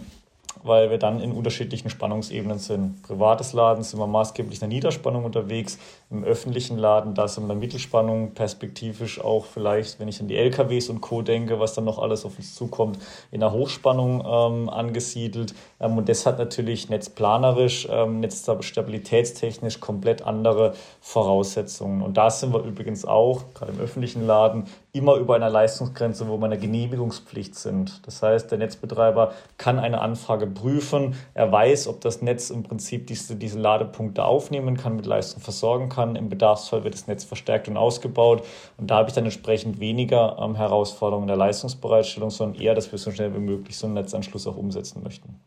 weil 0.62 0.88
wir 0.88 0.98
dann 0.98 1.20
in 1.20 1.32
unterschiedlichen 1.32 1.90
Spannungsebenen 1.90 2.58
sind. 2.58 3.02
Privates 3.02 3.52
Laden 3.52 3.82
sind 3.82 3.98
wir 3.98 4.06
maßgeblich 4.06 4.56
in 4.56 4.60
der 4.60 4.68
Niederspannung 4.68 5.24
unterwegs, 5.24 5.78
im 6.10 6.24
öffentlichen 6.24 6.78
Laden, 6.78 7.14
da 7.14 7.28
sind 7.28 7.46
wir 7.46 7.54
Mittelspannung, 7.54 8.34
perspektivisch 8.34 9.20
auch 9.20 9.46
vielleicht, 9.46 9.98
wenn 9.98 10.08
ich 10.08 10.20
an 10.20 10.28
die 10.28 10.36
LKWs 10.36 10.88
und 10.88 11.00
Co. 11.00 11.22
denke, 11.22 11.58
was 11.60 11.74
dann 11.74 11.84
noch 11.84 11.98
alles 11.98 12.24
auf 12.24 12.38
uns 12.38 12.54
zukommt, 12.54 12.98
in 13.30 13.40
der 13.40 13.52
Hochspannung 13.52 14.24
ähm, 14.26 14.68
angesiedelt. 14.68 15.54
Ähm, 15.80 15.98
und 15.98 16.08
das 16.08 16.26
hat 16.26 16.38
natürlich 16.38 16.88
netzplanerisch, 16.88 17.88
ähm, 17.90 18.20
netzstabilitätstechnisch 18.20 19.80
komplett 19.80 20.22
andere 20.22 20.74
Voraussetzungen. 21.00 22.02
Und 22.02 22.16
da 22.16 22.30
sind 22.30 22.52
wir 22.52 22.62
übrigens 22.62 23.04
auch, 23.04 23.42
gerade 23.54 23.72
im 23.72 23.80
öffentlichen 23.80 24.26
Laden, 24.26 24.64
immer 24.94 25.16
über 25.16 25.34
einer 25.34 25.50
Leistungsgrenze, 25.50 26.28
wo 26.28 26.38
wir 26.38 26.44
eine 26.46 26.58
Genehmigungspflicht 26.58 27.56
sind. 27.56 28.06
Das 28.06 28.22
heißt, 28.22 28.50
der 28.52 28.58
Netzbetreiber 28.58 29.32
kann 29.58 29.80
eine 29.80 30.00
Anfrage 30.00 30.46
prüfen. 30.46 31.16
Er 31.34 31.50
weiß, 31.50 31.88
ob 31.88 32.00
das 32.00 32.22
Netz 32.22 32.50
im 32.50 32.62
Prinzip 32.62 33.08
diese, 33.08 33.34
diese 33.34 33.58
Ladepunkte 33.58 34.24
aufnehmen 34.24 34.76
kann, 34.76 34.94
mit 34.94 35.06
Leistung 35.06 35.42
versorgen 35.42 35.88
kann. 35.88 36.03
Im 36.04 36.28
Bedarfsfall 36.28 36.84
wird 36.84 36.94
das 36.94 37.06
Netz 37.06 37.24
verstärkt 37.24 37.68
und 37.68 37.76
ausgebaut. 37.76 38.44
Und 38.76 38.90
da 38.90 38.96
habe 38.96 39.08
ich 39.08 39.14
dann 39.14 39.24
entsprechend 39.24 39.80
weniger 39.80 40.38
ähm, 40.40 40.54
Herausforderungen 40.54 41.24
in 41.24 41.28
der 41.28 41.36
Leistungsbereitstellung, 41.36 42.30
sondern 42.30 42.60
eher, 42.60 42.74
dass 42.74 42.92
wir 42.92 42.98
so 42.98 43.10
schnell 43.10 43.34
wie 43.34 43.38
möglich 43.38 43.76
so 43.76 43.86
einen 43.86 43.94
Netzanschluss 43.94 44.46
auch 44.46 44.56
umsetzen 44.56 45.02
möchten. 45.02 45.40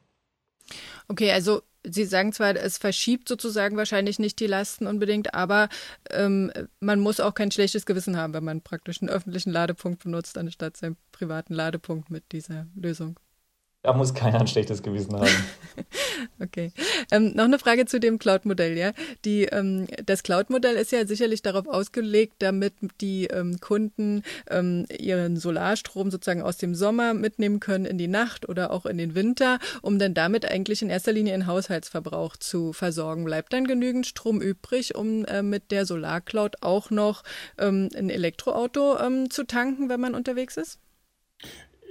Okay, 1.08 1.32
also 1.32 1.62
Sie 1.90 2.04
sagen 2.04 2.34
zwar, 2.34 2.56
es 2.56 2.78
verschiebt 2.78 3.30
sozusagen 3.30 3.78
wahrscheinlich 3.78 4.20
nicht 4.20 4.40
die 4.40 4.48
Lasten 4.48 4.88
unbedingt, 4.88 5.34
aber 5.34 5.70
ähm, 6.10 6.52
man 6.82 7.00
muss 7.00 7.22
auch 7.22 7.34
kein 7.34 7.52
schlechtes 7.52 7.86
Gewissen 7.86 8.18
haben, 8.18 8.34
wenn 8.34 8.44
man 8.44 8.62
praktisch 8.62 9.02
einen 9.02 9.10
öffentlichen 9.10 9.52
Ladepunkt 9.52 10.04
benutzt, 10.04 10.38
anstatt 10.38 10.76
seinen 10.76 10.98
privaten 11.14 11.54
Ladepunkt 11.54 12.10
mit 12.10 12.32
dieser 12.34 12.68
Lösung. 12.76 13.18
Da 13.88 13.94
muss 13.94 14.14
keiner 14.14 14.42
ein 14.42 14.48
schlechtes 14.48 14.84
Gewissen 14.84 15.16
haben. 15.16 15.30
okay. 16.42 16.74
Ähm, 17.10 17.32
noch 17.36 17.46
eine 17.46 17.58
Frage 17.58 17.86
zu 17.86 18.02
dem 18.02 18.20
Cloud-Modell, 18.20 18.78
ja. 18.78 18.92
Ähm, 19.26 19.88
das 20.06 20.24
Cloud-Modell 20.24 20.76
ist 20.76 20.92
ja 20.92 21.08
sicherlich 21.08 21.42
darauf 21.42 21.68
ausgelegt, 21.68 22.34
damit 22.40 22.74
die 23.00 23.28
ähm, 23.28 23.62
Kunden 23.62 24.24
ähm, 24.50 24.88
ihren 25.00 25.38
Solarstrom 25.38 26.12
sozusagen 26.12 26.42
aus 26.42 26.58
dem 26.58 26.76
Sommer 26.76 27.14
mitnehmen 27.14 27.62
können 27.62 27.86
in 27.86 27.98
die 27.98 28.10
Nacht 28.10 28.50
oder 28.50 28.72
auch 28.72 28.86
in 28.86 28.98
den 28.98 29.16
Winter, 29.16 29.58
um 29.82 30.00
dann 30.00 30.14
damit 30.14 30.44
eigentlich 30.46 30.82
in 30.82 30.90
erster 30.90 31.14
Linie 31.14 31.32
ihren 31.32 31.48
Haushaltsverbrauch 31.48 32.36
zu 32.36 32.74
versorgen. 32.74 33.24
Bleibt 33.24 33.54
dann 33.54 33.68
genügend 33.68 34.06
Strom 34.06 34.42
übrig, 34.42 34.96
um 34.96 35.24
äh, 35.24 35.42
mit 35.42 35.72
der 35.72 35.86
Solarcloud 35.86 36.62
auch 36.62 36.90
noch 36.90 37.24
ähm, 37.58 37.88
ein 37.96 38.10
Elektroauto 38.10 39.00
ähm, 39.00 39.30
zu 39.30 39.46
tanken, 39.46 39.88
wenn 39.88 40.02
man 40.02 40.14
unterwegs 40.14 40.58
ist? 40.58 40.78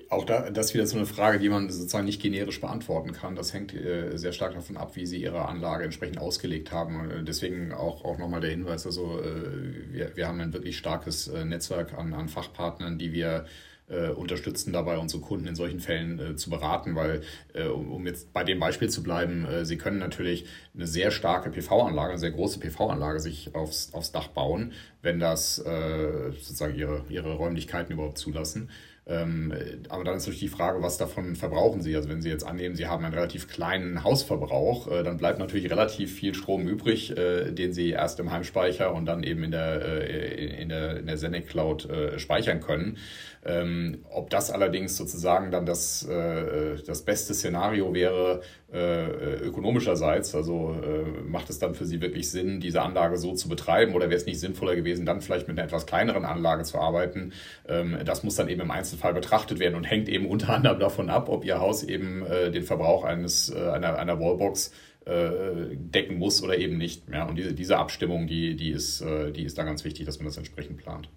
Auch 0.08 0.24
da, 0.24 0.50
das 0.50 0.66
ist 0.66 0.74
wieder 0.74 0.86
so 0.86 0.96
eine 0.96 1.06
Frage, 1.06 1.38
die 1.38 1.48
man 1.48 1.68
sozusagen 1.68 2.04
nicht 2.04 2.22
generisch 2.22 2.60
beantworten 2.60 3.12
kann. 3.12 3.34
Das 3.34 3.52
hängt 3.52 3.74
äh, 3.74 4.16
sehr 4.16 4.32
stark 4.32 4.54
davon 4.54 4.76
ab, 4.76 4.94
wie 4.94 5.06
Sie 5.06 5.20
Ihre 5.20 5.46
Anlage 5.46 5.84
entsprechend 5.84 6.18
ausgelegt 6.18 6.72
haben. 6.72 7.10
Äh, 7.10 7.24
deswegen 7.24 7.72
auch, 7.72 8.04
auch 8.04 8.18
nochmal 8.18 8.40
der 8.40 8.50
Hinweis, 8.50 8.86
also 8.86 9.20
äh, 9.20 9.92
wir, 9.92 10.16
wir 10.16 10.28
haben 10.28 10.40
ein 10.40 10.52
wirklich 10.52 10.78
starkes 10.78 11.28
äh, 11.28 11.44
Netzwerk 11.44 11.98
an, 11.98 12.14
an 12.14 12.28
Fachpartnern, 12.28 12.98
die 12.98 13.12
wir 13.12 13.46
äh, 13.88 14.08
unterstützen 14.08 14.72
dabei, 14.72 14.98
unsere 14.98 15.22
Kunden 15.22 15.46
in 15.46 15.54
solchen 15.54 15.80
Fällen 15.80 16.18
äh, 16.18 16.36
zu 16.36 16.50
beraten, 16.50 16.94
weil, 16.94 17.22
äh, 17.54 17.66
um 17.66 18.06
jetzt 18.06 18.32
bei 18.32 18.44
dem 18.44 18.58
Beispiel 18.58 18.88
zu 18.88 19.02
bleiben, 19.02 19.44
äh, 19.44 19.64
sie 19.64 19.78
können 19.78 19.98
natürlich 19.98 20.46
eine 20.74 20.86
sehr 20.86 21.10
starke 21.10 21.50
PV-Anlage, 21.50 22.10
eine 22.10 22.18
sehr 22.18 22.32
große 22.32 22.60
PV-Anlage 22.60 23.20
sich 23.20 23.54
aufs, 23.54 23.92
aufs 23.94 24.12
Dach 24.12 24.28
bauen, 24.28 24.72
wenn 25.02 25.20
das 25.20 25.58
äh, 25.58 26.32
sozusagen 26.32 26.74
ihre, 26.74 27.04
ihre 27.08 27.34
Räumlichkeiten 27.34 27.92
überhaupt 27.92 28.18
zulassen. 28.18 28.70
Ähm, 29.08 29.54
aber 29.88 30.02
dann 30.02 30.16
ist 30.16 30.24
natürlich 30.24 30.40
die 30.40 30.48
Frage, 30.48 30.82
was 30.82 30.98
davon 30.98 31.36
verbrauchen 31.36 31.80
Sie? 31.80 31.94
Also 31.94 32.08
wenn 32.08 32.20
Sie 32.20 32.28
jetzt 32.28 32.44
annehmen, 32.44 32.74
Sie 32.74 32.88
haben 32.88 33.04
einen 33.04 33.14
relativ 33.14 33.46
kleinen 33.46 34.02
Hausverbrauch, 34.02 34.88
äh, 34.90 35.04
dann 35.04 35.16
bleibt 35.16 35.38
natürlich 35.38 35.70
relativ 35.70 36.12
viel 36.12 36.34
Strom 36.34 36.66
übrig, 36.66 37.16
äh, 37.16 37.52
den 37.52 37.72
Sie 37.72 37.90
erst 37.90 38.18
im 38.18 38.32
Heimspeicher 38.32 38.92
und 38.92 39.06
dann 39.06 39.22
eben 39.22 39.44
in 39.44 39.52
der, 39.52 39.80
äh, 39.80 40.60
in 40.60 40.68
der, 40.70 40.96
in 40.96 41.06
der 41.06 41.18
Senec 41.18 41.46
Cloud 41.46 41.88
äh, 41.88 42.18
speichern 42.18 42.60
können. 42.60 42.98
Ähm, 43.44 44.04
ob 44.10 44.28
das 44.30 44.50
allerdings 44.50 44.96
sozusagen 44.96 45.52
dann 45.52 45.66
das, 45.66 46.02
äh, 46.08 46.82
das 46.84 47.02
beste 47.02 47.32
Szenario 47.32 47.94
wäre, 47.94 48.40
äh, 48.72 49.06
ökonomischerseits, 49.44 50.34
also 50.34 50.74
äh, 50.82 51.22
macht 51.22 51.48
es 51.48 51.60
dann 51.60 51.76
für 51.76 51.84
Sie 51.84 52.00
wirklich 52.00 52.28
Sinn, 52.28 52.58
diese 52.58 52.82
Anlage 52.82 53.16
so 53.18 53.34
zu 53.34 53.48
betreiben 53.48 53.94
oder 53.94 54.06
wäre 54.06 54.16
es 54.16 54.26
nicht 54.26 54.40
sinnvoller 54.40 54.74
gewesen, 54.74 55.06
dann 55.06 55.20
vielleicht 55.20 55.46
mit 55.46 55.56
einer 55.56 55.66
etwas 55.66 55.86
kleineren 55.86 56.24
Anlage 56.24 56.64
zu 56.64 56.78
arbeiten? 56.78 57.32
Ähm, 57.68 57.96
das 58.04 58.24
muss 58.24 58.34
dann 58.34 58.48
eben 58.48 58.62
im 58.62 58.72
Einzelfall 58.96 59.14
betrachtet 59.14 59.58
werden 59.58 59.74
und 59.74 59.84
hängt 59.84 60.08
eben 60.08 60.26
unter 60.26 60.54
anderem 60.54 60.78
davon 60.80 61.10
ab, 61.10 61.28
ob 61.28 61.44
Ihr 61.44 61.60
Haus 61.60 61.82
eben 61.82 62.24
äh, 62.26 62.50
den 62.50 62.62
Verbrauch 62.62 63.04
eines, 63.04 63.50
äh, 63.50 63.68
einer, 63.70 63.98
einer 63.98 64.18
Wallbox 64.20 64.72
decken 65.08 66.18
muss 66.18 66.42
oder 66.42 66.58
eben 66.58 66.78
nicht. 66.78 67.04
Ja, 67.12 67.28
und 67.28 67.36
diese, 67.36 67.54
diese 67.54 67.78
Abstimmung, 67.78 68.26
die, 68.26 68.56
die, 68.56 68.70
ist, 68.70 69.04
die 69.36 69.44
ist 69.44 69.56
da 69.56 69.62
ganz 69.62 69.84
wichtig, 69.84 70.04
dass 70.04 70.18
man 70.18 70.26
das 70.26 70.36
entsprechend 70.36 70.78
plant. 70.78 71.08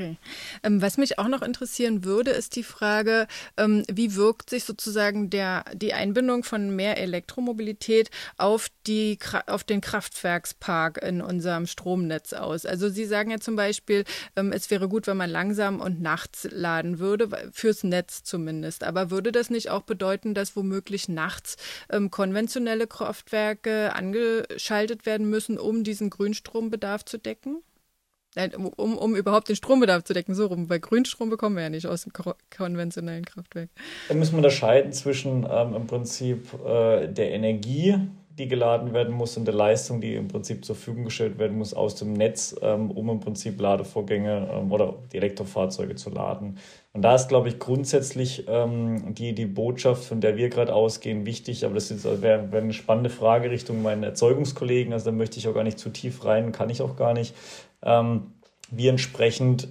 Okay. 0.00 0.16
Ähm, 0.62 0.80
was 0.80 0.96
mich 0.96 1.18
auch 1.18 1.28
noch 1.28 1.42
interessieren 1.42 2.04
würde, 2.04 2.30
ist 2.30 2.56
die 2.56 2.62
Frage, 2.62 3.26
ähm, 3.58 3.82
wie 3.92 4.16
wirkt 4.16 4.48
sich 4.48 4.64
sozusagen 4.64 5.28
der, 5.28 5.64
die 5.74 5.92
Einbindung 5.92 6.42
von 6.42 6.74
mehr 6.74 6.96
Elektromobilität 6.96 8.10
auf, 8.38 8.68
die, 8.86 9.18
auf 9.46 9.62
den 9.62 9.82
Kraftwerkspark 9.82 11.02
in 11.02 11.20
unserem 11.20 11.66
Stromnetz 11.66 12.32
aus? 12.32 12.64
Also 12.64 12.88
Sie 12.88 13.04
sagen 13.04 13.30
ja 13.30 13.40
zum 13.40 13.56
Beispiel, 13.56 14.04
ähm, 14.36 14.52
es 14.52 14.70
wäre 14.70 14.88
gut, 14.88 15.06
wenn 15.06 15.18
man 15.18 15.28
langsam 15.28 15.80
und 15.80 16.00
nachts 16.00 16.48
laden 16.50 16.98
würde, 16.98 17.50
fürs 17.52 17.84
Netz 17.84 18.22
zumindest. 18.22 18.84
Aber 18.84 19.10
würde 19.10 19.32
das 19.32 19.50
nicht 19.50 19.68
auch 19.68 19.82
bedeuten, 19.82 20.32
dass 20.32 20.56
womöglich 20.56 21.08
nachts 21.08 21.56
konventionelle 22.10 22.86
Kraftwerke 22.86 23.94
angeschaltet 23.94 25.04
werden 25.04 25.28
müssen, 25.28 25.58
um 25.58 25.84
diesen 25.84 26.08
Grünstrombedarf 26.08 27.04
zu 27.04 27.18
decken? 27.18 27.62
Um, 28.76 28.96
um 28.96 29.16
überhaupt 29.16 29.48
den 29.48 29.56
Strombedarf 29.56 30.04
zu 30.04 30.12
decken, 30.12 30.36
so 30.36 30.46
rum, 30.46 30.70
weil 30.70 30.78
Grünstrom 30.78 31.30
bekommen 31.30 31.56
wir 31.56 31.64
ja 31.64 31.70
nicht 31.70 31.86
aus 31.86 32.04
dem 32.04 32.12
konventionellen 32.56 33.24
Kraftwerk. 33.24 33.70
Da 34.08 34.14
müssen 34.14 34.34
wir 34.34 34.38
unterscheiden 34.38 34.92
zwischen 34.92 35.48
ähm, 35.50 35.74
im 35.74 35.86
Prinzip 35.88 36.46
äh, 36.64 37.08
der 37.08 37.32
Energie, 37.32 37.96
die 38.40 38.48
geladen 38.48 38.92
werden 38.92 39.14
muss, 39.14 39.36
und 39.36 39.44
der 39.44 39.54
Leistung, 39.54 40.00
die 40.00 40.14
im 40.14 40.28
Prinzip 40.28 40.64
zur 40.64 40.74
Verfügung 40.74 41.04
gestellt 41.04 41.38
werden 41.38 41.58
muss 41.58 41.74
aus 41.74 41.94
dem 41.94 42.14
Netz, 42.14 42.56
ähm, 42.62 42.90
um 42.90 43.08
im 43.10 43.20
Prinzip 43.20 43.60
Ladevorgänge 43.60 44.48
ähm, 44.52 44.72
oder 44.72 44.94
die 45.12 45.18
Elektrofahrzeuge 45.18 45.94
zu 45.94 46.10
laden. 46.10 46.58
Und 46.92 47.02
da 47.02 47.14
ist, 47.14 47.28
glaube 47.28 47.48
ich, 47.48 47.58
grundsätzlich 47.58 48.46
ähm, 48.48 49.14
die, 49.14 49.34
die 49.34 49.46
Botschaft, 49.46 50.04
von 50.04 50.20
der 50.20 50.36
wir 50.36 50.48
gerade 50.48 50.74
ausgehen, 50.74 51.26
wichtig. 51.26 51.64
Aber 51.64 51.74
das 51.74 51.90
wäre 52.22 52.50
wär 52.50 52.60
eine 52.60 52.72
spannende 52.72 53.10
Frage 53.10 53.50
Richtung 53.50 53.82
meinen 53.82 54.02
Erzeugungskollegen. 54.02 54.92
Also 54.92 55.10
da 55.10 55.12
möchte 55.12 55.38
ich 55.38 55.46
auch 55.46 55.54
gar 55.54 55.64
nicht 55.64 55.78
zu 55.78 55.90
tief 55.90 56.24
rein, 56.24 56.50
kann 56.50 56.70
ich 56.70 56.82
auch 56.82 56.96
gar 56.96 57.14
nicht 57.14 57.34
wie 58.72 58.88
entsprechend 58.88 59.68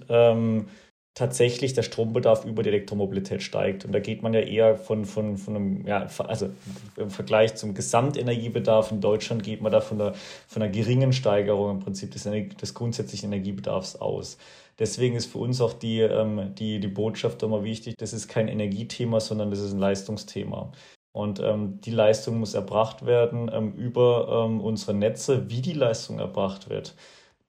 tatsächlich 1.20 1.74
der 1.74 1.84
Strombedarf 1.84 2.46
über 2.46 2.64
die 2.64 2.70
Elektromobilität 2.70 3.44
steigt. 3.44 3.84
Und 3.84 3.92
da 3.92 4.00
geht 4.00 4.24
man 4.24 4.34
ja 4.34 4.40
eher 4.40 4.78
von, 4.78 5.04
von, 5.04 5.38
von 5.38 5.56
einem, 5.56 5.86
ja, 5.86 6.08
also 6.20 6.50
im 6.96 7.10
Vergleich 7.10 7.56
zum 7.56 7.74
Gesamtenergiebedarf 7.74 8.92
in 8.92 9.02
Deutschland 9.02 9.44
geht 9.44 9.62
man 9.62 9.72
da 9.72 9.82
von 9.82 10.00
einer, 10.00 10.14
von 10.48 10.62
einer 10.62 10.72
geringen 10.72 11.12
Steigerung 11.12 11.72
im 11.72 11.80
Prinzip 11.82 12.12
des, 12.12 12.24
des 12.24 12.74
grundsätzlichen 12.74 13.34
Energiebedarfs 13.34 13.98
aus. 13.98 14.38
Deswegen 14.80 15.18
ist 15.18 15.26
für 15.26 15.40
uns 15.40 15.60
auch 15.60 15.74
die, 15.74 16.00
ähm, 16.00 16.56
die, 16.56 16.80
die 16.80 16.88
Botschaft 16.88 17.44
immer 17.44 17.66
wichtig, 17.66 17.96
das 17.98 18.14
ist 18.14 18.30
kein 18.30 18.48
Energiethema, 18.48 19.20
sondern 19.20 19.50
das 19.50 19.60
ist 19.60 19.74
ein 19.74 19.80
Leistungsthema. 19.80 20.72
Und 21.12 21.42
ähm, 21.42 21.82
die 21.82 21.92
Leistung 21.92 22.40
muss 22.40 22.54
erbracht 22.54 23.06
werden 23.06 23.52
ähm, 23.54 23.74
über 23.74 24.46
ähm, 24.46 24.62
unsere 24.62 24.94
Netze, 24.94 25.50
wie 25.50 25.62
die 25.62 25.74
Leistung 25.74 26.20
erbracht 26.20 26.70
wird 26.70 26.96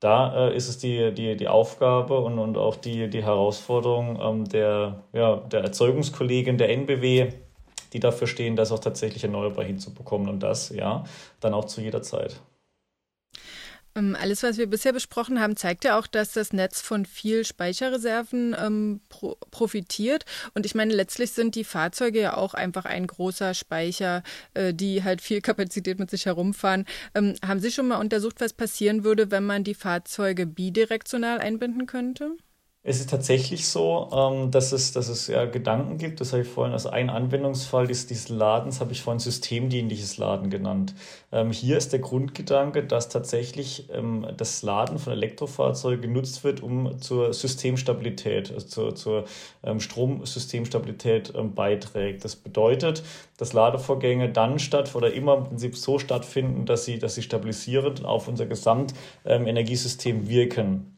da 0.00 0.48
äh, 0.48 0.56
ist 0.56 0.68
es 0.68 0.78
die, 0.78 1.12
die, 1.12 1.36
die 1.36 1.48
Aufgabe 1.48 2.18
und, 2.20 2.38
und 2.38 2.56
auch 2.56 2.76
die, 2.76 3.08
die 3.08 3.22
Herausforderung 3.22 4.18
ähm, 4.20 4.48
der, 4.48 5.02
ja, 5.12 5.36
der 5.36 5.60
Erzeugungskollegin 5.60 6.56
der 6.56 6.70
NBW, 6.70 7.32
die 7.92 8.00
dafür 8.00 8.26
stehen, 8.26 8.56
das 8.56 8.72
auch 8.72 8.78
tatsächlich 8.78 9.22
erneuerbar 9.24 9.64
hinzubekommen 9.64 10.28
und 10.28 10.42
das, 10.42 10.70
ja, 10.70 11.04
dann 11.40 11.54
auch 11.54 11.66
zu 11.66 11.82
jeder 11.82 12.02
Zeit. 12.02 12.40
Ähm, 13.96 14.16
alles, 14.20 14.42
was 14.42 14.56
wir 14.58 14.68
bisher 14.68 14.92
besprochen 14.92 15.40
haben, 15.40 15.56
zeigt 15.56 15.84
ja 15.84 15.98
auch, 15.98 16.06
dass 16.06 16.32
das 16.32 16.52
Netz 16.52 16.80
von 16.80 17.06
viel 17.06 17.44
Speicherreserven 17.44 18.56
ähm, 18.58 19.00
pro 19.08 19.36
profitiert. 19.50 20.24
Und 20.54 20.66
ich 20.66 20.74
meine, 20.74 20.94
letztlich 20.94 21.32
sind 21.32 21.54
die 21.54 21.64
Fahrzeuge 21.64 22.20
ja 22.20 22.36
auch 22.36 22.54
einfach 22.54 22.84
ein 22.84 23.06
großer 23.06 23.54
Speicher, 23.54 24.22
äh, 24.54 24.72
die 24.72 25.02
halt 25.02 25.20
viel 25.20 25.40
Kapazität 25.40 25.98
mit 25.98 26.10
sich 26.10 26.26
herumfahren. 26.26 26.86
Ähm, 27.14 27.34
haben 27.44 27.60
Sie 27.60 27.72
schon 27.72 27.88
mal 27.88 27.96
untersucht, 27.96 28.40
was 28.40 28.52
passieren 28.52 29.04
würde, 29.04 29.30
wenn 29.30 29.44
man 29.44 29.64
die 29.64 29.74
Fahrzeuge 29.74 30.46
bidirektional 30.46 31.38
einbinden 31.38 31.86
könnte? 31.86 32.36
Es 32.82 32.98
ist 32.98 33.10
tatsächlich 33.10 33.68
so, 33.68 34.08
ähm, 34.10 34.50
dass, 34.50 34.72
es, 34.72 34.92
dass 34.92 35.08
es 35.08 35.26
ja 35.26 35.44
Gedanken 35.44 35.98
gibt. 35.98 36.18
Das 36.22 36.32
habe 36.32 36.44
ich 36.44 36.48
vorhin 36.48 36.72
als 36.72 36.86
ein 36.86 37.10
Anwendungsfall 37.10 37.86
dieses, 37.86 38.30
Ladens, 38.30 38.80
habe 38.80 38.92
ich 38.92 39.02
vorhin 39.02 39.18
systemdienliches 39.18 40.16
Laden 40.16 40.48
genannt. 40.48 40.94
Ähm, 41.30 41.50
hier 41.52 41.76
ist 41.76 41.92
der 41.92 41.98
Grundgedanke, 41.98 42.82
dass 42.82 43.10
tatsächlich 43.10 43.90
ähm, 43.92 44.26
das 44.34 44.62
Laden 44.62 44.98
von 44.98 45.12
Elektrofahrzeugen 45.12 46.00
genutzt 46.00 46.42
wird, 46.42 46.62
um 46.62 46.98
zur 47.02 47.34
Systemstabilität, 47.34 48.50
also 48.50 48.66
zur, 48.66 48.94
zur 48.94 49.24
Stromsystemstabilität 49.78 51.34
beiträgt. 51.54 52.24
Das 52.24 52.34
bedeutet, 52.34 53.02
dass 53.36 53.52
Ladevorgänge 53.52 54.30
dann 54.30 54.58
statt 54.58 54.94
oder 54.94 55.12
immer 55.12 55.36
im 55.36 55.44
Prinzip 55.44 55.76
so 55.76 55.98
stattfinden, 55.98 56.64
dass 56.64 56.86
sie, 56.86 56.98
dass 56.98 57.14
sie 57.14 57.22
stabilisierend 57.22 58.06
auf 58.06 58.26
unser 58.26 58.46
Gesamtenergiesystem 58.46 60.28
wirken. 60.28 60.96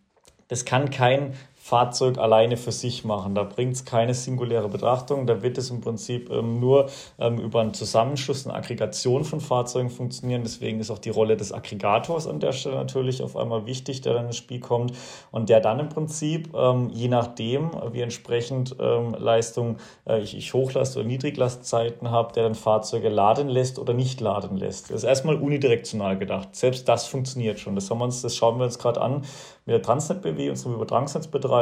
Das 0.53 0.65
kann 0.67 0.91
kein 0.91 1.33
Fahrzeug 1.73 2.19
alleine 2.19 2.59
für 2.59 2.71
sich 2.71 3.03
machen. 3.03 3.35
Da 3.35 3.45
bringt 3.45 3.73
es 3.73 3.87
keine 3.87 4.13
singuläre 4.13 4.69
Betrachtung. 4.69 5.27
Da 5.27 5.41
wird 5.41 5.57
es 5.57 5.71
im 5.71 5.81
Prinzip 5.81 6.31
ähm, 6.31 6.61
nur 6.61 6.91
ähm, 7.19 7.39
über 7.39 7.63
einen 7.63 7.73
Zusammenschluss, 7.73 8.47
eine 8.47 8.55
Aggregation 8.55 9.25
von 9.25 9.41
Fahrzeugen 9.41 9.89
funktionieren. 9.89 10.43
Deswegen 10.43 10.81
ist 10.81 10.91
auch 10.91 10.99
die 10.99 11.09
Rolle 11.09 11.35
des 11.35 11.51
Aggregators 11.51 12.27
an 12.27 12.41
der 12.41 12.53
Stelle 12.53 12.75
natürlich 12.75 13.23
auf 13.23 13.39
einmal 13.39 13.65
wichtig, 13.65 14.03
der 14.03 14.13
dann 14.13 14.27
ins 14.27 14.37
Spiel 14.37 14.61
kommt 14.61 14.93
und 15.31 15.49
der 15.49 15.61
dann 15.61 15.81
im 15.81 15.89
Prinzip, 15.89 16.55
ähm, 16.55 16.91
je 16.93 17.09
nachdem, 17.09 17.71
wie 17.91 18.03
entsprechend 18.03 18.77
ähm, 18.79 19.17
Leistung 19.19 19.79
äh, 20.07 20.21
ich, 20.21 20.37
ich 20.37 20.53
Hochlast- 20.53 20.99
oder 20.99 21.07
Niedriglastzeiten 21.07 22.11
habe, 22.11 22.35
der 22.35 22.43
dann 22.43 22.55
Fahrzeuge 22.55 23.09
laden 23.09 23.49
lässt 23.49 23.79
oder 23.79 23.95
nicht 23.95 24.21
laden 24.21 24.59
lässt. 24.59 24.91
Das 24.91 24.99
ist 24.99 25.05
erstmal 25.05 25.37
unidirektional 25.37 26.19
gedacht. 26.19 26.55
Selbst 26.55 26.87
das 26.87 27.07
funktioniert 27.07 27.59
schon. 27.61 27.77
Das, 27.77 27.91
haben 27.91 27.97
wir 27.97 28.05
uns, 28.05 28.21
das 28.21 28.37
schauen 28.37 28.59
wir 28.59 28.65
uns 28.65 28.79
gerade 28.79 29.01
an 29.01 29.23
mit 29.65 29.75
der 29.75 29.83
Transnet 29.83 30.23
BW, 30.23 30.51
unserem 30.51 30.75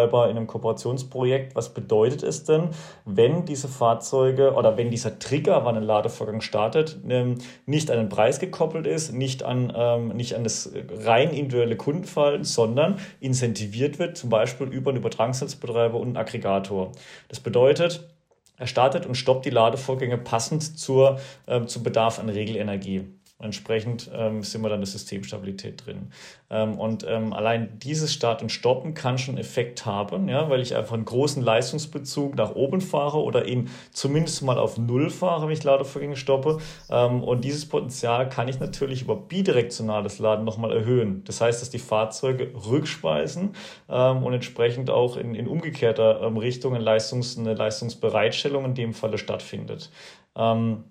Übertragungsnetzbetreiber, 0.00 0.30
in 0.30 0.36
einem 0.36 0.46
Kooperationsprojekt. 0.46 1.54
Was 1.54 1.74
bedeutet 1.74 2.22
es 2.22 2.44
denn, 2.44 2.70
wenn 3.04 3.44
diese 3.44 3.68
Fahrzeuge 3.68 4.54
oder 4.54 4.76
wenn 4.76 4.90
dieser 4.90 5.18
Trigger, 5.18 5.64
wann 5.64 5.76
ein 5.76 5.82
Ladevorgang 5.82 6.40
startet, 6.40 6.98
ähm, 7.08 7.36
nicht 7.66 7.90
an 7.90 7.98
den 7.98 8.08
Preis 8.08 8.38
gekoppelt 8.38 8.86
ist, 8.86 9.12
nicht 9.12 9.42
an, 9.42 9.72
ähm, 9.74 10.08
nicht 10.08 10.34
an 10.34 10.44
das 10.44 10.72
rein 11.04 11.30
individuelle 11.30 11.76
Kundenverhalten, 11.76 12.44
sondern 12.44 12.98
incentiviert 13.20 13.98
wird, 13.98 14.16
zum 14.16 14.30
Beispiel 14.30 14.68
über 14.68 14.90
einen 14.90 14.98
Übertragungsnetzbetreiber 14.98 15.98
und 15.98 16.08
einen 16.08 16.16
Aggregator. 16.16 16.92
Das 17.28 17.40
bedeutet, 17.40 18.08
er 18.56 18.66
startet 18.66 19.06
und 19.06 19.14
stoppt 19.14 19.46
die 19.46 19.50
Ladevorgänge 19.50 20.18
passend 20.18 20.78
zur, 20.78 21.18
äh, 21.46 21.64
zum 21.64 21.82
Bedarf 21.82 22.18
an 22.18 22.28
Regelenergie. 22.28 23.19
Entsprechend 23.42 24.10
ähm, 24.14 24.42
sind 24.42 24.62
wir 24.62 24.68
dann 24.68 24.80
in 24.80 24.82
der 24.82 24.90
Systemstabilität 24.90 25.86
drin. 25.86 26.10
Ähm, 26.50 26.78
und 26.78 27.06
ähm, 27.08 27.32
allein 27.32 27.78
dieses 27.78 28.12
Start 28.12 28.42
und 28.42 28.50
Stoppen 28.50 28.94
kann 28.94 29.18
schon 29.18 29.38
Effekt 29.38 29.86
haben, 29.86 30.28
ja, 30.28 30.50
weil 30.50 30.60
ich 30.60 30.76
einfach 30.76 30.94
einen 30.94 31.04
großen 31.04 31.42
Leistungsbezug 31.42 32.36
nach 32.36 32.54
oben 32.54 32.80
fahre 32.80 33.18
oder 33.22 33.46
ihn 33.46 33.70
zumindest 33.92 34.42
mal 34.42 34.58
auf 34.58 34.78
Null 34.78 35.10
fahre, 35.10 35.46
wenn 35.46 35.52
ich 35.52 35.64
Ladevorgänge 35.64 36.16
stoppe. 36.16 36.58
Ähm, 36.90 37.22
und 37.22 37.44
dieses 37.44 37.66
Potenzial 37.66 38.28
kann 38.28 38.48
ich 38.48 38.60
natürlich 38.60 39.02
über 39.02 39.16
bidirektionales 39.16 40.18
Laden 40.18 40.44
nochmal 40.44 40.72
erhöhen. 40.72 41.22
Das 41.24 41.40
heißt, 41.40 41.62
dass 41.62 41.70
die 41.70 41.78
Fahrzeuge 41.78 42.52
rückspeisen 42.66 43.54
ähm, 43.88 44.22
und 44.22 44.34
entsprechend 44.34 44.90
auch 44.90 45.16
in, 45.16 45.34
in 45.34 45.46
umgekehrter 45.46 46.20
ähm, 46.22 46.36
Richtung 46.36 46.74
eine, 46.74 46.84
Leistungs-, 46.84 47.38
eine 47.38 47.54
Leistungsbereitstellung 47.54 48.64
in 48.66 48.74
dem 48.74 48.92
Falle 48.92 49.18
stattfindet. 49.18 49.90
Ähm, 50.36 50.84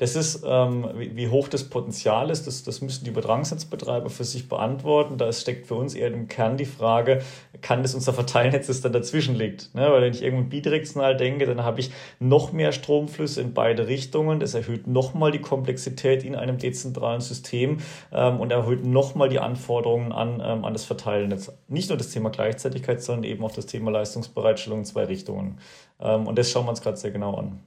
das 0.00 0.16
ist, 0.16 0.44
ähm, 0.46 0.88
wie, 0.94 1.28
hoch 1.28 1.48
das 1.48 1.64
Potenzial 1.64 2.30
ist, 2.30 2.46
das, 2.46 2.62
das 2.62 2.80
müssen 2.80 3.04
die 3.04 3.10
Übertragungsnetzbetreiber 3.10 4.08
für 4.08 4.24
sich 4.24 4.48
beantworten. 4.48 5.18
Da 5.18 5.30
steckt 5.30 5.66
für 5.66 5.74
uns 5.74 5.94
eher 5.94 6.10
im 6.10 6.26
Kern 6.26 6.56
die 6.56 6.64
Frage, 6.64 7.20
kann 7.60 7.82
das 7.82 7.94
unser 7.94 8.14
Verteilnetz, 8.14 8.68
das 8.68 8.80
dann 8.80 8.94
dazwischen 8.94 9.34
liegt? 9.34 9.74
Ne? 9.74 9.82
Weil 9.92 10.00
wenn 10.00 10.14
ich 10.14 10.22
irgendwann 10.22 10.48
bidirektional 10.48 11.18
denke, 11.18 11.44
dann 11.44 11.64
habe 11.64 11.80
ich 11.80 11.90
noch 12.18 12.50
mehr 12.50 12.72
Stromflüsse 12.72 13.42
in 13.42 13.52
beide 13.52 13.88
Richtungen. 13.88 14.40
Das 14.40 14.54
erhöht 14.54 14.86
nochmal 14.86 15.32
die 15.32 15.42
Komplexität 15.42 16.24
in 16.24 16.34
einem 16.34 16.56
dezentralen 16.56 17.20
System 17.20 17.80
ähm, 18.10 18.40
und 18.40 18.52
erhöht 18.52 18.86
nochmal 18.86 19.28
die 19.28 19.38
Anforderungen 19.38 20.12
an, 20.12 20.40
ähm, 20.42 20.64
an 20.64 20.72
das 20.72 20.86
Verteilnetz. 20.86 21.52
Nicht 21.68 21.90
nur 21.90 21.98
das 21.98 22.08
Thema 22.08 22.30
Gleichzeitigkeit, 22.30 23.02
sondern 23.02 23.24
eben 23.24 23.44
auch 23.44 23.52
das 23.52 23.66
Thema 23.66 23.90
Leistungsbereitstellung 23.90 24.78
in 24.78 24.84
zwei 24.86 25.04
Richtungen. 25.04 25.58
Ähm, 26.00 26.26
und 26.26 26.38
das 26.38 26.50
schauen 26.50 26.64
wir 26.64 26.70
uns 26.70 26.80
gerade 26.80 26.96
sehr 26.96 27.10
genau 27.10 27.34
an. 27.34 27.60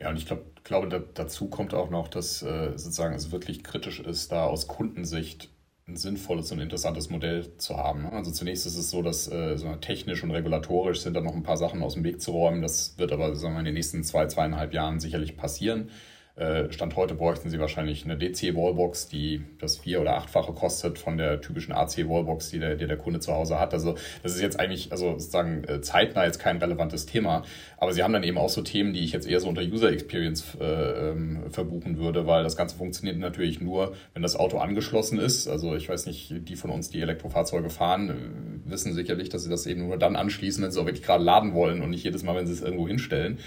Ja, 0.00 0.10
und 0.10 0.16
ich 0.16 0.26
glaub, 0.26 0.64
glaube, 0.64 0.88
da, 0.88 0.98
dazu 0.98 1.48
kommt 1.48 1.74
auch 1.74 1.90
noch, 1.90 2.08
dass 2.08 2.42
äh, 2.42 2.70
sozusagen 2.76 3.14
es 3.14 3.32
wirklich 3.32 3.64
kritisch 3.64 4.00
ist, 4.00 4.30
da 4.30 4.44
aus 4.44 4.68
Kundensicht 4.68 5.50
ein 5.88 5.96
sinnvolles 5.96 6.52
und 6.52 6.60
interessantes 6.60 7.10
Modell 7.10 7.56
zu 7.56 7.76
haben. 7.76 8.02
Ne? 8.02 8.12
Also 8.12 8.30
zunächst 8.30 8.66
ist 8.66 8.76
es 8.76 8.90
so, 8.90 9.02
dass 9.02 9.30
äh, 9.30 9.56
so 9.56 9.74
technisch 9.76 10.22
und 10.22 10.30
regulatorisch 10.30 11.00
sind 11.00 11.14
da 11.14 11.20
noch 11.20 11.34
ein 11.34 11.42
paar 11.42 11.56
Sachen 11.56 11.82
aus 11.82 11.94
dem 11.94 12.04
Weg 12.04 12.20
zu 12.20 12.32
räumen. 12.32 12.62
Das 12.62 12.98
wird 12.98 13.10
aber 13.10 13.34
sagen 13.34 13.54
wir, 13.54 13.60
in 13.60 13.64
den 13.64 13.74
nächsten 13.74 14.04
zwei, 14.04 14.26
zweieinhalb 14.26 14.72
Jahren 14.74 15.00
sicherlich 15.00 15.36
passieren. 15.36 15.90
Äh, 16.38 16.72
Stand 16.72 16.94
heute 16.94 17.14
bräuchten 17.14 17.50
Sie 17.50 17.58
wahrscheinlich 17.58 18.04
eine 18.04 18.16
DC-Wallbox, 18.16 19.08
die 19.08 19.42
das 19.58 19.78
vier- 19.78 20.00
oder 20.00 20.16
achtfache 20.16 20.52
kostet 20.52 20.96
von 20.98 21.18
der 21.18 21.40
typischen 21.40 21.72
AC-Wallbox, 21.72 22.50
die 22.50 22.60
der, 22.60 22.76
die 22.76 22.86
der 22.86 22.96
Kunde 22.96 23.18
zu 23.18 23.32
Hause 23.32 23.58
hat. 23.58 23.74
Also 23.74 23.96
das 24.22 24.36
ist 24.36 24.40
jetzt 24.40 24.60
eigentlich, 24.60 24.92
also 24.92 25.18
sozusagen 25.18 25.64
äh, 25.64 25.80
zeitnah 25.80 26.26
jetzt 26.26 26.38
kein 26.38 26.58
relevantes 26.58 27.06
Thema. 27.06 27.42
Aber 27.76 27.92
Sie 27.92 28.04
haben 28.04 28.12
dann 28.12 28.22
eben 28.22 28.38
auch 28.38 28.50
so 28.50 28.62
Themen, 28.62 28.92
die 28.92 29.00
ich 29.00 29.10
jetzt 29.10 29.26
eher 29.26 29.40
so 29.40 29.48
unter 29.48 29.62
User 29.62 29.90
Experience 29.90 30.56
äh, 30.60 31.10
ähm, 31.10 31.50
verbuchen 31.50 31.98
würde, 31.98 32.28
weil 32.28 32.44
das 32.44 32.56
Ganze 32.56 32.76
funktioniert 32.76 33.18
natürlich 33.18 33.60
nur, 33.60 33.94
wenn 34.14 34.22
das 34.22 34.36
Auto 34.36 34.58
angeschlossen 34.58 35.18
ist. 35.18 35.48
Also 35.48 35.74
ich 35.74 35.88
weiß 35.88 36.06
nicht, 36.06 36.48
die 36.48 36.54
von 36.54 36.70
uns, 36.70 36.88
die 36.88 37.00
Elektrofahrzeuge 37.00 37.68
fahren, 37.68 38.10
äh, 38.10 38.70
wissen 38.70 38.92
sicherlich, 38.92 39.28
dass 39.28 39.42
sie 39.42 39.50
das 39.50 39.66
eben 39.66 39.88
nur 39.88 39.96
dann 39.96 40.14
anschließen, 40.14 40.62
wenn 40.62 40.70
sie 40.70 40.80
auch 40.80 40.86
wirklich 40.86 41.04
gerade 41.04 41.24
laden 41.24 41.52
wollen 41.52 41.82
und 41.82 41.90
nicht 41.90 42.04
jedes 42.04 42.22
Mal, 42.22 42.36
wenn 42.36 42.46
sie 42.46 42.52
es 42.52 42.62
irgendwo 42.62 42.86
hinstellen. 42.86 43.38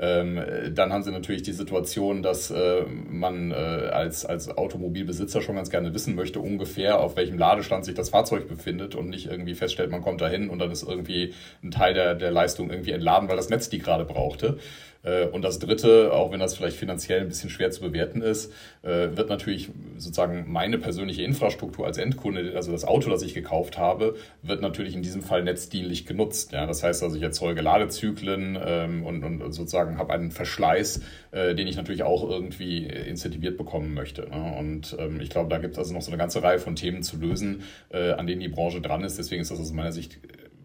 Ähm, 0.00 0.40
dann 0.74 0.92
haben 0.92 1.02
sie 1.02 1.10
natürlich 1.10 1.42
die 1.42 1.52
Situation, 1.52 2.22
dass 2.22 2.37
äh, 2.50 2.84
man 3.10 3.50
äh, 3.50 3.54
als, 3.54 4.24
als 4.24 4.48
Automobilbesitzer 4.56 5.40
schon 5.40 5.56
ganz 5.56 5.70
gerne 5.70 5.92
wissen 5.94 6.14
möchte, 6.14 6.40
ungefähr 6.40 7.00
auf 7.00 7.16
welchem 7.16 7.38
Ladestand 7.38 7.84
sich 7.84 7.94
das 7.94 8.10
Fahrzeug 8.10 8.48
befindet 8.48 8.94
und 8.94 9.08
nicht 9.08 9.26
irgendwie 9.26 9.54
feststellt, 9.54 9.90
man 9.90 10.02
kommt 10.02 10.20
dahin 10.20 10.48
und 10.48 10.58
dann 10.58 10.70
ist 10.70 10.82
irgendwie 10.82 11.34
ein 11.62 11.70
Teil 11.70 11.94
der, 11.94 12.14
der 12.14 12.30
Leistung 12.30 12.70
irgendwie 12.70 12.92
entladen, 12.92 13.28
weil 13.28 13.36
das 13.36 13.50
Netz 13.50 13.68
die 13.68 13.78
gerade 13.78 14.04
brauchte. 14.04 14.58
Äh, 15.02 15.26
und 15.26 15.42
das 15.42 15.58
Dritte, 15.58 16.12
auch 16.12 16.32
wenn 16.32 16.40
das 16.40 16.56
vielleicht 16.56 16.76
finanziell 16.76 17.20
ein 17.20 17.28
bisschen 17.28 17.50
schwer 17.50 17.70
zu 17.70 17.80
bewerten 17.80 18.22
ist, 18.22 18.52
äh, 18.82 19.16
wird 19.16 19.28
natürlich 19.28 19.70
sozusagen 19.96 20.50
meine 20.50 20.78
persönliche 20.78 21.22
Infrastruktur 21.22 21.86
als 21.86 21.98
Endkunde, 21.98 22.52
also 22.54 22.72
das 22.72 22.84
Auto, 22.84 23.10
das 23.10 23.22
ich 23.22 23.34
gekauft 23.34 23.78
habe, 23.78 24.16
wird 24.42 24.60
natürlich 24.60 24.94
in 24.94 25.02
diesem 25.02 25.22
Fall 25.22 25.42
netzdienlich 25.44 26.06
genutzt. 26.06 26.52
Ja, 26.52 26.66
das 26.66 26.82
heißt 26.82 27.02
also, 27.02 27.16
ich 27.16 27.22
erzeuge 27.22 27.60
Ladezyklen 27.60 28.58
ähm, 28.64 29.04
und, 29.04 29.24
und 29.24 29.52
sozusagen 29.52 29.98
habe 29.98 30.12
einen 30.12 30.30
Verschleiß, 30.30 31.02
äh, 31.30 31.54
den 31.54 31.66
ich 31.66 31.76
natürlich 31.76 32.02
auch 32.02 32.28
irgendwie 32.28 32.86
incentiviert 32.86 33.56
bekommen 33.56 33.94
möchte. 33.94 34.28
Ne? 34.28 34.56
Und 34.58 34.96
ähm, 34.98 35.20
ich 35.20 35.30
glaube, 35.30 35.48
da 35.48 35.58
gibt 35.58 35.74
es 35.74 35.78
also 35.78 35.94
noch 35.94 36.02
so 36.02 36.10
eine 36.10 36.18
ganze 36.18 36.42
Reihe 36.42 36.58
von 36.58 36.76
Themen 36.76 37.02
zu 37.02 37.16
lösen, 37.18 37.62
an 37.90 38.26
denen 38.26 38.40
die 38.40 38.48
Branche 38.48 38.80
dran 38.80 39.02
ist. 39.04 39.18
Deswegen 39.18 39.42
ist 39.42 39.50
das 39.50 39.60
aus 39.60 39.72
meiner 39.72 39.92
Sicht 39.92 40.18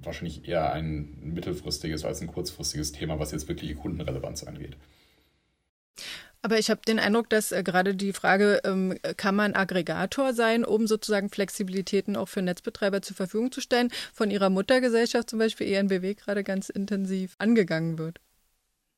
wahrscheinlich 0.06 0.47
eher 0.47 0.72
ein 0.74 1.18
mittelfristiges 1.22 2.06
als 2.06 2.22
ein 2.22 2.28
kurzfristiges 2.28 2.91
Thema, 2.91 3.20
was 3.20 3.32
jetzt 3.32 3.47
wirkliche 3.47 3.76
Kundenrelevanz 3.76 4.43
angeht. 4.43 4.78
Aber 6.45 6.60
ich 6.60 6.70
habe 6.70 6.82
den 6.86 6.99
Eindruck, 6.99 7.30
dass 7.30 7.54
äh, 7.54 7.64
gerade 7.64 7.95
die 7.95 8.12
Frage, 8.12 8.60
ähm, 8.66 8.97
kann 9.16 9.34
man 9.34 9.56
Aggregator 9.56 10.34
sein, 10.34 10.66
um 10.66 10.88
sozusagen 10.88 11.30
Flexibilitäten 11.30 12.18
auch 12.18 12.28
für 12.28 12.41
Netzbetreiber 12.41 13.01
zur 13.01 13.16
Verfügung 13.16 13.51
zu 13.51 13.62
stellen, 13.62 13.89
von 14.14 14.30
ihrer 14.30 14.49
Muttergesellschaft 14.49 15.30
zum 15.30 15.39
Beispiel 15.39 15.72
ENBW 15.72 16.16
gerade 16.16 16.43
ganz 16.43 16.68
intensiv 16.68 17.36
angegangen 17.38 17.97
wird. 17.97 18.20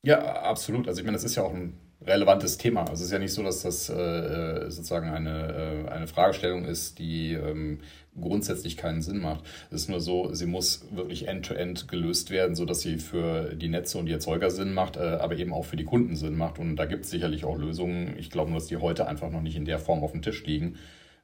Ja, 0.02 0.20
absolut. 0.42 0.88
Also 0.88 1.02
ich 1.02 1.06
meine, 1.06 1.18
das 1.18 1.24
ist 1.24 1.36
ja 1.36 1.44
auch 1.44 1.54
ein 1.54 1.80
relevantes 2.02 2.58
Thema. 2.58 2.82
Also 2.82 2.94
es 2.94 3.02
ist 3.02 3.12
ja 3.12 3.20
nicht 3.20 3.34
so, 3.34 3.44
dass 3.44 3.62
das 3.62 3.90
äh, 3.90 4.70
sozusagen 4.70 5.10
eine, 5.10 5.86
äh, 5.88 5.92
eine 5.92 6.08
Fragestellung 6.08 6.66
ist, 6.66 7.00
die 7.00 7.34
ähm, 7.34 7.80
grundsätzlich 8.20 8.78
keinen 8.78 9.02
Sinn 9.02 9.20
macht. 9.20 9.44
Es 9.72 9.82
ist 9.82 9.90
nur 9.90 10.00
so, 10.00 10.34
sie 10.34 10.46
muss 10.46 10.86
wirklich 10.92 11.28
end-to-end 11.28 11.80
-end 11.80 11.88
gelöst 11.88 12.30
werden, 12.30 12.56
sodass 12.56 12.82
sie 12.82 12.98
für 12.98 13.56
die 13.56 13.68
Netze 13.68 13.98
und 13.98 14.06
die 14.06 14.14
Erzeuger 14.14 14.52
Sinn 14.52 14.74
macht, 14.74 14.98
äh, 14.98 15.00
aber 15.00 15.38
eben 15.38 15.54
auch 15.54 15.66
für 15.66 15.78
die 15.78 15.84
Kunden 15.84 16.16
Sinn 16.16 16.36
macht. 16.36 16.60
Und 16.60 16.76
da 16.76 16.86
gibt 16.86 17.06
es 17.06 17.12
sicherlich 17.12 17.46
auch 17.46 17.58
Lösungen. 17.58 18.16
Ich 18.18 18.30
glaube 18.30 18.52
nur, 18.52 18.60
dass 18.60 18.68
die 18.68 18.78
heute 18.78 19.08
einfach 19.08 19.32
noch 19.32 19.42
nicht 19.42 19.56
in 19.56 19.66
der 19.66 19.80
Form 19.80 20.04
auf 20.04 20.12
dem 20.12 20.22
Tisch 20.22 20.46
liegen. 20.46 20.78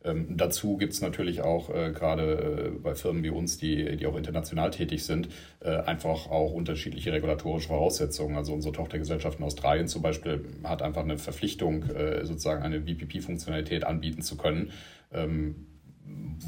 Ähm, 0.03 0.37
dazu 0.37 0.77
gibt 0.77 0.93
es 0.93 1.01
natürlich 1.01 1.41
auch 1.41 1.69
äh, 1.69 1.91
gerade 1.91 2.71
äh, 2.75 2.79
bei 2.79 2.95
Firmen 2.95 3.23
wie 3.23 3.29
uns, 3.29 3.57
die, 3.57 3.97
die 3.97 4.07
auch 4.07 4.15
international 4.15 4.71
tätig 4.71 5.03
sind, 5.05 5.29
äh, 5.59 5.75
einfach 5.75 6.29
auch 6.29 6.53
unterschiedliche 6.53 7.13
regulatorische 7.13 7.67
Voraussetzungen. 7.67 8.35
Also 8.35 8.53
unsere 8.53 8.73
Tochtergesellschaft 8.73 9.39
in 9.39 9.45
Australien 9.45 9.87
zum 9.87 10.01
Beispiel 10.01 10.43
hat 10.63 10.81
einfach 10.81 11.03
eine 11.03 11.17
Verpflichtung, 11.17 11.83
äh, 11.83 12.25
sozusagen 12.25 12.63
eine 12.63 12.81
VPP-Funktionalität 12.81 13.83
anbieten 13.83 14.21
zu 14.21 14.37
können. 14.37 14.71
Ähm, 15.13 15.67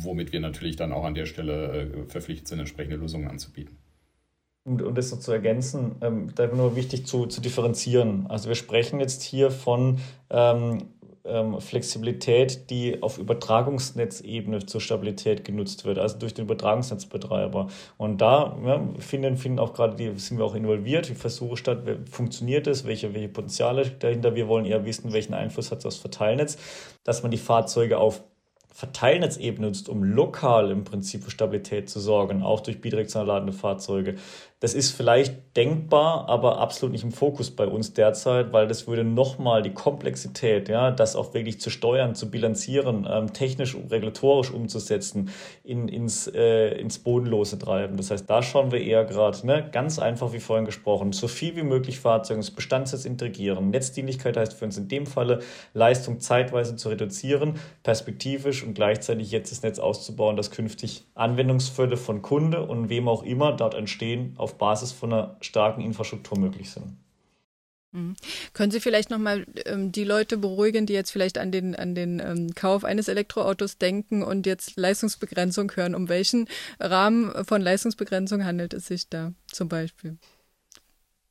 womit 0.01 0.33
wir 0.33 0.39
natürlich 0.39 0.75
dann 0.75 0.91
auch 0.91 1.03
an 1.03 1.13
der 1.13 1.25
Stelle 1.25 1.83
äh, 1.83 2.09
verpflichtet 2.09 2.47
sind, 2.47 2.59
entsprechende 2.59 2.97
Lösungen 2.97 3.27
anzubieten. 3.27 3.77
Und, 4.65 4.81
um 4.81 4.95
das 4.95 5.11
noch 5.11 5.19
zu 5.19 5.31
ergänzen, 5.31 5.95
ähm, 6.01 6.29
da 6.35 6.45
ist 6.45 6.55
nur 6.55 6.75
wichtig 6.75 7.05
zu, 7.05 7.25
zu 7.25 7.41
differenzieren. 7.41 8.27
Also 8.27 8.47
wir 8.47 8.55
sprechen 8.55 8.99
jetzt 8.99 9.21
hier 9.21 9.51
von 9.51 9.99
ähm, 10.29 10.89
ähm, 11.25 11.59
Flexibilität, 11.61 12.69
die 12.69 13.01
auf 13.01 13.17
Übertragungsnetzebene 13.17 14.65
zur 14.65 14.81
Stabilität 14.81 15.45
genutzt 15.45 15.85
wird, 15.85 15.97
also 15.97 16.17
durch 16.17 16.33
den 16.33 16.45
Übertragungsnetzbetreiber. 16.45 17.67
Und 17.97 18.19
da 18.19 18.57
ja, 18.65 18.89
finden, 18.99 19.37
finden 19.37 19.59
auch 19.59 19.73
gerade 19.73 19.95
die, 19.95 20.17
sind 20.19 20.37
wir 20.37 20.45
auch 20.45 20.55
involviert, 20.55 21.09
die 21.09 21.15
Versuche 21.15 21.57
statt, 21.57 21.83
funktioniert 22.09 22.67
es, 22.67 22.85
welche, 22.85 23.13
welche 23.13 23.29
Potenziale 23.29 23.89
dahinter. 23.99 24.35
Wir 24.35 24.47
wollen 24.47 24.65
eher 24.65 24.85
wissen, 24.85 25.13
welchen 25.13 25.33
Einfluss 25.33 25.71
hat 25.71 25.85
das 25.85 25.95
Verteilnetz, 25.97 26.57
dass 27.03 27.23
man 27.23 27.31
die 27.31 27.37
Fahrzeuge 27.37 27.97
auf 27.97 28.21
Verteilnetzebene 28.73 29.67
nutzt, 29.67 29.87
um 29.87 30.03
lokal 30.03 30.71
im 30.71 30.83
Prinzip 30.83 31.23
für 31.23 31.29
Stabilität 31.29 31.91
zu 31.91 31.99
sorgen, 31.99 32.41
auch 32.41 32.59
durch 32.59 32.81
bidirektional 32.81 33.27
ladende 33.27 33.53
Fahrzeuge. 33.53 34.15
Das 34.63 34.73
ist 34.73 34.91
vielleicht 34.91 35.57
denkbar, 35.57 36.29
aber 36.29 36.59
absolut 36.59 36.93
nicht 36.93 37.03
im 37.03 37.11
Fokus 37.11 37.51
bei 37.51 37.67
uns 37.67 37.93
derzeit, 37.93 38.53
weil 38.53 38.65
das 38.65 38.87
würde 38.87 39.03
nochmal 39.03 39.61
die 39.61 39.73
Komplexität, 39.73 40.69
ja, 40.69 40.89
das 40.89 41.17
auch 41.17 41.33
wirklich 41.33 41.59
zu 41.59 41.69
steuern, 41.69 42.15
zu 42.15 42.31
bilanzieren, 42.31 43.05
ähm, 43.11 43.33
technisch, 43.33 43.75
regulatorisch 43.91 44.51
umzusetzen, 44.51 45.31
in, 45.65 45.89
ins, 45.89 46.27
äh, 46.27 46.77
ins 46.79 46.99
Bodenlose 46.99 47.59
treiben. 47.59 47.97
Das 47.97 48.09
heißt, 48.09 48.29
da 48.29 48.41
schauen 48.41 48.71
wir 48.71 48.79
eher 48.79 49.03
gerade, 49.03 49.45
ne, 49.45 49.67
ganz 49.69 49.99
einfach 49.99 50.31
wie 50.31 50.39
vorhin 50.39 50.63
gesprochen, 50.63 51.11
so 51.11 51.27
viel 51.27 51.57
wie 51.57 51.63
möglich 51.63 51.99
Fahrzeuge 51.99 52.37
ins 52.37 52.51
Bestandsnetz 52.51 53.03
integrieren. 53.03 53.69
Netzdienlichkeit 53.69 54.37
heißt 54.37 54.53
für 54.53 54.63
uns 54.63 54.77
in 54.77 54.87
dem 54.87 55.07
Falle, 55.07 55.39
Leistung 55.73 56.21
zeitweise 56.21 56.77
zu 56.77 56.87
reduzieren, 56.87 57.55
perspektivisch 57.83 58.63
und 58.63 58.75
gleichzeitig 58.75 59.29
jetzt 59.29 59.51
das 59.51 59.61
Netz 59.61 59.77
auszubauen, 59.77 60.37
dass 60.37 60.51
künftig 60.51 61.03
Anwendungsfälle 61.15 61.97
von 61.97 62.21
Kunde 62.21 62.65
und 62.65 62.87
wem 62.87 63.09
auch 63.09 63.23
immer 63.23 63.51
dort 63.51 63.75
entstehen, 63.75 64.35
auf 64.37 64.52
Basis 64.57 64.91
von 64.91 65.13
einer 65.13 65.37
starken 65.41 65.81
Infrastruktur 65.81 66.37
möglich 66.37 66.69
sind. 66.71 66.97
Mhm. 67.93 68.15
Können 68.53 68.71
Sie 68.71 68.79
vielleicht 68.79 69.09
nochmal 69.11 69.45
ähm, 69.65 69.91
die 69.91 70.03
Leute 70.03 70.37
beruhigen, 70.37 70.85
die 70.85 70.93
jetzt 70.93 71.11
vielleicht 71.11 71.37
an 71.37 71.51
den, 71.51 71.75
an 71.75 71.95
den 71.95 72.19
ähm, 72.19 72.55
Kauf 72.55 72.83
eines 72.83 73.07
Elektroautos 73.07 73.77
denken 73.77 74.23
und 74.23 74.45
jetzt 74.45 74.77
Leistungsbegrenzung 74.77 75.71
hören? 75.75 75.95
Um 75.95 76.09
welchen 76.09 76.47
Rahmen 76.79 77.31
von 77.45 77.61
Leistungsbegrenzung 77.61 78.45
handelt 78.45 78.73
es 78.73 78.87
sich 78.87 79.09
da 79.09 79.33
zum 79.51 79.69
Beispiel? 79.69 80.17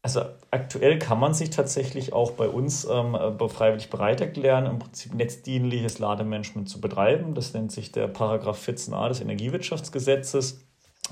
Also 0.04 0.22
aktuell 0.50 0.98
kann 0.98 1.20
man 1.20 1.32
sich 1.32 1.50
tatsächlich 1.50 2.12
auch 2.12 2.32
bei 2.32 2.48
uns 2.48 2.84
ähm, 2.84 3.16
freiwillig 3.48 3.88
bereit 3.88 4.20
erklären, 4.20 4.66
im 4.66 4.80
Prinzip 4.80 5.14
netzdienliches 5.14 6.00
Lademanagement 6.00 6.68
zu 6.68 6.80
betreiben. 6.80 7.34
Das 7.34 7.54
nennt 7.54 7.70
sich 7.70 7.92
der 7.92 8.08
Paragraph 8.08 8.66
14a 8.66 9.08
des 9.08 9.20
Energiewirtschaftsgesetzes. 9.20 10.60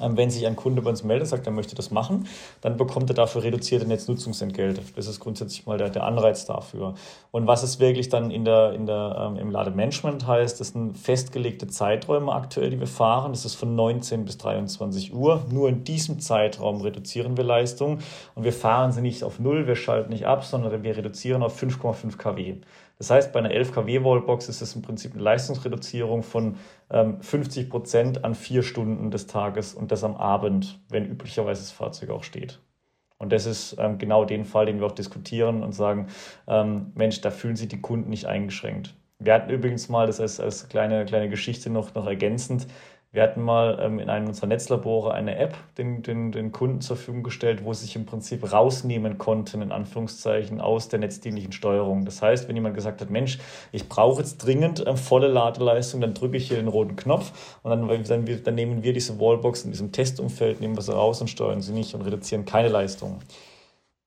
Ähm, 0.01 0.17
wenn 0.17 0.31
sich 0.31 0.47
ein 0.47 0.57
Kunde 0.57 0.83
bei 0.83 0.91
uns 0.91 1.03
meldet, 1.03 1.29
sagt, 1.29 1.47
er 1.47 1.53
möchte 1.53 1.75
das 1.75 1.91
machen, 1.91 2.27
dann 2.61 2.77
bekommt 2.77 3.11
er 3.11 3.15
dafür 3.15 3.43
reduzierte 3.43 3.87
Netznutzungsentgelte. 3.87 4.83
Das 4.95 5.07
ist 5.07 5.19
grundsätzlich 5.19 5.67
mal 5.67 5.79
der, 5.79 5.91
der 5.91 6.05
Anreiz 6.05 6.47
dafür. 6.47 6.95
Und 7.33 7.47
was 7.47 7.63
es 7.63 7.81
wirklich 7.81 8.09
dann 8.09 8.31
in 8.31 8.45
der, 8.45 8.73
in 8.73 8.87
der, 8.87 9.31
ähm, 9.31 9.37
im 9.37 9.51
Lademanagement 9.51 10.27
heißt, 10.27 10.61
das 10.61 10.69
sind 10.69 10.97
festgelegte 10.97 11.67
Zeiträume 11.67 12.33
aktuell, 12.33 12.71
die 12.71 12.79
wir 12.79 12.87
fahren. 12.87 13.33
Das 13.33 13.45
ist 13.45 13.57
von 13.57 13.75
19 13.75 14.25
bis 14.25 14.39
23 14.39 15.13
Uhr. 15.13 15.45
Nur 15.51 15.69
in 15.69 15.83
diesem 15.83 16.21
Zeitraum 16.21 16.81
reduzieren 16.81 17.37
wir 17.37 17.45
Leistung 17.45 17.99
und 18.35 18.45
wir 18.45 18.53
fahren 18.53 18.93
sie 18.93 19.03
nicht 19.03 19.25
auf 19.25 19.41
Null, 19.41 19.67
wir 19.67 19.77
schalten 19.77 20.11
nicht 20.11 20.27
ab, 20.27 20.45
sondern 20.45 20.83
wir 20.83 20.97
reduzieren 20.97 21.43
auf 21.43 21.61
5,5 21.61 22.17
kW. 22.17 22.57
Das 23.01 23.09
heißt, 23.09 23.33
bei 23.33 23.39
einer 23.39 23.51
11 23.51 23.73
kW 23.73 24.05
Wallbox 24.05 24.51
ist 24.51 24.61
es 24.61 24.77
im 24.77 24.83
Prinzip 24.83 25.15
eine 25.15 25.23
Leistungsreduzierung 25.23 26.23
von 26.23 26.59
ähm, 26.91 27.19
50 27.23 27.71
Prozent 27.71 28.25
an 28.27 28.35
vier 28.35 28.63
Stunden 28.63 29.11
des 29.11 29.27
Tages 29.27 29.73
und 29.73 29.91
das 29.91 30.05
am 30.05 30.17
Abend, 30.17 30.79
wenn 30.91 31.07
üblicherweise 31.07 31.63
das 31.63 31.71
Fahrzeug 31.71 32.11
auch 32.11 32.25
steht. 32.25 32.61
Und 33.17 33.33
das 33.33 33.47
ist 33.47 33.75
ähm, 33.79 33.97
genau 33.97 34.27
den 34.27 34.45
Fall, 34.45 34.67
den 34.67 34.81
wir 34.81 34.87
auch 34.87 34.93
diskutieren 34.93 35.63
und 35.63 35.73
sagen, 35.73 36.09
ähm, 36.47 36.93
Mensch, 36.95 37.23
da 37.23 37.31
fühlen 37.31 37.57
sich 37.57 37.69
die 37.69 37.81
Kunden 37.81 38.11
nicht 38.11 38.27
eingeschränkt. 38.27 38.95
Wir 39.19 39.33
hatten 39.33 39.49
übrigens 39.49 39.89
mal, 39.89 40.07
das 40.07 40.21
als, 40.21 40.39
als 40.39 40.69
kleine, 40.69 41.07
kleine 41.07 41.31
Geschichte 41.31 41.71
noch, 41.71 41.95
noch 41.95 42.07
ergänzend, 42.07 42.67
wir 43.13 43.23
hatten 43.23 43.43
mal 43.43 43.79
ähm, 43.83 43.99
in 43.99 44.09
einem 44.09 44.29
unserer 44.29 44.47
Netzlabore 44.47 45.13
eine 45.13 45.37
App 45.37 45.57
den, 45.79 46.03
den, 46.03 46.31
den 46.31 46.53
Kunden 46.53 46.81
zur 46.81 46.97
Verfügung 46.97 47.25
gestellt, 47.25 47.65
wo 47.65 47.73
sie 47.73 47.87
sich 47.87 47.97
im 47.97 48.07
Prinzip 48.07 48.53
rausnehmen 48.53 49.19
konnten, 49.19 49.63
in 49.63 49.73
Anführungszeichen, 49.73 50.61
aus 50.61 50.89
der 50.89 51.01
netzdienlichen 51.01 51.51
Steuerung. 51.51 52.05
Das 52.05 52.23
heißt, 52.23 52.49
wenn 52.49 52.55
jemand 52.55 52.77
gesagt 52.77 53.01
hat, 53.01 53.11
Mensch, 53.11 53.41
ich 53.73 53.89
brauche 53.89 54.21
jetzt 54.21 54.39
dringend 54.39 54.87
äh, 54.87 54.97
volle 54.97 55.27
Ladeleistung, 55.27 56.01
dann 56.01 56.15
drücke 56.15 56.37
ich 56.37 56.47
hier 56.47 56.59
den 56.59 56.69
roten 56.69 56.95
Knopf 56.95 57.59
und 57.65 57.71
dann, 57.71 57.89
dann, 58.05 58.43
dann 58.45 58.55
nehmen 58.55 58.85
wir 58.85 58.93
diese 58.93 59.19
Wallbox 59.19 59.65
in 59.65 59.73
diesem 59.73 59.91
Testumfeld, 59.91 60.61
nehmen 60.61 60.77
wir 60.77 60.83
sie 60.83 60.95
raus 60.95 61.21
und 61.21 61.27
steuern 61.27 61.63
sie 61.63 61.73
nicht 61.73 61.95
und 61.95 62.03
reduzieren 62.03 62.45
keine 62.45 62.69
Leistung. 62.69 63.19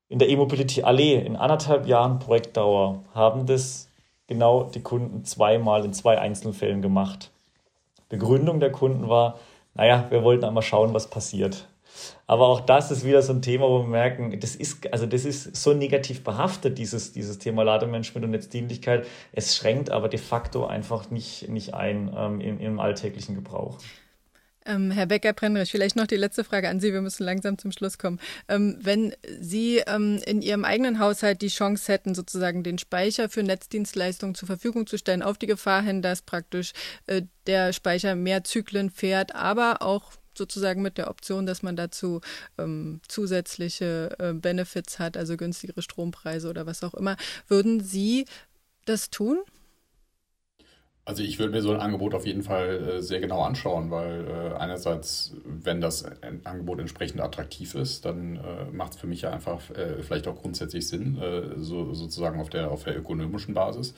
In 0.07 0.19
der 0.19 0.29
E-Mobility 0.29 0.83
Allee 0.83 1.15
in 1.15 1.35
anderthalb 1.35 1.87
Jahren 1.87 2.19
Projektdauer 2.19 3.03
haben 3.13 3.47
das 3.47 3.89
genau 4.27 4.63
die 4.63 4.81
Kunden 4.81 5.25
zweimal 5.25 5.83
in 5.83 5.91
zwei 5.91 6.19
Einzelfällen 6.19 6.81
gemacht. 6.81 7.31
Begründung 8.13 8.59
der 8.59 8.71
Kunden 8.71 9.09
war, 9.09 9.39
naja, 9.73 10.05
wir 10.11 10.23
wollten 10.23 10.45
einmal 10.45 10.61
schauen, 10.61 10.93
was 10.93 11.09
passiert. 11.09 11.67
Aber 12.27 12.47
auch 12.47 12.59
das 12.59 12.91
ist 12.91 13.03
wieder 13.03 13.23
so 13.23 13.33
ein 13.33 13.41
Thema, 13.41 13.67
wo 13.67 13.79
wir 13.79 13.87
merken, 13.87 14.39
das 14.39 14.55
ist, 14.55 14.91
also 14.93 15.07
das 15.07 15.25
ist 15.25 15.55
so 15.55 15.73
negativ 15.73 16.23
behaftet, 16.23 16.77
dieses, 16.77 17.11
dieses 17.11 17.39
Thema 17.39 17.63
Lademanagement 17.63 18.23
und 18.23 18.31
Netzdienlichkeit. 18.31 19.07
Es 19.31 19.55
schränkt 19.55 19.89
aber 19.89 20.09
de 20.09 20.19
facto 20.19 20.67
einfach 20.67 21.09
nicht, 21.09 21.49
nicht 21.49 21.73
ein 21.73 22.13
ähm, 22.15 22.39
im, 22.39 22.59
im 22.59 22.79
alltäglichen 22.79 23.33
Gebrauch. 23.33 23.79
Ähm, 24.65 24.91
Herr 24.91 25.05
Becker-Brennerich, 25.07 25.71
vielleicht 25.71 25.95
noch 25.95 26.07
die 26.07 26.15
letzte 26.15 26.43
Frage 26.43 26.69
an 26.69 26.79
Sie. 26.79 26.93
Wir 26.93 27.01
müssen 27.01 27.23
langsam 27.23 27.57
zum 27.57 27.71
Schluss 27.71 27.97
kommen. 27.97 28.19
Ähm, 28.47 28.77
wenn 28.79 29.13
Sie 29.39 29.77
ähm, 29.87 30.19
in 30.25 30.41
Ihrem 30.41 30.65
eigenen 30.65 30.99
Haushalt 30.99 31.41
die 31.41 31.47
Chance 31.47 31.91
hätten, 31.91 32.15
sozusagen 32.15 32.63
den 32.63 32.77
Speicher 32.77 33.29
für 33.29 33.43
Netzdienstleistungen 33.43 34.35
zur 34.35 34.47
Verfügung 34.47 34.87
zu 34.87 34.97
stellen, 34.97 35.21
auf 35.21 35.37
die 35.37 35.47
Gefahr 35.47 35.81
hin, 35.81 36.01
dass 36.01 36.21
praktisch 36.21 36.73
äh, 37.07 37.23
der 37.47 37.73
Speicher 37.73 38.15
mehr 38.15 38.43
Zyklen 38.43 38.89
fährt, 38.89 39.35
aber 39.35 39.81
auch 39.81 40.13
sozusagen 40.37 40.81
mit 40.81 40.97
der 40.97 41.09
Option, 41.09 41.45
dass 41.45 41.61
man 41.61 41.75
dazu 41.75 42.21
ähm, 42.57 43.01
zusätzliche 43.07 44.15
äh, 44.19 44.33
Benefits 44.33 44.99
hat, 44.99 45.17
also 45.17 45.37
günstigere 45.37 45.81
Strompreise 45.81 46.49
oder 46.49 46.65
was 46.65 46.83
auch 46.83 46.93
immer. 46.93 47.17
Würden 47.47 47.81
Sie 47.81 48.25
das 48.85 49.09
tun? 49.09 49.39
Also 51.05 51.21
ich 51.21 51.37
würde 51.37 51.51
mir 51.51 51.61
so 51.61 51.73
ein 51.73 51.81
Angebot 51.81 52.15
auf 52.15 52.25
jeden 52.25 52.43
Fall 52.43 52.97
äh, 52.97 53.01
sehr 53.01 53.19
genau 53.19 53.41
anschauen, 53.41 53.91
weil 53.91 54.25
äh, 54.25 54.57
einerseits, 54.57 55.35
wenn 55.43 55.81
das 55.81 56.05
Angebot 56.45 56.79
entsprechend 56.79 57.19
attraktiv 57.19 57.75
ist, 57.75 58.05
dann 58.05 58.37
äh, 58.37 58.71
macht 58.71 58.93
es 58.93 58.99
für 58.99 59.07
mich 59.07 59.23
ja 59.23 59.31
einfach 59.31 59.69
äh, 59.71 60.01
vielleicht 60.01 60.29
auch 60.29 60.41
grundsätzlich 60.41 60.87
Sinn, 60.87 61.17
äh, 61.21 61.59
so, 61.59 61.93
sozusagen 61.93 62.39
auf 62.39 62.49
der, 62.49 62.71
auf 62.71 62.85
der 62.85 62.97
ökonomischen 62.97 63.53
Basis. 63.53 63.93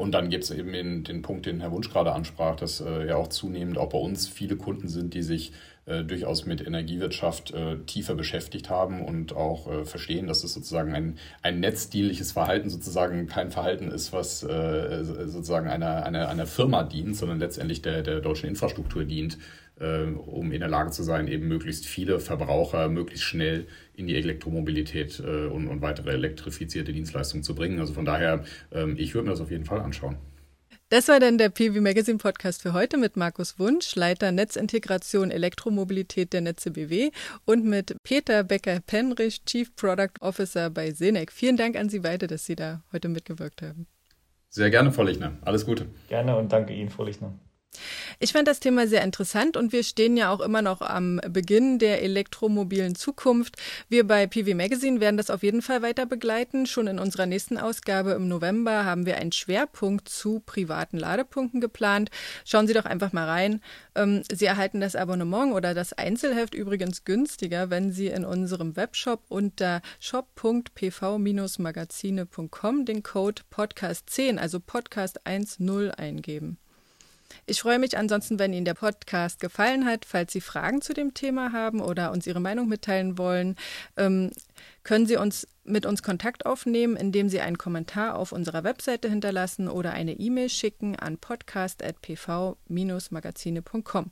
Und 0.00 0.12
dann 0.12 0.28
gibt 0.28 0.44
es 0.44 0.50
eben 0.50 0.72
den, 0.72 1.04
den 1.04 1.22
Punkt, 1.22 1.46
den 1.46 1.60
Herr 1.60 1.70
Wunsch 1.70 1.90
gerade 1.90 2.12
ansprach, 2.12 2.56
dass 2.56 2.80
ja 2.80 3.14
auch 3.14 3.28
zunehmend 3.28 3.78
auch 3.78 3.88
bei 3.88 3.98
uns 3.98 4.26
viele 4.28 4.56
Kunden 4.56 4.88
sind, 4.88 5.14
die 5.14 5.22
sich 5.22 5.52
äh, 5.90 6.04
durchaus 6.04 6.46
mit 6.46 6.64
Energiewirtschaft 6.64 7.52
äh, 7.52 7.78
tiefer 7.86 8.14
beschäftigt 8.14 8.70
haben 8.70 9.04
und 9.04 9.34
auch 9.34 9.70
äh, 9.70 9.84
verstehen, 9.84 10.28
dass 10.28 10.44
es 10.44 10.54
sozusagen 10.54 10.94
ein, 10.94 11.18
ein 11.42 11.58
netzdienliches 11.58 12.32
Verhalten 12.32 12.70
sozusagen 12.70 13.26
kein 13.26 13.50
Verhalten 13.50 13.90
ist, 13.90 14.12
was 14.12 14.44
äh, 14.44 15.02
sozusagen 15.02 15.68
einer, 15.68 16.04
einer, 16.06 16.28
einer 16.28 16.46
Firma 16.46 16.84
dient, 16.84 17.16
sondern 17.16 17.40
letztendlich 17.40 17.82
der, 17.82 18.02
der 18.02 18.20
deutschen 18.20 18.48
Infrastruktur 18.48 19.04
dient, 19.04 19.38
äh, 19.80 20.04
um 20.04 20.52
in 20.52 20.60
der 20.60 20.68
Lage 20.68 20.92
zu 20.92 21.02
sein, 21.02 21.26
eben 21.26 21.48
möglichst 21.48 21.86
viele 21.86 22.20
Verbraucher 22.20 22.88
möglichst 22.88 23.24
schnell 23.24 23.66
in 23.96 24.06
die 24.06 24.16
Elektromobilität 24.16 25.20
und, 25.20 25.68
und 25.68 25.82
weitere 25.82 26.12
elektrifizierte 26.12 26.92
Dienstleistungen 26.92 27.42
zu 27.42 27.54
bringen. 27.54 27.80
Also 27.80 27.92
von 27.92 28.04
daher, 28.04 28.44
ähm, 28.72 28.94
ich 28.96 29.14
würde 29.14 29.26
mir 29.26 29.32
das 29.32 29.40
auf 29.40 29.50
jeden 29.50 29.64
Fall 29.64 29.80
anschauen. 29.80 30.16
Das 30.92 31.06
war 31.06 31.20
dann 31.20 31.38
der 31.38 31.50
PV 31.50 31.80
Magazine 31.80 32.18
Podcast 32.18 32.62
für 32.62 32.72
heute 32.72 32.96
mit 32.96 33.16
Markus 33.16 33.60
Wunsch, 33.60 33.94
Leiter 33.94 34.32
Netzintegration 34.32 35.30
Elektromobilität 35.30 36.32
der 36.32 36.40
Netze 36.40 36.72
BW 36.72 37.12
und 37.44 37.64
mit 37.64 37.94
Peter 38.02 38.42
Becker-Penrich, 38.42 39.44
Chief 39.44 39.72
Product 39.76 40.10
Officer 40.18 40.68
bei 40.68 40.90
Senec. 40.90 41.30
Vielen 41.30 41.56
Dank 41.56 41.76
an 41.76 41.90
Sie 41.90 42.00
beide, 42.00 42.26
dass 42.26 42.44
Sie 42.44 42.56
da 42.56 42.82
heute 42.92 43.08
mitgewirkt 43.08 43.62
haben. 43.62 43.86
Sehr 44.48 44.70
gerne, 44.70 44.90
Frau 44.90 45.04
Lichner. 45.04 45.38
Alles 45.42 45.64
Gute. 45.64 45.86
Gerne 46.08 46.36
und 46.36 46.50
danke 46.50 46.74
Ihnen, 46.74 46.90
Frau 46.90 47.04
Lichner. 47.04 47.38
Ich 48.18 48.32
fand 48.32 48.48
das 48.48 48.60
Thema 48.60 48.86
sehr 48.86 49.02
interessant 49.02 49.56
und 49.56 49.72
wir 49.72 49.82
stehen 49.82 50.16
ja 50.16 50.30
auch 50.30 50.40
immer 50.40 50.60
noch 50.60 50.82
am 50.82 51.20
Beginn 51.28 51.78
der 51.78 52.02
elektromobilen 52.02 52.94
Zukunft. 52.94 53.56
Wir 53.88 54.06
bei 54.06 54.26
PV 54.26 54.54
Magazine 54.54 55.00
werden 55.00 55.16
das 55.16 55.30
auf 55.30 55.42
jeden 55.42 55.62
Fall 55.62 55.80
weiter 55.82 56.04
begleiten. 56.04 56.66
Schon 56.66 56.86
in 56.86 56.98
unserer 56.98 57.24
nächsten 57.26 57.56
Ausgabe 57.56 58.10
im 58.12 58.28
November 58.28 58.84
haben 58.84 59.06
wir 59.06 59.16
einen 59.16 59.32
Schwerpunkt 59.32 60.08
zu 60.08 60.40
privaten 60.40 60.98
Ladepunkten 60.98 61.60
geplant. 61.60 62.10
Schauen 62.44 62.66
Sie 62.66 62.74
doch 62.74 62.84
einfach 62.84 63.12
mal 63.12 63.26
rein. 63.26 63.62
Ähm, 63.94 64.22
Sie 64.30 64.46
erhalten 64.46 64.80
das 64.80 64.96
Abonnement 64.96 65.54
oder 65.54 65.72
das 65.72 65.92
Einzelheft 65.92 66.54
übrigens 66.54 67.04
günstiger, 67.04 67.70
wenn 67.70 67.92
Sie 67.92 68.08
in 68.08 68.24
unserem 68.24 68.74
Webshop 68.76 69.22
unter 69.28 69.80
shop.pv-magazine.com 70.00 72.84
den 72.84 73.02
Code 73.02 73.42
Podcast 73.48 74.10
10, 74.10 74.38
also 74.38 74.60
Podcast 74.60 75.20
10 75.24 75.92
eingeben. 75.92 76.58
Ich 77.46 77.60
freue 77.60 77.78
mich 77.78 77.96
ansonsten, 77.96 78.38
wenn 78.38 78.52
Ihnen 78.52 78.64
der 78.64 78.74
Podcast 78.74 79.38
gefallen 79.40 79.86
hat. 79.86 80.04
Falls 80.04 80.32
Sie 80.32 80.40
Fragen 80.40 80.82
zu 80.82 80.92
dem 80.92 81.14
Thema 81.14 81.52
haben 81.52 81.80
oder 81.80 82.10
uns 82.12 82.26
Ihre 82.26 82.40
Meinung 82.40 82.66
mitteilen 82.68 83.16
wollen, 83.18 83.54
ähm, 83.96 84.30
können 84.82 85.06
Sie 85.06 85.16
uns 85.16 85.46
mit 85.64 85.86
uns 85.86 86.02
Kontakt 86.02 86.44
aufnehmen, 86.46 86.96
indem 86.96 87.28
Sie 87.28 87.40
einen 87.40 87.58
Kommentar 87.58 88.16
auf 88.16 88.32
unserer 88.32 88.64
Webseite 88.64 89.08
hinterlassen 89.08 89.68
oder 89.68 89.92
eine 89.92 90.14
E-Mail 90.14 90.48
schicken 90.48 90.96
an 90.96 91.18
podcast.pv-magazine.com. 91.18 94.10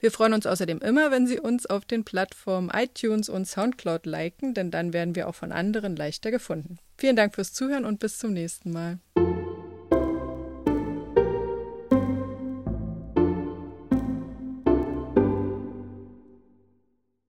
Wir 0.00 0.10
freuen 0.10 0.34
uns 0.34 0.46
außerdem 0.46 0.80
immer, 0.80 1.10
wenn 1.10 1.26
Sie 1.26 1.40
uns 1.40 1.66
auf 1.66 1.84
den 1.84 2.04
Plattformen 2.04 2.70
iTunes 2.70 3.28
und 3.28 3.46
SoundCloud 3.46 4.06
liken, 4.06 4.54
denn 4.54 4.70
dann 4.70 4.92
werden 4.92 5.14
wir 5.14 5.28
auch 5.28 5.34
von 5.34 5.52
anderen 5.52 5.96
leichter 5.96 6.30
gefunden. 6.30 6.78
Vielen 6.98 7.16
Dank 7.16 7.34
fürs 7.34 7.52
Zuhören 7.52 7.84
und 7.84 7.98
bis 7.98 8.18
zum 8.18 8.32
nächsten 8.32 8.70
Mal. 8.70 8.98